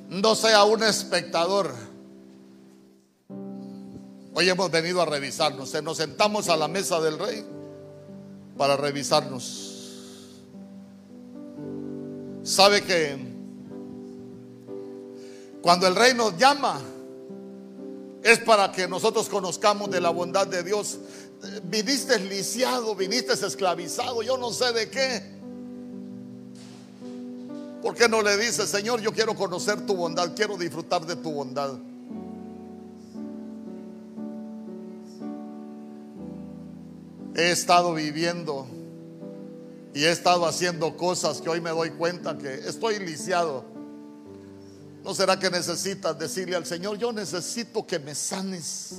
No 0.07 0.35
sea 0.35 0.64
un 0.64 0.84
espectador. 0.84 1.76
Hoy 4.34 4.48
hemos 4.48 4.72
venido 4.72 5.02
a 5.02 5.06
revisarnos. 5.06 5.73
Nos 5.84 5.98
sentamos 5.98 6.48
a 6.48 6.56
la 6.56 6.69
mesa 6.69 7.02
del 7.02 7.19
rey 7.19 7.53
para 8.58 8.78
revisarnos. 8.78 10.42
Sabe 12.44 12.84
que 12.84 13.18
cuando 15.62 15.88
el 15.88 15.96
rey 15.96 16.14
nos 16.14 16.38
llama 16.38 16.80
es 18.22 18.40
para 18.40 18.72
que 18.72 18.88
nosotros 18.88 19.30
conozcamos 19.30 19.90
de 19.92 20.02
la 20.02 20.10
bondad 20.10 20.48
de 20.48 20.64
Dios 20.64 21.00
viniste 21.64 22.20
lisiado, 22.20 22.96
viniste 22.96 23.34
esclavizado, 23.34 24.22
yo 24.22 24.38
no 24.38 24.52
sé 24.52 24.72
de 24.74 24.90
qué. 24.90 25.34
¿Por 27.82 27.96
qué 27.96 28.08
no 28.08 28.22
le 28.22 28.38
dices, 28.38 28.70
Señor, 28.70 29.02
yo 29.02 29.12
quiero 29.12 29.36
conocer 29.36 29.86
tu 29.86 29.96
bondad, 29.96 30.34
quiero 30.36 30.58
disfrutar 30.58 31.06
de 31.06 31.18
tu 31.18 31.32
bondad? 31.32 31.74
He 37.36 37.52
estado 37.52 37.94
viviendo 37.94 38.68
y 39.94 40.04
he 40.04 40.12
estado 40.12 40.46
haciendo 40.46 40.96
cosas 40.98 41.42
que 41.42 41.50
hoy 41.50 41.62
me 41.62 41.72
doy 41.72 41.90
cuenta 41.92 42.38
que 42.38 42.54
estoy 42.54 43.00
lisiado. 43.00 43.66
¿No 45.04 45.14
será 45.14 45.38
que 45.38 45.50
necesitas 45.50 46.18
decirle 46.18 46.56
al 46.56 46.66
Señor, 46.66 46.98
yo 46.98 47.12
necesito 47.12 47.86
que 47.86 48.00
me 48.00 48.16
sanes? 48.16 48.94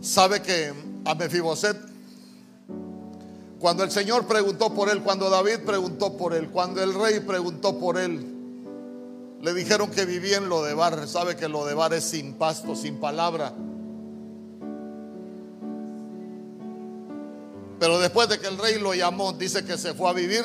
Sabe 0.00 0.40
que 0.40 0.72
a 1.04 1.14
Mefiboset, 1.14 1.76
cuando 3.58 3.84
el 3.84 3.90
Señor 3.90 4.26
preguntó 4.26 4.74
por 4.74 4.88
él, 4.88 5.02
cuando 5.02 5.28
David 5.28 5.60
preguntó 5.66 6.16
por 6.16 6.34
él, 6.34 6.48
cuando 6.48 6.82
el 6.82 6.94
rey 6.94 7.20
preguntó 7.20 7.78
por 7.78 7.98
él, 7.98 8.35
le 9.42 9.54
dijeron 9.54 9.90
que 9.90 10.04
vivía 10.04 10.38
en 10.38 10.48
Lodebar. 10.48 11.06
Sabe 11.06 11.36
que 11.36 11.48
Lodebar 11.48 11.92
es 11.94 12.04
sin 12.04 12.34
pasto, 12.34 12.74
sin 12.74 12.96
palabra. 12.98 13.52
Pero 17.78 17.98
después 17.98 18.28
de 18.28 18.38
que 18.38 18.46
el 18.46 18.56
rey 18.56 18.78
lo 18.80 18.94
llamó, 18.94 19.32
dice 19.32 19.64
que 19.64 19.76
se 19.76 19.94
fue 19.94 20.08
a 20.08 20.12
vivir 20.14 20.44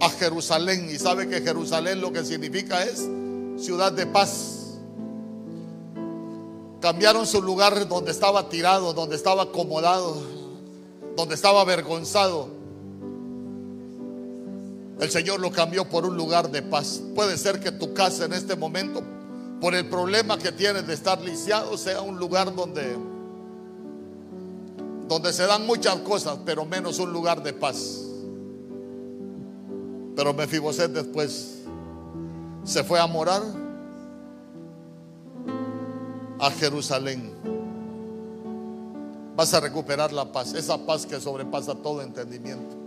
a 0.00 0.10
Jerusalén. 0.10 0.88
Y 0.90 0.98
sabe 0.98 1.28
que 1.28 1.40
Jerusalén 1.40 2.00
lo 2.00 2.12
que 2.12 2.24
significa 2.24 2.84
es 2.84 3.08
ciudad 3.56 3.92
de 3.92 4.06
paz. 4.06 4.78
Cambiaron 6.80 7.26
su 7.26 7.42
lugar 7.42 7.88
donde 7.88 8.10
estaba 8.10 8.48
tirado, 8.48 8.92
donde 8.92 9.16
estaba 9.16 9.44
acomodado, 9.44 10.22
donde 11.16 11.34
estaba 11.34 11.62
avergonzado. 11.62 12.59
El 15.00 15.10
Señor 15.10 15.40
lo 15.40 15.50
cambió 15.50 15.88
por 15.88 16.04
un 16.04 16.14
lugar 16.14 16.50
de 16.50 16.60
paz. 16.60 17.00
Puede 17.14 17.38
ser 17.38 17.58
que 17.58 17.72
tu 17.72 17.94
casa 17.94 18.26
en 18.26 18.34
este 18.34 18.54
momento, 18.54 19.02
por 19.58 19.74
el 19.74 19.88
problema 19.88 20.36
que 20.36 20.52
tienes 20.52 20.86
de 20.86 20.92
estar 20.92 21.18
lisiado, 21.22 21.78
sea 21.78 22.02
un 22.02 22.18
lugar 22.18 22.54
donde, 22.54 22.98
donde 25.08 25.32
se 25.32 25.46
dan 25.46 25.66
muchas 25.66 25.96
cosas, 26.00 26.38
pero 26.44 26.66
menos 26.66 26.98
un 26.98 27.12
lugar 27.14 27.42
de 27.42 27.54
paz. 27.54 28.02
Pero 30.14 30.34
Mefiboset 30.34 30.92
después 30.92 31.60
se 32.64 32.84
fue 32.84 33.00
a 33.00 33.06
morar 33.06 33.42
a 36.38 36.50
Jerusalén. 36.50 37.32
Vas 39.34 39.54
a 39.54 39.60
recuperar 39.60 40.12
la 40.12 40.30
paz, 40.30 40.52
esa 40.52 40.76
paz 40.76 41.06
que 41.06 41.18
sobrepasa 41.18 41.74
todo 41.74 42.02
entendimiento. 42.02 42.79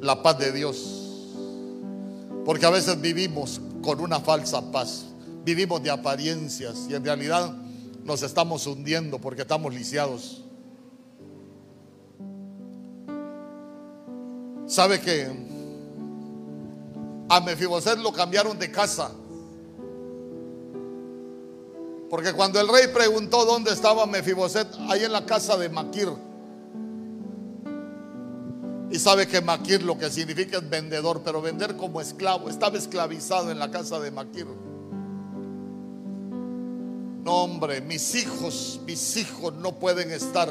La 0.00 0.22
paz 0.22 0.38
de 0.38 0.52
Dios. 0.52 0.76
Porque 2.44 2.66
a 2.66 2.70
veces 2.70 3.00
vivimos 3.00 3.60
con 3.82 4.00
una 4.00 4.20
falsa 4.20 4.70
paz. 4.70 5.06
Vivimos 5.44 5.82
de 5.82 5.90
apariencias 5.90 6.86
y 6.88 6.94
en 6.94 7.04
realidad 7.04 7.54
nos 8.04 8.22
estamos 8.22 8.66
hundiendo 8.66 9.18
porque 9.18 9.42
estamos 9.42 9.74
lisiados. 9.74 10.42
¿Sabe 14.66 15.00
que 15.00 15.26
a 17.28 17.40
Mefiboset 17.40 17.98
lo 17.98 18.12
cambiaron 18.12 18.58
de 18.58 18.70
casa? 18.70 19.10
Porque 22.10 22.32
cuando 22.32 22.60
el 22.60 22.68
rey 22.68 22.86
preguntó 22.92 23.44
dónde 23.44 23.72
estaba 23.72 24.06
Mefiboset, 24.06 24.68
ahí 24.88 25.04
en 25.04 25.12
la 25.12 25.24
casa 25.26 25.56
de 25.56 25.68
Maquir. 25.68 26.08
Y 28.90 28.98
sabe 28.98 29.26
que 29.26 29.40
Maquir 29.40 29.82
lo 29.82 29.98
que 29.98 30.10
significa 30.10 30.58
es 30.58 30.68
vendedor, 30.68 31.20
pero 31.24 31.42
vender 31.42 31.76
como 31.76 32.00
esclavo. 32.00 32.48
Estaba 32.48 32.78
esclavizado 32.78 33.50
en 33.50 33.58
la 33.58 33.70
casa 33.70 34.00
de 34.00 34.10
Maquir. 34.10 34.46
No, 37.22 37.44
hombre, 37.44 37.82
mis 37.82 38.14
hijos, 38.14 38.80
mis 38.86 39.16
hijos 39.18 39.52
no 39.54 39.78
pueden 39.78 40.10
estar 40.10 40.48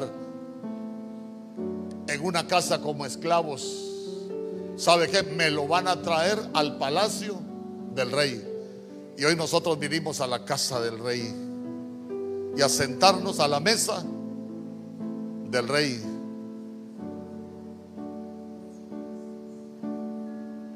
en 2.07 2.25
una 2.25 2.45
casa 2.47 2.79
como 2.79 3.05
esclavos. 3.05 3.83
¿Sabe 4.75 5.09
qué? 5.09 5.23
Me 5.23 5.49
lo 5.49 5.67
van 5.67 5.87
a 5.87 6.01
traer 6.03 6.39
al 6.53 6.77
palacio 6.77 7.39
del 7.95 8.11
rey. 8.11 8.47
Y 9.17 9.25
hoy 9.25 9.35
nosotros 9.35 9.79
vinimos 9.79 10.21
a 10.21 10.27
la 10.27 10.45
casa 10.45 10.79
del 10.79 10.99
rey 10.99 11.33
y 12.55 12.61
a 12.61 12.69
sentarnos 12.69 13.39
a 13.39 13.47
la 13.47 13.59
mesa 13.59 14.03
del 15.49 15.67
rey. 15.67 16.16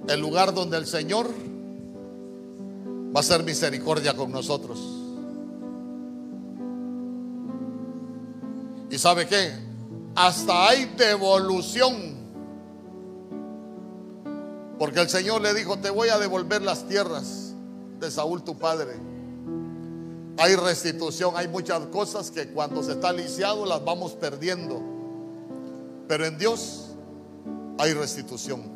El 0.07 0.19
lugar 0.19 0.53
donde 0.53 0.78
el 0.78 0.86
Señor 0.86 1.28
va 3.14 3.18
a 3.18 3.19
hacer 3.19 3.44
misericordia 3.44 4.15
con 4.15 4.32
nosotros. 4.32 4.80
¿Y 8.90 8.98
sabe 8.98 9.28
qué? 9.28 9.52
Hasta 10.15 10.69
hay 10.69 10.86
devolución. 10.98 12.19
Porque 14.78 14.99
el 14.99 15.10
Señor 15.10 15.41
le 15.41 15.53
dijo, 15.53 15.78
te 15.80 15.90
voy 15.90 16.10
a 16.10 16.18
devolver 16.18 16.61
las 16.61 16.88
tierras 16.88 17.53
de 17.99 18.11
Saúl 18.11 18.44
tu 18.44 18.57
padre. 18.57 18.99
Hay 20.38 20.56
restitución, 20.56 21.36
hay 21.38 21.48
muchas 21.48 21.86
cosas 21.88 22.32
que 22.32 22.48
cuando 22.48 22.82
se 22.82 22.94
está 22.94 23.14
lisiado 23.14 23.65
las 23.65 23.84
vamos 23.86 24.14
perdiendo. 24.14 24.82
Pero 26.07 26.26
en 26.26 26.38
Dios 26.38 26.88
hay 27.78 27.94
restitución. 27.94 28.70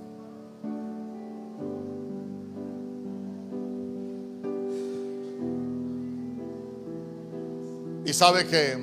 Y 8.05 8.13
sabe 8.13 8.45
que 8.45 8.77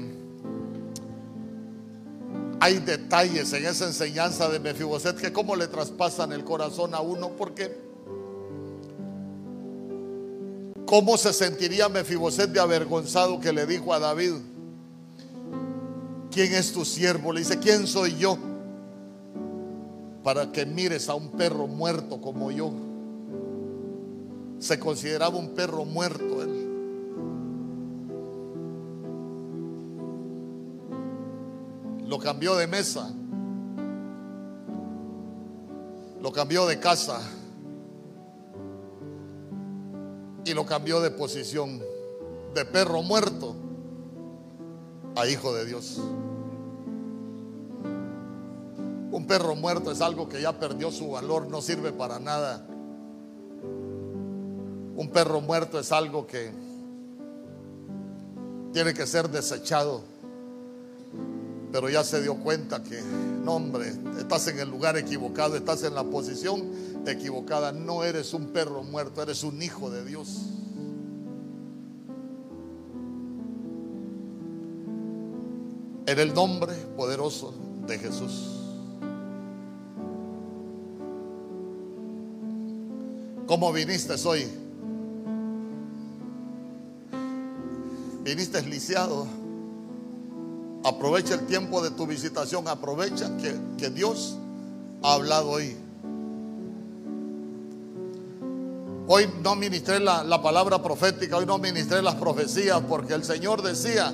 hay 2.58 2.78
detalles 2.78 3.52
en 3.52 3.66
esa 3.66 3.86
enseñanza 3.86 4.48
de 4.48 4.58
Mefiboset 4.58 5.16
que 5.16 5.32
cómo 5.32 5.56
le 5.56 5.68
traspasan 5.68 6.32
el 6.32 6.44
corazón 6.44 6.94
a 6.94 7.00
uno, 7.00 7.30
porque 7.30 7.76
cómo 10.86 11.16
se 11.16 11.32
sentiría 11.32 11.88
Mefiboset 11.88 12.50
de 12.50 12.60
avergonzado 12.60 13.40
que 13.40 13.52
le 13.52 13.64
dijo 13.64 13.94
a 13.94 13.98
David, 13.98 14.34
¿quién 16.30 16.52
es 16.54 16.72
tu 16.72 16.84
siervo? 16.84 17.32
Le 17.32 17.40
dice, 17.40 17.58
¿quién 17.58 17.86
soy 17.86 18.16
yo? 18.16 18.36
Para 20.22 20.50
que 20.50 20.66
mires 20.66 21.08
a 21.08 21.14
un 21.14 21.30
perro 21.30 21.66
muerto 21.66 22.20
como 22.20 22.50
yo. 22.50 22.72
Se 24.58 24.78
consideraba 24.78 25.36
un 25.36 25.50
perro 25.50 25.84
muerto 25.84 26.41
Lo 32.12 32.18
cambió 32.18 32.54
de 32.56 32.66
mesa. 32.66 33.10
Lo 36.20 36.30
cambió 36.30 36.66
de 36.66 36.78
casa. 36.78 37.22
Y 40.44 40.52
lo 40.52 40.66
cambió 40.66 41.00
de 41.00 41.10
posición. 41.10 41.80
De 42.54 42.66
perro 42.66 43.02
muerto 43.02 43.56
a 45.16 45.26
hijo 45.26 45.54
de 45.54 45.64
Dios. 45.64 46.02
Un 49.10 49.26
perro 49.26 49.54
muerto 49.54 49.90
es 49.90 50.02
algo 50.02 50.28
que 50.28 50.42
ya 50.42 50.52
perdió 50.58 50.92
su 50.92 51.12
valor, 51.12 51.48
no 51.48 51.62
sirve 51.62 51.92
para 51.92 52.18
nada. 52.18 52.66
Un 54.96 55.08
perro 55.14 55.40
muerto 55.40 55.80
es 55.80 55.90
algo 55.90 56.26
que 56.26 56.52
tiene 58.74 58.92
que 58.92 59.06
ser 59.06 59.30
desechado 59.30 60.11
pero 61.72 61.88
ya 61.88 62.04
se 62.04 62.20
dio 62.20 62.36
cuenta 62.36 62.82
que, 62.82 63.00
no 63.42 63.54
hombre, 63.54 63.94
estás 64.18 64.46
en 64.48 64.58
el 64.60 64.68
lugar 64.68 64.98
equivocado, 64.98 65.56
estás 65.56 65.82
en 65.84 65.94
la 65.94 66.04
posición 66.04 66.70
equivocada, 67.06 67.72
no 67.72 68.04
eres 68.04 68.34
un 68.34 68.48
perro 68.48 68.82
muerto, 68.82 69.22
eres 69.22 69.42
un 69.42 69.60
hijo 69.62 69.90
de 69.90 70.04
Dios. 70.04 70.42
En 76.04 76.18
el 76.18 76.34
nombre 76.34 76.74
poderoso 76.94 77.54
de 77.86 77.98
Jesús. 77.98 78.58
¿Cómo 83.46 83.72
viniste 83.72 84.14
hoy? 84.26 84.46
Viniste 88.24 88.62
lisiado 88.62 89.41
Aprovecha 90.84 91.34
el 91.34 91.46
tiempo 91.46 91.80
de 91.80 91.92
tu 91.92 92.06
visitación, 92.06 92.66
aprovecha 92.66 93.30
que, 93.36 93.90
Dios 93.90 94.36
ha 95.02 95.14
hablado 95.14 95.50
hoy. 95.50 95.76
Hoy 99.06 99.28
no 99.42 99.54
ministré 99.54 100.00
la, 100.00 100.24
la, 100.24 100.42
palabra 100.42 100.82
profética, 100.82 101.36
hoy 101.36 101.46
no 101.46 101.58
ministré 101.58 102.02
las 102.02 102.16
profecías, 102.16 102.80
porque 102.88 103.14
el 103.14 103.22
Señor 103.22 103.62
decía, 103.62 104.12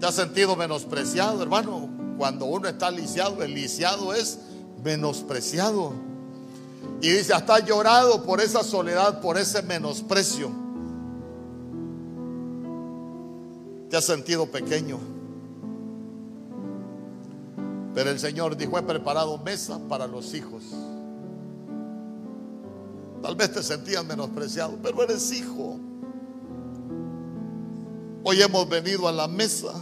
¿te 0.00 0.06
has 0.06 0.14
sentido 0.14 0.56
menospreciado, 0.56 1.40
hermano? 1.42 1.88
Cuando 2.16 2.46
uno 2.46 2.68
está 2.68 2.90
lisiado, 2.90 3.42
el 3.44 3.54
lisiado 3.54 4.14
es 4.14 4.38
menospreciado. 4.82 5.92
Y 7.00 7.10
dice, 7.10 7.34
hasta 7.34 7.60
llorado 7.60 8.24
por 8.24 8.40
esa 8.40 8.64
soledad, 8.64 9.20
por 9.20 9.38
ese 9.38 9.62
menosprecio. 9.62 10.67
Te 13.88 13.96
has 13.96 14.04
sentido 14.04 14.46
pequeño. 14.46 14.98
Pero 17.94 18.10
el 18.10 18.18
Señor 18.18 18.56
dijo, 18.56 18.78
he 18.78 18.82
preparado 18.82 19.38
mesa 19.38 19.80
para 19.88 20.06
los 20.06 20.34
hijos. 20.34 20.62
Tal 23.22 23.34
vez 23.34 23.52
te 23.52 23.62
sentías 23.62 24.04
menospreciado, 24.04 24.78
pero 24.82 25.02
eres 25.02 25.32
hijo. 25.32 25.78
Hoy 28.22 28.42
hemos 28.42 28.68
venido 28.68 29.08
a 29.08 29.12
la 29.12 29.26
mesa 29.26 29.72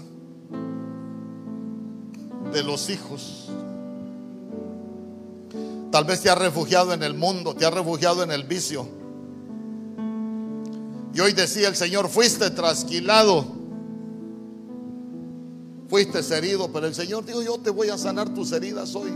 de 2.52 2.62
los 2.62 2.88
hijos. 2.88 3.50
Tal 5.90 6.04
vez 6.04 6.22
te 6.22 6.30
has 6.30 6.38
refugiado 6.38 6.92
en 6.92 7.02
el 7.02 7.14
mundo, 7.14 7.54
te 7.54 7.66
has 7.66 7.74
refugiado 7.74 8.22
en 8.22 8.30
el 8.30 8.44
vicio. 8.44 8.86
Y 11.12 11.20
hoy 11.20 11.32
decía 11.32 11.68
el 11.68 11.76
Señor, 11.76 12.08
fuiste 12.08 12.50
trasquilado 12.50 13.55
Fuiste 15.88 16.18
herido, 16.36 16.70
pero 16.72 16.86
el 16.86 16.94
Señor 16.94 17.24
dijo, 17.24 17.42
yo 17.42 17.58
te 17.58 17.70
voy 17.70 17.88
a 17.90 17.98
sanar 17.98 18.28
tus 18.34 18.50
heridas 18.52 18.94
hoy. 18.94 19.12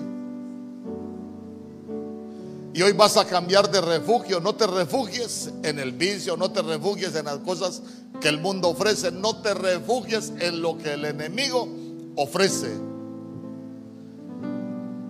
Y 2.73 2.83
hoy 2.83 2.93
vas 2.93 3.17
a 3.17 3.27
cambiar 3.27 3.71
de 3.71 3.81
refugio. 3.81 4.41
No 4.41 4.55
te 4.55 4.67
refugies 4.67 5.51
en 5.65 5.79
el 5.81 5.93
vicio, 5.93 6.37
no 6.37 6.53
te 6.53 6.63
refugies 6.63 7.15
en 7.17 7.25
las 7.25 7.39
cosas 7.39 7.83
que 8.21 8.29
el 8.29 8.39
mundo 8.39 8.69
ofrece, 8.69 9.11
no 9.11 9.37
te 9.43 9.55
refugies 9.55 10.33
en 10.39 10.63
lo 10.63 10.79
que 10.79 10.95
el 10.95 11.05
enemigo 11.05 11.69
ofrece. 12.17 12.69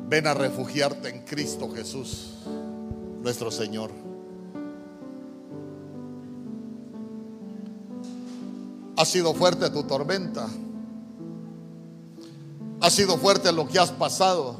Ven 0.09 0.27
a 0.27 0.35
refugiarte 0.35 1.11
en 1.11 1.24
Cristo 1.24 1.70
Jesús, 1.73 2.31
nuestro 3.23 3.51
Señor. 3.51 3.91
Ha 8.97 9.05
sido 9.05 9.35
fuerte 9.35 9.70
tu 9.70 9.85
tormenta. 9.85 10.49
Ha 12.82 12.89
sido 12.89 13.19
fuerte 13.19 13.52
lo 13.52 13.69
que 13.69 13.78
has 13.78 13.90
pasado. 13.90 14.57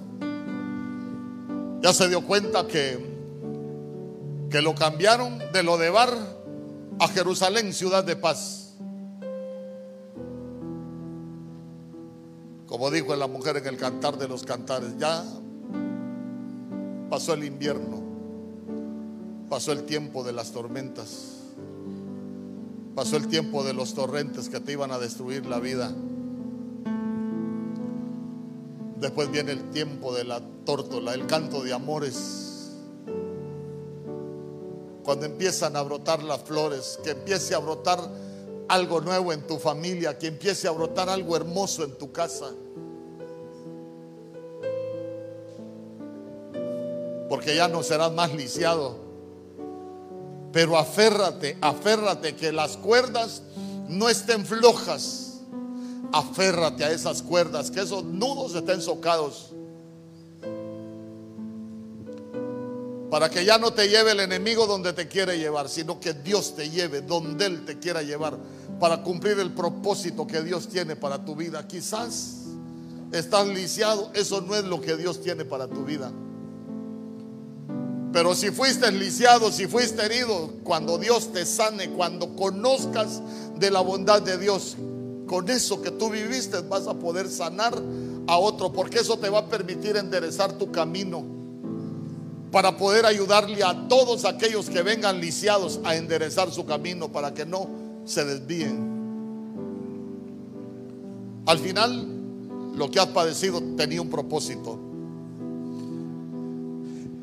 Ya 1.81 1.93
se 1.95 2.09
dio 2.09 2.27
cuenta 2.27 2.67
que, 2.67 2.99
que 4.51 4.61
lo 4.61 4.75
cambiaron 4.75 5.39
de 5.53 5.63
lo 5.63 5.79
de 5.79 5.89
Bar 5.89 6.13
a 6.99 7.09
Jerusalén, 7.09 7.73
ciudad 7.73 8.05
de 8.05 8.17
paz. 8.17 8.75
Como 12.67 12.91
dijo 12.91 13.17
la 13.17 13.27
mujer 13.27 13.57
en 13.57 13.67
el 13.67 13.79
cantar 13.79 14.19
de 14.19 14.29
los 14.29 14.45
cantares, 14.45 14.97
ya 14.99 15.25
pasó 17.09 17.33
el 17.33 17.45
invierno, 17.45 18.03
pasó 19.49 19.73
el 19.73 19.85
tiempo 19.85 20.23
de 20.23 20.33
las 20.33 20.53
tormentas, 20.53 21.39
pasó 22.95 23.17
el 23.17 23.29
tiempo 23.29 23.65
de 23.65 23.73
los 23.73 23.95
torrentes 23.95 24.51
que 24.51 24.61
te 24.61 24.73
iban 24.73 24.93
a 24.93 24.99
destruir 24.99 25.47
la 25.47 25.59
vida. 25.59 25.93
Después 29.01 29.31
viene 29.31 29.53
el 29.53 29.71
tiempo 29.71 30.15
de 30.15 30.25
la 30.25 30.43
tórtola, 30.67 31.15
el 31.15 31.27
canto 31.27 31.63
de 31.63 31.73
amores. 31.73 32.71
Cuando 35.03 35.25
empiezan 35.25 35.75
a 35.75 35.81
brotar 35.81 36.23
las 36.23 36.43
flores, 36.43 36.99
que 37.03 37.13
empiece 37.13 37.55
a 37.55 37.59
brotar 37.59 37.99
algo 38.69 39.01
nuevo 39.01 39.33
en 39.33 39.47
tu 39.47 39.59
familia, 39.59 40.19
que 40.19 40.27
empiece 40.27 40.69
a 40.69 40.73
brotar 40.73 41.09
algo 41.09 41.35
hermoso 41.35 41.83
en 41.83 41.97
tu 41.97 42.13
casa. 42.13 42.51
Porque 47.31 47.57
ya 47.57 47.69
no 47.69 47.83
serás 47.83 48.13
más 48.13 48.35
lisiado. 48.35 48.97
Pero 50.53 50.77
aférrate, 50.77 51.57
aférrate 51.63 52.37
que 52.37 52.53
las 52.53 52.77
cuerdas 52.77 53.43
no 53.89 54.11
estén 54.11 54.45
flojas 54.45 55.30
Aférrate 56.13 56.85
a 56.85 56.91
esas 56.91 57.23
cuerdas, 57.23 57.71
que 57.71 57.81
esos 57.81 58.05
nudos 58.05 58.55
estén 58.55 58.81
socados. 58.81 59.53
Para 63.11 63.29
que 63.29 63.45
ya 63.45 63.59
no 63.59 63.73
te 63.73 63.89
lleve 63.89 64.13
el 64.13 64.21
enemigo 64.21 64.67
donde 64.67 64.93
te 64.93 65.09
quiere 65.09 65.39
llevar, 65.39 65.69
sino 65.69 65.99
que 65.99 66.15
Dios 66.15 66.55
te 66.55 66.71
lleve 66.71 67.01
donde 67.01 67.47
Él 67.47 67.65
te 67.65 67.79
quiera 67.79 68.03
llevar 68.03 68.39
para 68.79 69.03
cumplir 69.03 69.39
el 69.39 69.53
propósito 69.53 70.27
que 70.27 70.43
Dios 70.43 70.69
tiene 70.69 70.97
para 70.97 71.25
tu 71.25 71.35
vida. 71.35 71.67
Quizás 71.67 72.37
estás 73.13 73.47
lisiado, 73.49 74.11
eso 74.15 74.41
no 74.41 74.55
es 74.55 74.65
lo 74.65 74.81
que 74.81 74.97
Dios 74.97 75.21
tiene 75.21 75.45
para 75.45 75.67
tu 75.67 75.85
vida. 75.85 76.13
Pero 78.13 78.35
si 78.35 78.51
fuiste 78.51 78.91
lisiado, 78.91 79.53
si 79.53 79.67
fuiste 79.67 80.05
herido, 80.05 80.51
cuando 80.65 80.99
Dios 80.99 81.33
te 81.33 81.47
sane, 81.47 81.91
cuando 81.91 82.35
conozcas 82.35 83.23
de 83.57 83.71
la 83.71 83.81
bondad 83.81 84.23
de 84.23 84.37
Dios, 84.37 84.77
con 85.31 85.49
eso 85.49 85.81
que 85.81 85.93
tú 85.93 86.11
viviste 86.11 86.61
vas 86.63 86.89
a 86.89 86.95
poder 86.95 87.29
sanar 87.29 87.81
a 88.27 88.37
otro, 88.37 88.73
porque 88.73 88.99
eso 88.99 89.17
te 89.17 89.29
va 89.29 89.39
a 89.39 89.47
permitir 89.47 89.97
enderezar 89.97 90.55
tu 90.59 90.73
camino 90.73 91.23
para 92.51 92.77
poder 92.77 93.07
ayudarle 93.07 93.63
a 93.63 93.87
todos 93.87 94.25
aquellos 94.25 94.69
que 94.69 94.83
vengan 94.83 95.21
lisiados 95.21 95.79
a 95.85 95.95
enderezar 95.95 96.51
su 96.51 96.67
camino 96.67 97.13
para 97.13 97.33
que 97.33 97.47
no 97.47 97.69
se 98.05 98.25
desvíen. 98.25 98.91
Al 101.47 101.61
final, 101.61 102.75
lo 102.77 102.91
que 102.91 102.99
has 102.99 103.07
padecido 103.07 103.63
tenía 103.77 104.03
un 104.03 104.11
propósito. 104.11 104.81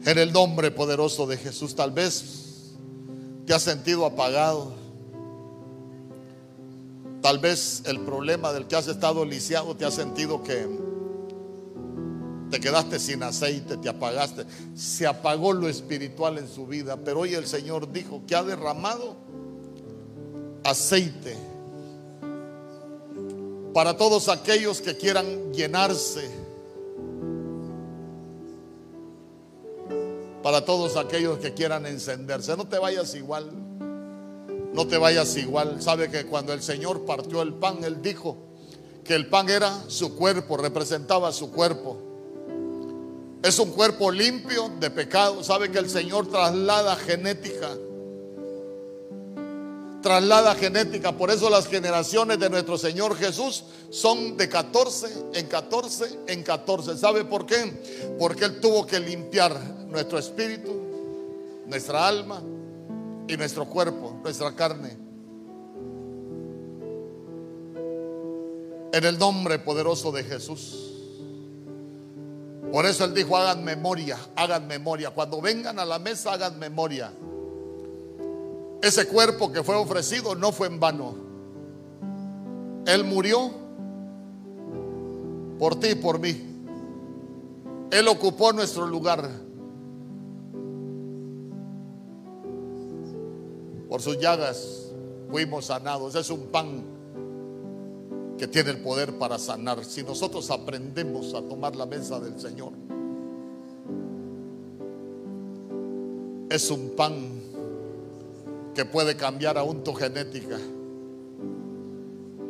En 0.05 0.17
el 0.17 0.31
nombre 0.31 0.71
poderoso 0.71 1.27
de 1.27 1.35
Jesús, 1.35 1.75
tal 1.75 1.91
vez 1.91 2.71
te 3.45 3.53
has 3.53 3.63
sentido 3.63 4.05
apagado. 4.05 4.86
Tal 7.27 7.39
vez 7.39 7.83
el 7.83 7.99
problema 7.99 8.53
del 8.53 8.67
que 8.67 8.77
has 8.77 8.87
estado 8.87 9.25
lisiado 9.25 9.75
te 9.75 9.83
ha 9.83 9.91
sentido 9.91 10.41
que 10.43 10.65
te 12.49 12.57
quedaste 12.57 12.99
sin 12.99 13.21
aceite, 13.21 13.75
te 13.75 13.89
apagaste. 13.89 14.45
Se 14.77 15.05
apagó 15.05 15.51
lo 15.51 15.67
espiritual 15.67 16.37
en 16.37 16.47
su 16.47 16.65
vida. 16.65 16.95
Pero 16.95 17.19
hoy 17.19 17.33
el 17.33 17.45
Señor 17.45 17.91
dijo 17.91 18.21
que 18.25 18.33
ha 18.33 18.43
derramado 18.43 19.17
aceite 20.63 21.35
para 23.73 23.97
todos 23.97 24.29
aquellos 24.29 24.79
que 24.79 24.95
quieran 24.95 25.51
llenarse. 25.51 26.31
Para 30.41 30.63
todos 30.63 30.95
aquellos 30.95 31.39
que 31.39 31.53
quieran 31.53 31.87
encenderse. 31.87 32.55
No 32.55 32.65
te 32.69 32.79
vayas 32.79 33.13
igual. 33.15 33.66
No 34.73 34.87
te 34.87 34.97
vayas 34.97 35.35
igual. 35.37 35.81
Sabe 35.81 36.09
que 36.09 36.25
cuando 36.25 36.53
el 36.53 36.61
Señor 36.61 37.05
partió 37.05 37.41
el 37.41 37.53
pan, 37.53 37.83
Él 37.83 38.01
dijo 38.01 38.37
que 39.03 39.15
el 39.15 39.27
pan 39.27 39.49
era 39.49 39.73
su 39.87 40.15
cuerpo, 40.15 40.57
representaba 40.57 41.31
su 41.31 41.51
cuerpo. 41.51 41.97
Es 43.41 43.57
un 43.59 43.71
cuerpo 43.71 44.11
limpio 44.11 44.69
de 44.79 44.89
pecado. 44.89 45.43
Sabe 45.43 45.71
que 45.71 45.79
el 45.79 45.89
Señor 45.89 46.27
traslada 46.27 46.95
genética. 46.97 47.69
Traslada 50.01 50.55
genética. 50.55 51.13
Por 51.13 51.31
eso 51.31 51.49
las 51.49 51.67
generaciones 51.67 52.39
de 52.39 52.49
nuestro 52.49 52.77
Señor 52.77 53.15
Jesús 53.15 53.63
son 53.89 54.35
de 54.35 54.49
14 54.49 55.07
en 55.33 55.47
14 55.47 56.19
en 56.27 56.43
14. 56.43 56.97
¿Sabe 56.97 57.23
por 57.23 57.45
qué? 57.45 57.81
Porque 58.19 58.45
Él 58.45 58.59
tuvo 58.59 58.85
que 58.85 58.99
limpiar 58.99 59.57
nuestro 59.87 60.19
espíritu, 60.19 60.73
nuestra 61.67 62.07
alma 62.07 62.41
y 63.27 63.37
nuestro 63.37 63.65
cuerpo, 63.65 64.19
nuestra 64.23 64.55
carne. 64.55 64.97
En 68.93 69.03
el 69.03 69.19
nombre 69.19 69.59
poderoso 69.59 70.11
de 70.11 70.23
Jesús. 70.23 70.93
Por 72.71 72.85
eso 72.85 73.05
él 73.05 73.13
dijo, 73.13 73.37
hagan 73.37 73.63
memoria, 73.63 74.17
hagan 74.35 74.67
memoria. 74.67 75.11
Cuando 75.11 75.41
vengan 75.41 75.79
a 75.79 75.85
la 75.85 75.99
mesa, 75.99 76.33
hagan 76.33 76.57
memoria. 76.59 77.11
Ese 78.81 79.07
cuerpo 79.07 79.51
que 79.51 79.63
fue 79.63 79.75
ofrecido 79.75 80.35
no 80.35 80.51
fue 80.51 80.67
en 80.67 80.79
vano. 80.79 81.15
Él 82.85 83.03
murió 83.03 83.51
por 85.59 85.79
ti 85.79 85.89
y 85.89 85.95
por 85.95 86.19
mí. 86.19 86.43
Él 87.91 88.07
ocupó 88.07 88.53
nuestro 88.53 88.85
lugar. 88.85 89.46
Por 93.97 94.03
sus 94.03 94.19
llagas 94.19 94.91
fuimos 95.31 95.65
sanados. 95.65 96.13
Es 96.13 96.29
un 96.29 96.51
pan 96.51 96.83
que 98.37 98.47
tiene 98.47 98.69
el 98.69 98.77
poder 98.77 99.17
para 99.17 99.39
sanar. 99.39 99.83
Si 99.83 100.03
nosotros 100.03 100.51
aprendemos 100.51 101.33
a 101.33 101.41
tomar 101.41 101.75
la 101.75 101.87
mesa 101.87 102.19
del 102.19 102.39
Señor, 102.39 102.73
es 106.47 106.69
un 106.69 106.91
pan 106.95 107.41
que 108.75 108.85
puede 108.85 109.17
cambiar 109.17 109.57
aún 109.57 109.83
tu 109.83 109.95
genética. 109.95 110.59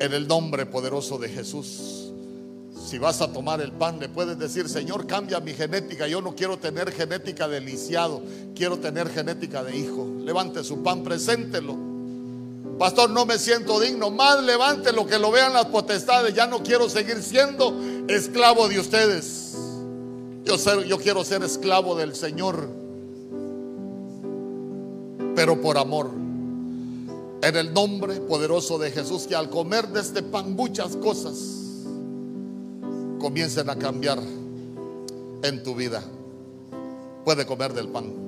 En 0.01 0.13
el 0.13 0.27
nombre 0.27 0.65
poderoso 0.65 1.17
de 1.17 1.29
Jesús. 1.29 2.06
Si 2.87 2.97
vas 2.97 3.19
a 3.19 3.33
tomar 3.33 3.59
el 3.59 3.73
pan, 3.73 3.99
le 3.99 4.07
puedes 4.07 4.39
decir, 4.39 4.69
Señor, 4.69 5.07
cambia 5.07 5.41
mi 5.41 5.51
genética. 5.51 6.07
Yo 6.07 6.21
no 6.21 6.33
quiero 6.33 6.57
tener 6.57 6.89
genética 6.93 7.45
de 7.45 7.59
lisiado, 7.59 8.21
quiero 8.55 8.79
tener 8.79 9.09
genética 9.09 9.61
de 9.61 9.75
hijo. 9.75 10.07
Levante 10.21 10.63
su 10.63 10.81
pan, 10.83 11.03
preséntelo. 11.03 11.75
Pastor, 12.79 13.09
no 13.09 13.25
me 13.25 13.39
siento 13.39 13.81
digno. 13.81 14.09
Más 14.09 14.41
levante 14.41 14.93
lo 14.93 15.05
que 15.05 15.19
lo 15.19 15.31
vean 15.31 15.51
las 15.51 15.65
potestades. 15.65 16.33
Ya 16.33 16.47
no 16.47 16.63
quiero 16.63 16.87
seguir 16.87 17.21
siendo 17.21 17.77
esclavo 18.07 18.69
de 18.69 18.79
ustedes. 18.79 19.57
Yo, 20.45 20.55
yo 20.83 20.97
quiero 20.97 21.25
ser 21.25 21.43
esclavo 21.43 21.93
del 21.93 22.15
Señor. 22.15 22.69
Pero 25.35 25.59
por 25.59 25.77
amor. 25.77 26.09
En 27.41 27.53
el 27.57 27.73
nombre 27.73 28.21
poderoso 28.21 28.77
de 28.77 28.91
Jesús. 28.91 29.27
Que 29.27 29.35
al 29.35 29.49
comer 29.49 29.89
de 29.89 29.99
este 29.99 30.23
pan 30.23 30.53
muchas 30.53 30.95
cosas 30.95 31.66
comiencen 33.19 33.69
a 33.69 33.75
cambiar 33.75 34.19
en 35.43 35.63
tu 35.63 35.75
vida. 35.75 36.03
Puede 37.25 37.45
comer 37.45 37.73
del 37.73 37.89
pan. 37.89 38.26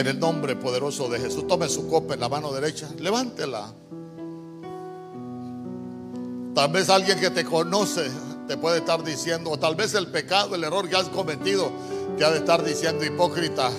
En 0.00 0.06
el 0.06 0.18
nombre 0.18 0.56
poderoso 0.56 1.10
de 1.10 1.18
Jesús, 1.18 1.46
tome 1.46 1.68
su 1.68 1.86
copa 1.86 2.14
en 2.14 2.20
la 2.20 2.30
mano 2.30 2.50
derecha, 2.52 2.88
levántela. 2.98 3.70
Tal 6.54 6.72
vez 6.72 6.88
alguien 6.88 7.20
que 7.20 7.28
te 7.28 7.44
conoce 7.44 8.10
te 8.48 8.56
puede 8.56 8.78
estar 8.78 9.04
diciendo, 9.04 9.50
o 9.50 9.58
tal 9.58 9.74
vez 9.74 9.92
el 9.92 10.06
pecado, 10.06 10.54
el 10.54 10.64
error 10.64 10.88
que 10.88 10.96
has 10.96 11.10
cometido, 11.10 11.70
te 12.16 12.24
ha 12.24 12.30
de 12.30 12.38
estar 12.38 12.64
diciendo 12.64 13.04
hipócrita. 13.04 13.70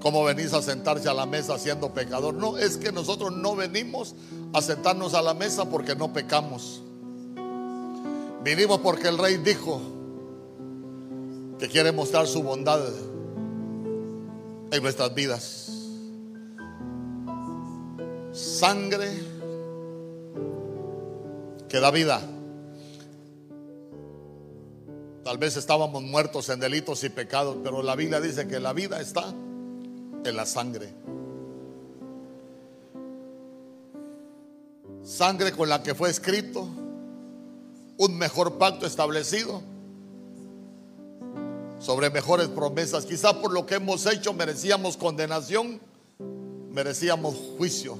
¿Cómo 0.00 0.24
venís 0.24 0.52
a 0.54 0.60
sentarse 0.60 1.08
a 1.08 1.14
la 1.14 1.24
mesa 1.24 1.56
siendo 1.56 1.94
pecador? 1.94 2.34
No, 2.34 2.58
es 2.58 2.76
que 2.76 2.90
nosotros 2.90 3.30
no 3.30 3.54
venimos 3.54 4.16
a 4.52 4.60
sentarnos 4.60 5.14
a 5.14 5.22
la 5.22 5.34
mesa 5.34 5.66
porque 5.66 5.94
no 5.94 6.12
pecamos. 6.12 6.82
Vinimos 8.42 8.80
porque 8.80 9.06
el 9.06 9.18
rey 9.18 9.36
dijo 9.36 9.80
que 11.60 11.68
quiere 11.68 11.92
mostrar 11.92 12.26
su 12.26 12.42
bondad 12.42 12.80
en 14.70 14.82
nuestras 14.82 15.14
vidas. 15.14 15.70
Sangre 18.32 19.10
que 21.68 21.80
da 21.80 21.90
vida. 21.90 22.20
Tal 25.24 25.38
vez 25.38 25.56
estábamos 25.56 26.02
muertos 26.02 26.48
en 26.48 26.60
delitos 26.60 27.04
y 27.04 27.08
pecados, 27.08 27.56
pero 27.62 27.82
la 27.82 27.94
Biblia 27.94 28.20
dice 28.20 28.48
que 28.48 28.58
la 28.58 28.72
vida 28.72 29.00
está 29.00 29.28
en 29.28 30.36
la 30.36 30.46
sangre. 30.46 30.92
Sangre 35.04 35.52
con 35.52 35.68
la 35.68 35.82
que 35.82 35.94
fue 35.94 36.10
escrito 36.10 36.68
un 37.98 38.16
mejor 38.16 38.58
pacto 38.58 38.86
establecido 38.86 39.62
sobre 41.80 42.10
mejores 42.10 42.48
promesas. 42.48 43.06
Quizás 43.06 43.34
por 43.34 43.52
lo 43.52 43.66
que 43.66 43.76
hemos 43.76 44.06
hecho 44.06 44.32
merecíamos 44.32 44.96
condenación, 44.96 45.80
merecíamos 46.70 47.34
juicio. 47.56 47.98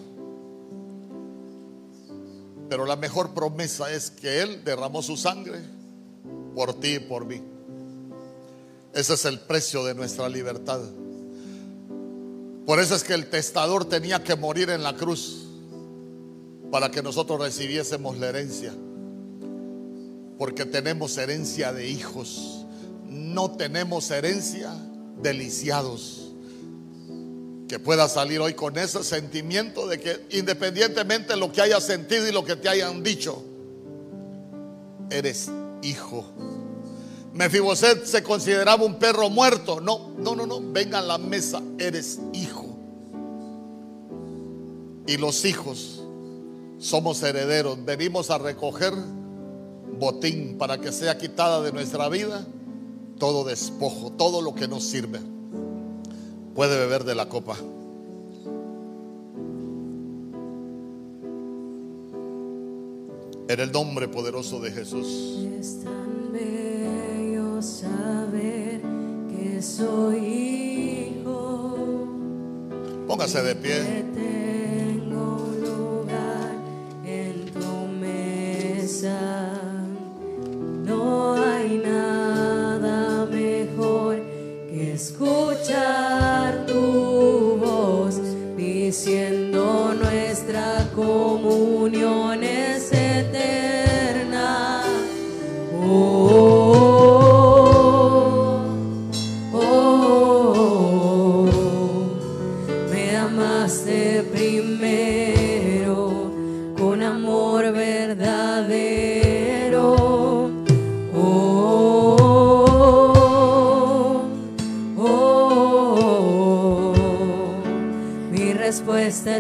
Pero 2.69 2.87
la 2.87 2.95
mejor 2.95 3.35
promesa 3.35 3.91
es 3.91 4.13
que 4.13 4.43
Él 4.43 4.63
derramó 4.63 5.03
su 5.03 5.17
sangre 5.17 5.61
por 6.55 6.75
ti 6.75 6.95
y 6.95 6.99
por 7.01 7.25
mí. 7.25 7.43
Ese 8.95 9.15
es 9.15 9.25
el 9.25 9.41
precio 9.41 9.85
de 9.85 9.95
nuestra 9.95 10.29
libertad. 10.29 10.81
Por 12.67 12.79
eso 12.79 12.95
es 12.95 13.03
que 13.03 13.15
el 13.15 13.29
testador 13.29 13.87
tenía 13.87 14.23
que 14.23 14.37
morir 14.37 14.71
en 14.71 14.83
la 14.83 14.95
cruz 14.95 15.47
para 16.71 16.91
que 16.91 17.03
nosotros 17.03 17.41
recibiésemos 17.41 18.19
la 18.19 18.29
herencia. 18.29 18.73
Porque 20.39 20.65
tenemos 20.65 21.17
herencia 21.19 21.73
de 21.73 21.89
hijos 21.89 22.60
no 23.11 23.51
tenemos 23.51 24.11
herencia 24.11 24.73
deliciados. 25.21 26.33
Que 27.69 27.79
pueda 27.79 28.09
salir 28.09 28.41
hoy 28.41 28.55
con 28.55 28.79
ese 28.79 29.05
sentimiento 29.05 29.87
de 29.87 30.01
que 30.01 30.27
independientemente 30.31 31.35
de 31.35 31.39
lo 31.39 31.53
que 31.53 31.61
hayas 31.61 31.85
sentido 31.85 32.27
y 32.27 32.33
lo 32.33 32.45
que 32.45 32.57
te 32.57 32.69
hayan 32.69 33.03
dicho, 33.03 33.45
eres 35.11 35.51
hijo. 35.83 36.25
Mefiboset 37.33 38.05
se 38.07 38.23
consideraba 38.23 38.85
un 38.85 38.99
perro 38.99 39.31
muerto. 39.31 39.81
No, 39.81 40.11
no, 40.19 40.35
no, 40.35 40.47
no. 40.47 40.61
Venga 40.61 40.99
a 40.99 41.03
la 41.03 41.19
mesa, 41.19 41.63
eres 41.79 42.19
hijo. 42.33 42.77
Y 45.07 45.17
los 45.17 45.45
hijos 45.45 46.03
somos 46.79 47.23
herederos. 47.23 47.85
Venimos 47.85 48.31
a 48.31 48.39
recoger 48.39 48.93
botín 49.99 50.59
para 50.59 50.81
que 50.81 50.91
sea 50.91 51.17
quitada 51.19 51.61
de 51.63 51.73
nuestra 51.73 52.09
vida 52.09 52.45
todo 53.21 53.45
despojo, 53.45 54.11
todo 54.11 54.43
lo 54.43 54.55
que 54.55 54.67
no 54.67 54.81
sirve, 54.81 55.21
puede 56.55 56.77
beber 56.77 57.05
de 57.05 57.15
la 57.15 57.29
copa. 57.29 57.57
En 63.47 63.61
el 63.61 63.71
nombre 63.71 64.09
poderoso 64.09 64.59
de 64.61 64.71
Jesús. 64.73 65.07
Es 65.59 65.85
tan 65.85 66.33
bello 66.33 67.61
saber 67.61 68.81
que 69.29 69.61
soy 69.61 71.21
hijo. 71.21 72.07
Póngase 73.07 73.43
de 73.43 73.55
pie. 73.55 74.40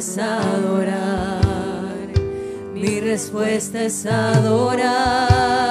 es 0.01 0.16
adorar, 0.16 1.39
mi 2.72 3.01
respuesta 3.01 3.82
es 3.82 4.06
adorar. 4.06 5.69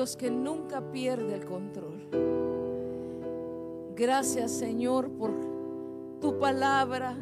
Dios 0.00 0.16
que 0.16 0.30
nunca 0.30 0.80
pierde 0.92 1.34
el 1.34 1.44
control. 1.44 2.00
Gracias, 3.94 4.50
Señor, 4.50 5.10
por 5.10 5.30
tu 6.22 6.38
palabra. 6.38 7.14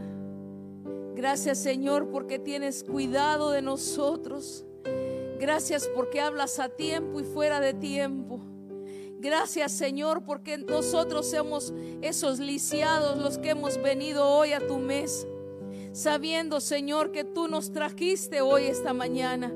Gracias, 1.17 1.59
Señor, 1.59 2.09
porque 2.13 2.39
tienes 2.39 2.85
cuidado 2.85 3.51
de 3.51 3.63
nosotros. 3.63 4.65
Gracias 5.41 5.91
porque 5.93 6.21
hablas 6.21 6.61
a 6.61 6.69
tiempo 6.69 7.19
y 7.19 7.25
fuera 7.25 7.59
de 7.59 7.75
tiempo. 7.75 8.39
Gracias, 9.19 9.73
Señor, 9.73 10.23
porque 10.25 10.57
nosotros 10.59 11.29
somos 11.29 11.75
esos 12.01 12.39
lisiados 12.39 13.19
los 13.19 13.39
que 13.39 13.51
hemos 13.51 13.83
venido 13.83 14.25
hoy 14.25 14.53
a 14.53 14.65
tu 14.65 14.79
mesa. 14.79 15.27
Sabiendo, 15.91 16.61
Señor, 16.61 17.11
que 17.11 17.25
tú 17.25 17.49
nos 17.49 17.73
trajiste 17.73 18.41
hoy 18.41 18.67
esta 18.67 18.93
mañana. 18.93 19.53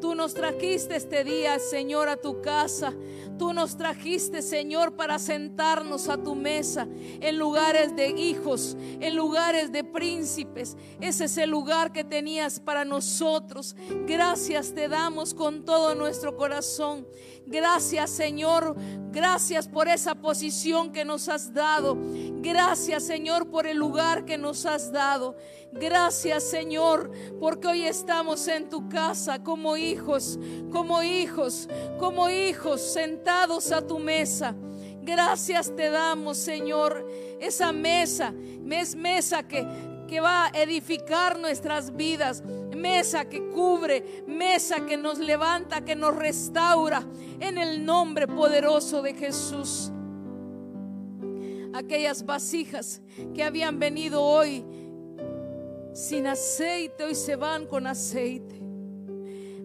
Tú 0.00 0.14
nos 0.14 0.34
trajiste 0.34 0.94
este 0.94 1.24
día, 1.24 1.58
Señor, 1.58 2.08
a 2.08 2.16
tu 2.16 2.40
casa. 2.40 2.92
Tú 3.38 3.52
nos 3.52 3.76
trajiste, 3.76 4.42
Señor, 4.42 4.96
para 4.96 5.20
sentarnos 5.20 6.08
a 6.08 6.16
tu 6.16 6.34
mesa 6.34 6.88
en 7.20 7.38
lugares 7.38 7.94
de 7.94 8.08
hijos, 8.08 8.76
en 8.80 9.14
lugares 9.14 9.70
de 9.70 9.84
príncipes. 9.84 10.76
Ese 11.00 11.26
es 11.26 11.38
el 11.38 11.50
lugar 11.50 11.92
que 11.92 12.02
tenías 12.02 12.58
para 12.58 12.84
nosotros. 12.84 13.76
Gracias 14.06 14.74
te 14.74 14.88
damos 14.88 15.34
con 15.34 15.64
todo 15.64 15.94
nuestro 15.94 16.36
corazón. 16.36 17.06
Gracias, 17.46 18.10
Señor. 18.10 18.74
Gracias 19.10 19.68
por 19.68 19.88
esa 19.88 20.16
posición 20.16 20.92
que 20.92 21.04
nos 21.04 21.28
has 21.28 21.54
dado. 21.54 21.96
Gracias, 22.40 23.04
Señor, 23.04 23.48
por 23.48 23.66
el 23.66 23.78
lugar 23.78 24.24
que 24.24 24.36
nos 24.36 24.66
has 24.66 24.92
dado. 24.92 25.36
Gracias, 25.72 26.44
Señor, 26.44 27.10
porque 27.40 27.68
hoy 27.68 27.82
estamos 27.82 28.48
en 28.48 28.68
tu 28.68 28.88
casa 28.88 29.42
como 29.42 29.76
hijos, 29.76 30.38
como 30.70 31.02
hijos, 31.02 31.68
como 31.98 32.30
hijos 32.30 32.80
sentados 32.80 33.27
a 33.28 33.86
tu 33.86 33.98
mesa. 33.98 34.54
Gracias 35.02 35.74
te 35.74 35.90
damos, 35.90 36.38
Señor. 36.38 37.06
Esa 37.40 37.72
mesa 37.72 38.32
es 38.70 38.96
mesa 38.96 39.46
que, 39.46 39.66
que 40.06 40.20
va 40.20 40.46
a 40.46 40.48
edificar 40.62 41.38
nuestras 41.38 41.94
vidas. 41.94 42.42
Mesa 42.74 43.28
que 43.28 43.46
cubre, 43.50 44.24
mesa 44.26 44.86
que 44.86 44.96
nos 44.96 45.18
levanta, 45.18 45.84
que 45.84 45.94
nos 45.94 46.16
restaura. 46.16 47.04
En 47.40 47.58
el 47.58 47.84
nombre 47.84 48.26
poderoso 48.26 49.02
de 49.02 49.14
Jesús. 49.14 49.92
Aquellas 51.74 52.24
vasijas 52.24 53.02
que 53.34 53.44
habían 53.44 53.78
venido 53.78 54.22
hoy 54.22 54.64
sin 55.92 56.26
aceite, 56.26 57.04
hoy 57.04 57.14
se 57.14 57.36
van 57.36 57.66
con 57.66 57.86
aceite. 57.86 58.58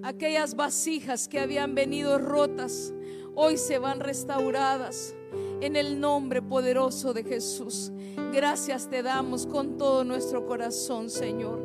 Aquellas 0.03 0.56
vasijas 0.56 1.30
que 1.30 1.40
habían 1.40 1.76
venido 1.76 2.18
rotas, 2.18 2.94
hoy 3.35 3.57
se 3.57 3.80
van 3.80 3.99
restauradas. 3.99 5.15
En 5.61 5.76
el 5.76 5.99
nombre 5.99 6.41
poderoso 6.41 7.14
de 7.14 7.23
Jesús. 7.23 7.91
Gracias 8.34 8.89
te 8.89 9.01
damos 9.01 9.47
con 9.47 9.77
todo 9.77 10.03
nuestro 10.03 10.45
corazón, 10.45 11.10
Señor. 11.10 11.60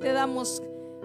Te 0.00 0.12
damos 0.12 0.62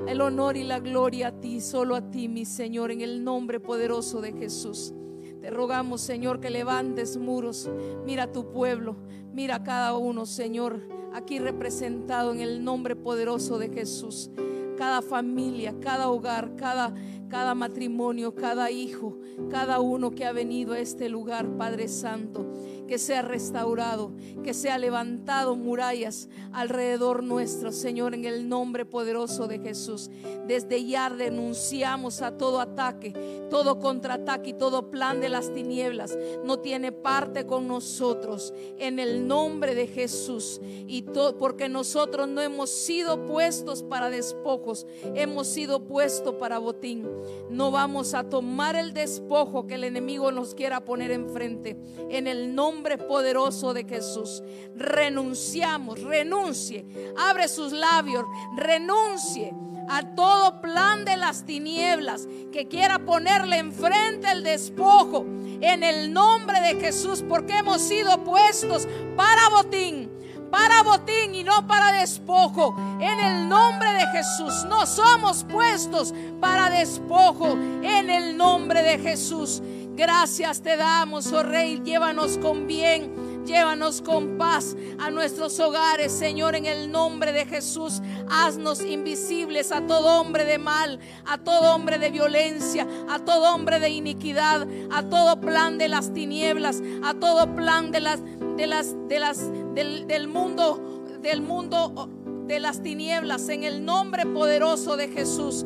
el 0.08 0.22
honor 0.22 0.56
y 0.56 0.64
la 0.64 0.80
gloria 0.80 1.30
a 1.30 1.40
ti, 1.40 1.60
solo 1.60 1.96
a 1.96 2.12
ti, 2.12 2.28
mi 2.28 2.46
Señor, 2.46 2.92
en 2.92 3.02
el 3.02 3.24
nombre 3.24 3.60
poderoso 3.60 4.22
de 4.22 4.34
Jesús. 4.34 4.94
Te 5.42 5.50
rogamos, 5.50 6.02
Señor, 6.02 6.40
que 6.40 6.50
levantes 6.50 7.18
muros. 7.18 7.70
Mira 8.06 8.24
a 8.24 8.32
tu 8.32 8.52
pueblo, 8.52 8.96
mira 9.34 9.56
a 9.56 9.64
cada 9.64 9.98
uno, 9.98 10.26
Señor, 10.26 10.82
aquí 11.14 11.40
representado 11.40 12.34
en 12.34 12.42
el 12.42 12.64
nombre 12.64 12.96
poderoso 12.96 13.58
de 13.58 13.70
Jesús. 13.70 14.30
Cada 14.78 15.02
familia, 15.02 15.74
cada 15.80 16.10
hogar, 16.10 16.56
cada, 16.56 16.94
cada 17.36 17.54
matrimonio, 17.54 18.34
cada 18.34 18.72
hijo, 18.72 19.18
cada 19.52 19.82
uno 19.82 20.12
que 20.12 20.24
ha 20.24 20.32
venido 20.32 20.72
a 20.72 20.80
este 20.80 21.10
lugar, 21.10 21.58
Padre 21.58 21.90
Santo 21.90 22.46
que 22.88 22.98
sea 22.98 23.22
restaurado, 23.22 24.12
que 24.44 24.54
sea 24.54 24.78
levantado 24.78 25.56
murallas 25.56 26.30
alrededor 26.52 27.24
nuestro, 27.24 27.72
Señor, 27.72 28.14
en 28.14 28.26
el 28.26 28.48
nombre 28.48 28.86
poderoso 28.86 29.48
de 29.48 29.60
Jesús. 29.60 30.10
Desde 30.48 30.86
ya 30.86 31.10
denunciamos 31.10 32.22
a 32.22 32.38
todo 32.38 32.60
ataque, 32.60 33.14
todo 33.50 33.80
contraataque 33.80 34.52
y 34.52 34.54
todo 34.54 34.92
plan 34.92 35.20
de 35.20 35.30
las 35.30 35.54
tinieblas. 35.54 36.18
No 36.44 36.60
tiene 36.60 36.92
parte 36.92 37.46
con 37.46 37.68
nosotros 37.68 38.54
en 38.78 39.00
el 39.00 39.28
nombre 39.28 39.76
de 39.76 39.88
Jesús. 39.88 40.62
Y 40.88 41.04
porque 41.40 41.70
nosotros 41.70 42.28
no 42.28 42.42
hemos 42.42 42.70
sido 42.70 43.26
puestos 43.26 43.84
para 43.84 44.10
despojos, 44.10 44.86
hemos 45.16 45.48
sido 45.48 45.86
puestos 45.86 46.36
para 46.36 46.60
botín. 46.60 47.08
No 47.50 47.72
vamos 47.72 48.14
a 48.14 48.30
tomar 48.30 48.76
el 48.76 48.94
despojo 48.94 49.68
que 49.68 49.76
el 49.76 49.84
enemigo 49.84 50.32
nos 50.32 50.56
quiera 50.56 50.86
poner 50.86 51.12
enfrente. 51.12 51.78
En 52.10 52.28
el 52.28 52.54
nombre 52.54 52.75
poderoso 52.84 53.74
de 53.74 53.84
Jesús. 53.86 54.44
Renunciamos, 54.76 56.02
renuncie. 56.02 56.86
Abre 57.18 57.48
sus 57.48 57.72
labios, 57.72 58.26
renuncie 58.56 59.54
a 59.88 60.04
todo 60.16 60.62
plan 60.62 61.06
de 61.06 61.18
las 61.18 61.46
tinieblas 61.46 62.28
que 62.52 62.68
quiera 62.68 63.00
ponerle 63.00 63.58
enfrente 63.58 64.32
el 64.32 64.44
despojo 64.44 65.26
en 65.62 65.84
el 65.84 66.12
nombre 66.12 66.60
de 66.62 66.80
Jesús, 66.80 67.24
porque 67.28 67.58
hemos 67.58 67.82
sido 67.82 68.24
puestos 68.24 68.88
para 69.16 69.50
botín, 69.50 70.12
para 70.52 70.84
botín 70.84 71.36
y 71.36 71.44
no 71.44 71.68
para 71.68 71.92
despojo. 71.92 72.76
En 73.00 73.20
el 73.20 73.48
nombre 73.48 73.94
de 73.94 74.08
Jesús, 74.08 74.66
no 74.66 74.86
somos 74.86 75.44
puestos 75.44 76.14
para 76.40 76.70
despojo 76.70 77.52
en 77.52 78.10
el 78.10 78.36
nombre 78.38 78.82
de 78.82 79.00
Jesús. 79.00 79.62
Gracias 79.96 80.62
te 80.62 80.76
damos, 80.76 81.32
oh 81.32 81.44
Rey. 81.44 81.82
Llévanos 81.84 82.38
con 82.38 82.68
bien. 82.68 83.26
Llévanos 83.46 84.02
con 84.02 84.38
paz 84.38 84.76
a 84.98 85.12
nuestros 85.12 85.60
hogares, 85.60 86.12
Señor, 86.12 86.56
en 86.56 86.66
el 86.66 86.92
nombre 86.92 87.32
de 87.32 87.46
Jesús. 87.46 88.02
Haznos 88.28 88.84
invisibles 88.84 89.72
a 89.72 89.86
todo 89.86 90.20
hombre 90.20 90.46
de 90.46 90.58
mal, 90.58 91.00
a 91.26 91.38
todo 91.38 91.76
hombre 91.76 92.00
de 92.00 92.10
violencia, 92.10 92.88
a 93.08 93.20
todo 93.20 93.54
hombre 93.54 93.80
de 93.80 93.90
iniquidad, 93.90 94.68
a 94.92 95.04
todo 95.04 95.40
plan 95.40 95.78
de 95.78 95.88
las 95.88 96.12
tinieblas, 96.12 96.82
a 97.04 97.14
todo 97.14 97.56
plan 97.56 97.92
de 97.92 98.00
las 98.02 98.20
de 98.58 98.68
las 98.68 98.96
de 99.08 99.20
las 99.20 99.52
del, 99.76 100.08
del 100.08 100.28
mundo 100.28 101.04
del 101.22 101.42
mundo 101.42 102.10
de 102.48 102.60
las 102.60 102.82
tinieblas 102.82 103.48
en 103.50 103.64
el 103.64 103.86
nombre 103.86 104.26
poderoso 104.26 104.98
de 104.98 105.08
Jesús 105.08 105.66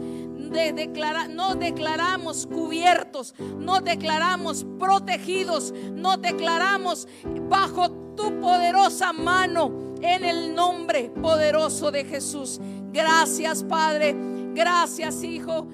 de 0.49 0.89
nos 1.30 1.59
declaramos 1.59 2.47
cubiertos, 2.47 3.34
nos 3.57 3.84
declaramos 3.84 4.65
protegidos, 4.80 5.73
nos 5.93 6.21
declaramos 6.21 7.07
bajo 7.49 7.91
tu 8.15 8.39
poderosa 8.39 9.13
mano 9.13 9.95
en 10.01 10.23
el 10.23 10.53
nombre 10.53 11.09
poderoso 11.21 11.91
de 11.91 12.05
Jesús. 12.05 12.59
Gracias 12.91 13.63
Padre, 13.63 14.15
gracias 14.53 15.23
Hijo. 15.23 15.67